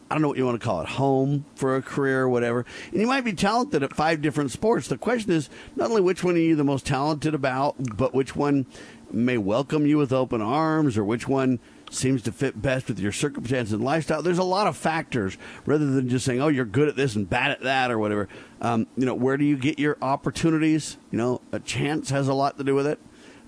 I 0.09 0.15
don't 0.15 0.21
know 0.21 0.27
what 0.27 0.37
you 0.37 0.45
want 0.45 0.59
to 0.59 0.65
call 0.65 0.81
it, 0.81 0.87
home 0.87 1.45
for 1.55 1.75
a 1.75 1.81
career 1.81 2.21
or 2.23 2.29
whatever. 2.29 2.65
And 2.91 3.01
you 3.01 3.07
might 3.07 3.23
be 3.25 3.33
talented 3.33 3.83
at 3.83 3.95
five 3.95 4.21
different 4.21 4.51
sports. 4.51 4.87
The 4.87 4.97
question 4.97 5.31
is 5.31 5.49
not 5.75 5.89
only 5.89 6.01
which 6.01 6.23
one 6.23 6.35
are 6.35 6.39
you 6.39 6.55
the 6.55 6.63
most 6.63 6.85
talented 6.85 7.33
about, 7.33 7.75
but 7.97 8.13
which 8.13 8.35
one 8.35 8.65
may 9.11 9.37
welcome 9.37 9.85
you 9.85 9.97
with 9.97 10.13
open 10.13 10.41
arms 10.41 10.97
or 10.97 11.03
which 11.03 11.27
one 11.27 11.59
seems 11.95 12.21
to 12.23 12.31
fit 12.31 12.61
best 12.61 12.87
with 12.87 12.99
your 12.99 13.11
circumstances 13.11 13.73
and 13.73 13.83
lifestyle. 13.83 14.21
There's 14.21 14.37
a 14.37 14.43
lot 14.43 14.67
of 14.67 14.77
factors 14.77 15.37
rather 15.65 15.85
than 15.85 16.09
just 16.09 16.25
saying, 16.25 16.41
"Oh, 16.41 16.47
you're 16.47 16.65
good 16.65 16.87
at 16.87 16.95
this 16.95 17.15
and 17.15 17.29
bad 17.29 17.51
at 17.51 17.61
that" 17.63 17.91
or 17.91 17.99
whatever. 17.99 18.27
Um, 18.61 18.87
you 18.95 19.05
know, 19.05 19.15
where 19.15 19.37
do 19.37 19.45
you 19.45 19.57
get 19.57 19.79
your 19.79 19.97
opportunities? 20.01 20.97
You 21.11 21.17
know, 21.17 21.41
a 21.51 21.59
chance 21.59 22.09
has 22.09 22.27
a 22.27 22.33
lot 22.33 22.57
to 22.57 22.63
do 22.63 22.75
with 22.75 22.87
it. 22.87 22.99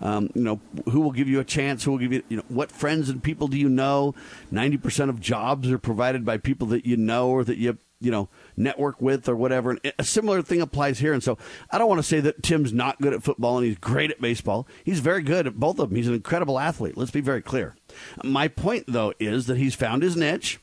Um, 0.01 0.29
you 0.35 0.43
know, 0.43 0.59
who 0.91 1.01
will 1.01 1.11
give 1.11 1.27
you 1.27 1.39
a 1.39 1.43
chance? 1.43 1.83
Who 1.83 1.91
will 1.91 1.97
give 1.97 2.13
you, 2.13 2.23
you 2.29 2.37
know, 2.37 2.43
what 2.49 2.71
friends 2.71 3.09
and 3.09 3.23
people 3.23 3.47
do 3.47 3.57
you 3.57 3.69
know? 3.69 4.13
90% 4.51 5.09
of 5.09 5.19
jobs 5.19 5.71
are 5.71 5.79
provided 5.79 6.23
by 6.23 6.37
people 6.37 6.67
that 6.67 6.85
you 6.85 6.97
know 6.97 7.29
or 7.29 7.43
that 7.43 7.57
you, 7.57 7.77
you 7.99 8.11
know, 8.11 8.29
network 8.55 9.01
with 9.01 9.27
or 9.27 9.35
whatever. 9.35 9.71
And 9.71 9.93
a 9.97 10.03
similar 10.03 10.43
thing 10.43 10.61
applies 10.61 10.99
here. 10.99 11.13
And 11.13 11.23
so 11.23 11.37
I 11.71 11.79
don't 11.79 11.89
want 11.89 11.99
to 11.99 12.07
say 12.07 12.19
that 12.19 12.43
Tim's 12.43 12.71
not 12.71 13.01
good 13.01 13.13
at 13.13 13.23
football 13.23 13.57
and 13.57 13.65
he's 13.65 13.77
great 13.79 14.11
at 14.11 14.21
baseball. 14.21 14.67
He's 14.83 14.99
very 14.99 15.23
good 15.23 15.47
at 15.47 15.55
both 15.55 15.79
of 15.79 15.89
them. 15.89 15.95
He's 15.95 16.07
an 16.07 16.13
incredible 16.13 16.59
athlete. 16.59 16.95
Let's 16.95 17.11
be 17.11 17.21
very 17.21 17.41
clear. 17.41 17.75
My 18.23 18.47
point, 18.47 18.85
though, 18.87 19.13
is 19.19 19.47
that 19.47 19.57
he's 19.57 19.75
found 19.75 20.03
his 20.03 20.15
niche. 20.15 20.59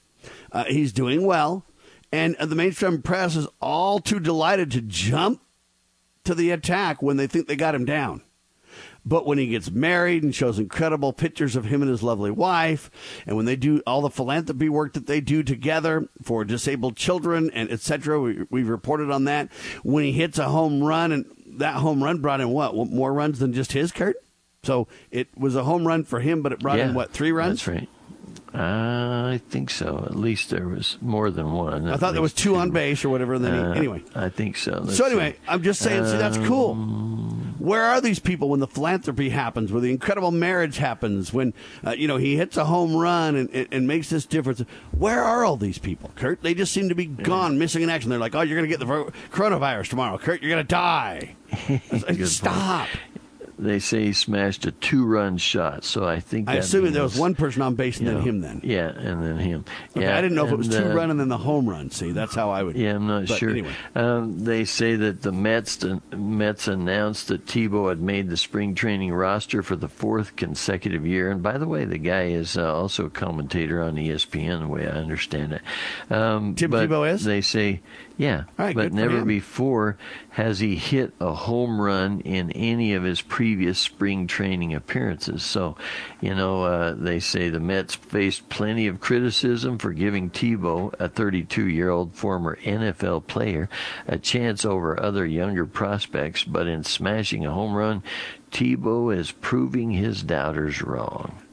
Uh, 0.53 0.65
he's 0.65 0.93
doing 0.93 1.25
well. 1.25 1.65
And 2.13 2.37
the 2.37 2.55
mainstream 2.55 3.03
press 3.03 3.35
is 3.35 3.49
all 3.61 3.99
too 3.99 4.21
delighted 4.21 4.71
to 4.73 4.81
jump 4.81 5.41
to 6.23 6.35
the 6.35 6.51
attack 6.51 7.03
when 7.03 7.17
they 7.17 7.27
think 7.27 7.49
they 7.49 7.57
got 7.57 7.75
him 7.75 7.85
down. 7.85 8.23
But 9.07 9.27
when 9.27 9.37
he 9.37 9.49
gets 9.49 9.71
married 9.71 10.23
and 10.23 10.35
shows 10.35 10.59
incredible 10.59 11.13
pictures 11.13 11.57
of 11.57 11.67
him 11.67 11.83
and 11.83 11.91
his 11.91 12.03
lovely 12.03 12.31
wife, 12.31 12.91
and 13.27 13.37
when 13.37 13.45
they 13.45 13.57
do 13.57 13.83
all 13.87 14.01
the 14.01 14.11
philanthropy 14.11 14.69
work 14.69 14.95
that 14.95 15.07
they 15.07 15.21
do 15.21 15.43
together 15.43 16.09
for 16.23 16.45
disabled 16.45 16.97
children 16.97 17.51
and 17.53 17.71
etc., 17.71 18.19
we, 18.21 18.47
we've 18.49 18.69
reported 18.69 19.11
on 19.11 19.25
that. 19.25 19.53
When 19.83 20.05
he 20.05 20.13
hits 20.13 20.39
a 20.39 20.49
home 20.49 20.83
run, 20.83 21.13
and 21.13 21.27
that 21.47 21.77
home 21.77 22.03
run 22.03 22.21
brought 22.21 22.41
in 22.41 22.49
what 22.49 22.75
more 22.75 23.13
runs 23.13 23.41
than 23.41 23.53
just 23.53 23.73
his, 23.73 23.93
Kurt? 23.93 24.17
So 24.65 24.89
it 25.11 25.29
was 25.37 25.57
a 25.57 25.65
home 25.65 25.87
run 25.87 26.05
for 26.05 26.21
him, 26.21 26.43
but 26.43 26.53
it 26.53 26.61
brought 26.61 26.79
yeah, 26.79 26.89
in 26.89 26.95
what 26.95 27.13
three 27.13 27.33
runs? 27.33 27.65
That's 27.65 27.69
right. 27.69 27.89
Uh, 28.55 29.31
I 29.33 29.41
think 29.49 29.69
so. 29.69 30.05
At 30.07 30.15
least 30.15 30.51
there 30.51 30.69
was 30.69 30.97
more 31.01 31.33
than 31.33 31.53
one. 31.53 31.89
I 31.89 31.97
thought 31.97 32.13
there 32.13 32.23
was 32.23 32.33
two, 32.33 32.51
two, 32.51 32.57
on 32.57 32.71
base 32.71 33.05
or 33.05 33.09
whatever. 33.09 33.35
And 33.35 33.45
then 33.45 33.53
uh, 33.53 33.73
anyway, 33.73 34.05
I 34.15 34.29
think 34.29 34.57
so. 34.57 34.81
Let's 34.85 34.97
so 34.97 35.07
anyway, 35.07 35.33
see. 35.33 35.39
I'm 35.49 35.63
just 35.65 35.81
saying. 35.81 36.07
see, 36.07 36.17
that's 36.17 36.39
cool. 36.39 36.71
Um, 36.71 37.57
Where 37.59 37.83
are 37.83 38.01
these 38.01 38.21
people 38.21 38.49
when 38.49 38.61
the 38.61 38.69
philanthropy 38.69 39.31
happens, 39.31 39.73
when 39.73 39.83
the 39.83 39.91
incredible 39.91 40.31
marriage 40.31 40.77
happens, 40.77 41.33
when 41.33 41.53
uh, 41.85 41.93
you 41.93 42.07
know 42.07 42.17
he 42.17 42.37
hits 42.37 42.57
a 42.57 42.65
home 42.65 42.95
run 42.95 43.35
and, 43.35 43.51
and, 43.51 43.69
and, 43.73 43.89
makes 43.89 44.09
this 44.11 44.25
difference? 44.25 44.61
Where 44.97 45.21
are 45.21 45.45
all 45.45 45.57
these 45.57 45.79
people, 45.79 46.13
Kurt? 46.15 46.43
They 46.43 46.55
just 46.55 46.73
seem 46.73 46.91
to 46.91 46.95
be 46.95 47.07
gone, 47.07 47.59
missing 47.59 47.83
in 47.83 47.91
action. 47.91 48.09
They're 48.09 48.21
like, 48.21 48.37
oh, 48.37 48.43
you're 48.43 48.57
going 48.57 48.71
to 48.71 48.77
get 48.77 48.87
the 48.87 49.13
coronavirus 49.33 49.89
tomorrow, 49.89 50.17
Kurt. 50.17 50.43
You're 50.43 50.51
going 50.51 50.65
to 50.65 50.69
die. 50.69 51.35
Stop. 52.25 52.87
Point 52.87 53.14
they 53.59 53.79
say 53.79 54.07
he 54.07 54.13
smashed 54.13 54.67
a 54.67 54.73
two-run 54.73 55.39
shot. 55.39 55.85
So 55.85 56.07
I 56.07 56.21
think 56.21 56.49
I 56.49 56.57
assume 56.57 56.91
there 56.93 57.03
was 57.03 57.19
one 57.19 57.35
person 57.35 57.63
on 57.63 57.75
base 57.75 57.99
and 57.99 58.07
then 58.07 58.15
know, 58.17 58.21
him. 58.21 58.41
Then 58.41 58.61
yeah, 58.65 58.89
and 58.89 59.23
then 59.23 59.39
him. 59.39 59.65
Okay, 59.97 60.07
yeah, 60.07 60.17
I 60.17 60.21
didn't 60.21 60.37
know 60.37 60.47
if 60.47 60.53
it 60.53 60.57
was 60.59 60.69
two 60.69 60.91
uh, 60.91 60.95
run 60.95 61.11
and 61.11 61.19
then 61.19 61.29
the 61.29 61.39
home 61.39 61.69
run. 61.69 61.91
See, 61.91 62.13
that's 62.13 62.35
how 62.35 62.51
I 62.51 62.63
would. 62.63 62.77
Yeah, 62.77 62.95
I'm 62.95 63.07
not 63.07 63.29
but 63.29 63.39
sure. 63.39 63.51
Anyway, 63.51 63.73
um, 63.95 64.45
they 64.45 64.65
say 64.65 64.97
that 64.97 65.23
the 65.23 65.33
Mets 65.33 65.77
the 65.77 66.01
Mets 66.17 66.69
announced 66.69 67.29
that 67.29 67.47
Tebow 67.47 67.89
had 67.89 68.01
made 68.01 68.29
the 68.29 68.37
spring 68.37 68.75
training 68.75 69.13
roster 69.13 69.63
for 69.63 69.77
the 69.77 69.89
fourth 69.89 70.37
consecutive 70.37 71.07
year. 71.07 71.31
And 71.31 71.43
by 71.43 71.59
the 71.59 71.67
way, 71.67 71.85
the 71.85 71.99
guy 71.99 72.25
is 72.25 72.57
uh, 72.57 72.75
also 72.75 73.07
a 73.07 73.11
commentator 73.11 73.83
on 73.83 73.97
ESPN, 73.97 74.61
the 74.61 74.69
way 74.69 74.87
I 74.87 74.93
understand 74.93 75.53
it. 75.53 75.63
Um, 76.11 76.55
Tim 76.55 76.71
Tebow 76.71 77.11
is. 77.11 77.25
They 77.25 77.41
say, 77.41 77.81
yeah, 78.17 78.45
right, 78.57 78.77
but 78.77 78.93
never 78.93 79.25
before 79.25 79.97
has 80.31 80.61
he 80.61 80.77
hit 80.77 81.13
a 81.21 81.33
home 81.33 81.81
run 81.81 82.21
in 82.21 82.53
any 82.53 82.95
of 82.95 83.03
his 83.03 83.21
previous 83.21 83.79
spring 83.79 84.29
training 84.29 84.73
appearances. 84.73 85.43
So, 85.43 85.77
you 86.21 86.33
know, 86.35 86.63
uh, 86.63 86.95
they 86.97 87.19
say 87.19 87.49
the 87.49 87.59
Mets 87.59 87.97
faced 87.97 88.49
plenty 88.49 88.87
of 88.87 89.01
criticism 89.01 89.79
for 89.79 89.93
giving 89.93 90.31
Tebow, 90.31 90.95
a 91.01 91.09
32 91.09 91.69
year 91.69 91.91
old 91.91 92.15
former 92.15 92.57
NFL 92.63 93.27
player, 93.27 93.69
a 94.07 94.17
chance 94.17 94.65
over 94.65 95.01
other 95.01 95.27
younger 95.27 95.67
prospects, 95.67 96.45
but 96.45 96.69
in 96.69 96.85
smashing 96.85 97.45
a 97.45 97.53
home 97.53 97.75
run, 97.75 98.03
Tebow 98.53 99.17
is 99.17 99.33
proving 99.33 99.91
his 99.91 100.23
doubters 100.23 100.83
wrong. 100.83 101.44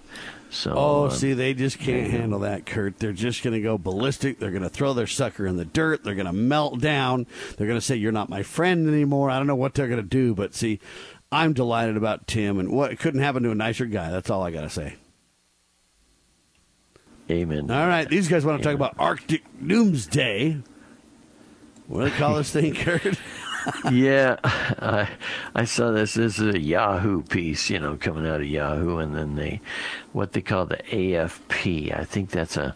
So, 0.54 0.74
Oh, 0.76 1.06
um, 1.06 1.12
see, 1.12 1.32
they 1.32 1.54
just 1.54 1.80
can't 1.80 2.08
yeah. 2.08 2.18
handle 2.20 2.40
that, 2.40 2.66
Kurt. 2.66 3.00
They're 3.00 3.14
just 3.14 3.42
going 3.42 3.54
to 3.54 3.62
go 3.62 3.78
ballistic. 3.78 4.38
They're 4.38 4.52
going 4.52 4.64
to 4.64 4.70
throw 4.70 4.94
their 4.94 5.08
sucker 5.08 5.48
in 5.48 5.56
the 5.56 5.64
dirt. 5.64 6.04
They're 6.04 6.14
going 6.14 6.26
to 6.26 6.34
melt 6.34 6.82
down. 6.82 7.26
They're 7.58 7.68
going 7.68 7.80
to 7.80 7.86
say, 7.86 7.96
You're 7.96 8.12
not 8.12 8.28
my 8.30 8.44
friend 8.44 8.86
anymore. 8.88 9.30
I 9.30 9.38
don't 9.38 9.48
know 9.48 9.56
what 9.56 9.74
they're 9.76 9.88
going 9.88 10.02
to 10.02 10.08
do, 10.08 10.36
but 10.36 10.54
see, 10.54 10.82
I'm 11.32 11.54
delighted 11.54 11.96
about 11.96 12.28
Tim, 12.28 12.60
and 12.60 12.70
what 12.70 13.00
couldn't 13.00 13.22
happen 13.22 13.44
to 13.44 13.52
a 13.52 13.56
nicer 13.56 13.86
guy. 13.86 14.12
That's 14.12 14.30
all 14.30 14.44
I 14.44 14.52
got 14.52 14.62
to 14.62 14.70
say. 14.70 14.96
Amen. 17.30 17.72
All 17.72 17.88
right, 17.88 18.10
these 18.10 18.28
guys 18.28 18.44
want 18.46 18.62
to 18.62 18.64
talk 18.68 18.76
about 18.76 18.96
Arctic 19.00 19.44
Doomsday. 19.66 20.62
What 21.88 22.04
do 22.04 22.10
they 22.10 22.18
call 22.18 22.36
this 22.36 22.52
thing, 22.52 22.74
Kurt? 22.76 23.18
Yeah, 23.92 24.38
I 24.44 25.10
I 25.56 25.66
saw 25.66 25.92
this. 25.92 26.14
This 26.16 26.40
is 26.40 26.56
a 26.56 26.60
Yahoo 26.60 27.22
piece, 27.24 27.70
you 27.70 27.80
know, 27.80 27.98
coming 27.98 28.28
out 28.28 28.42
of 28.42 28.48
Yahoo, 28.48 28.98
and 28.98 29.16
then 29.16 29.36
they, 29.36 29.62
what 30.14 30.34
they 30.34 30.42
call 30.42 30.66
the 30.66 30.78
AFP. 30.78 31.98
I 31.98 32.04
think 32.04 32.30
that's 32.30 32.58
a, 32.58 32.76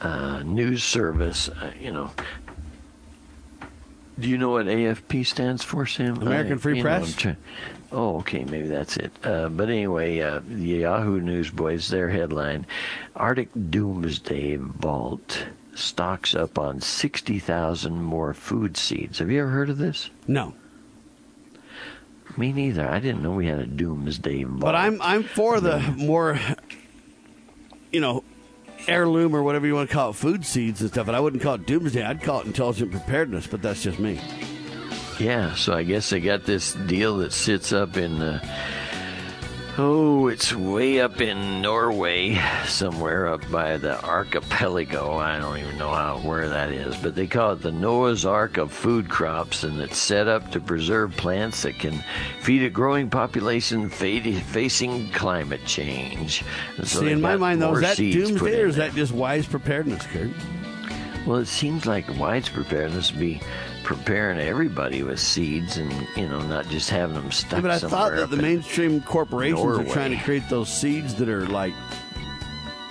uh 0.00 0.42
news 0.42 0.84
service. 0.84 1.48
Uh, 1.48 1.72
you 1.80 1.92
know. 1.92 2.10
Do 4.18 4.28
you 4.28 4.36
know 4.36 4.50
what 4.50 4.66
AFP 4.66 5.24
stands 5.26 5.64
for, 5.64 5.86
Sam? 5.86 6.20
American 6.20 6.54
I- 6.54 6.60
Free 6.60 6.76
know, 6.76 6.82
Press? 6.82 7.24
I'm 7.24 7.36
oh, 7.92 8.18
okay, 8.18 8.44
maybe 8.44 8.68
that's 8.68 8.96
it. 8.96 9.10
Uh, 9.24 9.48
but 9.48 9.68
anyway, 9.68 10.20
uh, 10.20 10.40
the 10.46 10.80
Yahoo 10.80 11.20
Newsboys, 11.20 11.88
their 11.88 12.10
headline: 12.10 12.66
Arctic 13.16 13.48
Doomsday 13.70 14.56
Vault 14.56 15.46
stocks 15.74 16.34
up 16.34 16.58
on 16.58 16.80
60,000 16.80 18.02
more 18.02 18.34
food 18.34 18.76
seeds. 18.76 19.18
Have 19.18 19.30
you 19.30 19.40
ever 19.42 19.50
heard 19.50 19.70
of 19.70 19.78
this? 19.78 20.10
No. 20.26 20.54
Me 22.36 22.52
neither. 22.52 22.88
I 22.88 22.98
didn't 22.98 23.22
know 23.22 23.32
we 23.32 23.46
had 23.46 23.58
a 23.58 23.66
doomsday 23.66 24.44
vault. 24.44 24.60
But 24.60 24.74
I'm 24.74 25.00
I'm 25.02 25.22
for 25.22 25.60
the 25.60 25.80
more, 25.96 26.38
you 27.90 28.00
know, 28.00 28.24
heirloom 28.88 29.36
or 29.36 29.42
whatever 29.42 29.66
you 29.66 29.74
want 29.74 29.90
to 29.90 29.94
call 29.94 30.10
it, 30.10 30.16
food 30.16 30.46
seeds 30.46 30.80
and 30.80 30.90
stuff. 30.90 31.08
And 31.08 31.16
I 31.16 31.20
wouldn't 31.20 31.42
call 31.42 31.54
it 31.54 31.66
doomsday. 31.66 32.02
I'd 32.02 32.22
call 32.22 32.40
it 32.40 32.46
intelligent 32.46 32.90
preparedness. 32.90 33.46
But 33.46 33.60
that's 33.60 33.82
just 33.82 33.98
me. 33.98 34.18
Yeah, 35.18 35.54
so 35.54 35.74
I 35.74 35.82
guess 35.82 36.08
they 36.10 36.20
got 36.20 36.44
this 36.46 36.72
deal 36.72 37.18
that 37.18 37.32
sits 37.32 37.72
up 37.72 37.96
in 37.96 38.18
the. 38.18 38.42
Oh, 39.78 40.28
it's 40.28 40.54
way 40.54 41.00
up 41.00 41.22
in 41.22 41.62
Norway, 41.62 42.38
somewhere 42.66 43.26
up 43.28 43.40
by 43.50 43.78
the 43.78 44.04
archipelago. 44.04 45.16
I 45.16 45.38
don't 45.38 45.56
even 45.56 45.78
know 45.78 45.88
how 45.88 46.18
where 46.18 46.46
that 46.46 46.70
is, 46.70 46.94
but 46.96 47.14
they 47.14 47.26
call 47.26 47.52
it 47.52 47.62
the 47.62 47.72
Noah's 47.72 48.26
Ark 48.26 48.58
of 48.58 48.70
food 48.70 49.08
crops, 49.08 49.64
and 49.64 49.80
it's 49.80 49.96
set 49.96 50.28
up 50.28 50.50
to 50.50 50.60
preserve 50.60 51.16
plants 51.16 51.62
that 51.62 51.78
can 51.78 52.04
feed 52.42 52.62
a 52.64 52.68
growing 52.68 53.08
population 53.08 53.88
facing 53.88 55.10
climate 55.12 55.64
change. 55.64 56.44
And 56.76 56.86
so 56.86 57.00
See, 57.00 57.10
in 57.10 57.22
my 57.22 57.38
mind, 57.38 57.62
though, 57.62 57.74
is 57.74 57.80
that 57.80 57.96
doomsday 57.96 58.60
or 58.60 58.66
is 58.66 58.76
that 58.76 58.94
just 58.94 59.12
wise 59.12 59.46
preparedness, 59.46 60.04
Kurt? 60.06 60.32
Well, 61.26 61.38
it 61.38 61.46
seems 61.46 61.86
like 61.86 62.06
wise 62.18 62.46
preparedness 62.46 63.12
would 63.12 63.20
be 63.20 63.40
preparing 63.94 64.38
everybody 64.38 65.02
with 65.02 65.20
seeds 65.20 65.76
and, 65.76 65.90
you 66.16 66.28
know, 66.28 66.40
not 66.42 66.66
just 66.68 66.90
having 66.90 67.14
them 67.14 67.30
stuck 67.30 67.58
Yeah, 67.58 67.60
but 67.60 67.70
I 67.70 67.78
thought 67.78 68.16
that 68.16 68.30
the 68.30 68.36
mainstream 68.36 69.00
corporations 69.02 69.60
are 69.78 69.84
trying 69.92 70.16
to 70.16 70.22
create 70.24 70.48
those 70.48 70.68
seeds 70.68 71.14
that 71.16 71.28
are 71.28 71.46
like 71.46 71.74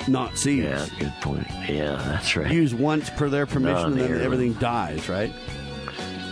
not 0.07 0.37
seeds. 0.37 0.63
Yeah, 0.65 0.85
good 0.99 1.13
point. 1.21 1.47
Yeah, 1.67 1.95
that's 2.05 2.35
right. 2.35 2.51
Used 2.51 2.73
once 2.77 3.09
per 3.11 3.29
their 3.29 3.45
permission, 3.45 3.85
and 3.85 3.93
then 3.93 3.99
Non-heirloom. 4.11 4.25
everything 4.25 4.53
dies, 4.53 5.07
right? 5.09 5.31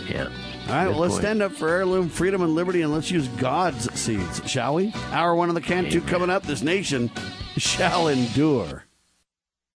Yeah. 0.08 0.28
All 0.68 0.76
right, 0.76 0.88
well, 0.88 0.98
let's 0.98 1.14
point. 1.14 1.22
stand 1.22 1.42
up 1.42 1.52
for 1.52 1.68
heirloom, 1.68 2.08
freedom, 2.08 2.42
and 2.42 2.54
liberty, 2.54 2.82
and 2.82 2.92
let's 2.92 3.10
use 3.10 3.26
God's 3.28 3.92
seeds, 3.98 4.40
shall 4.48 4.74
we? 4.74 4.92
Hour 5.12 5.34
one 5.34 5.48
of 5.48 5.54
the 5.54 5.60
Cantu 5.60 6.00
coming 6.02 6.30
up. 6.30 6.42
This 6.44 6.62
nation 6.62 7.10
shall 7.56 8.08
endure. 8.08 8.84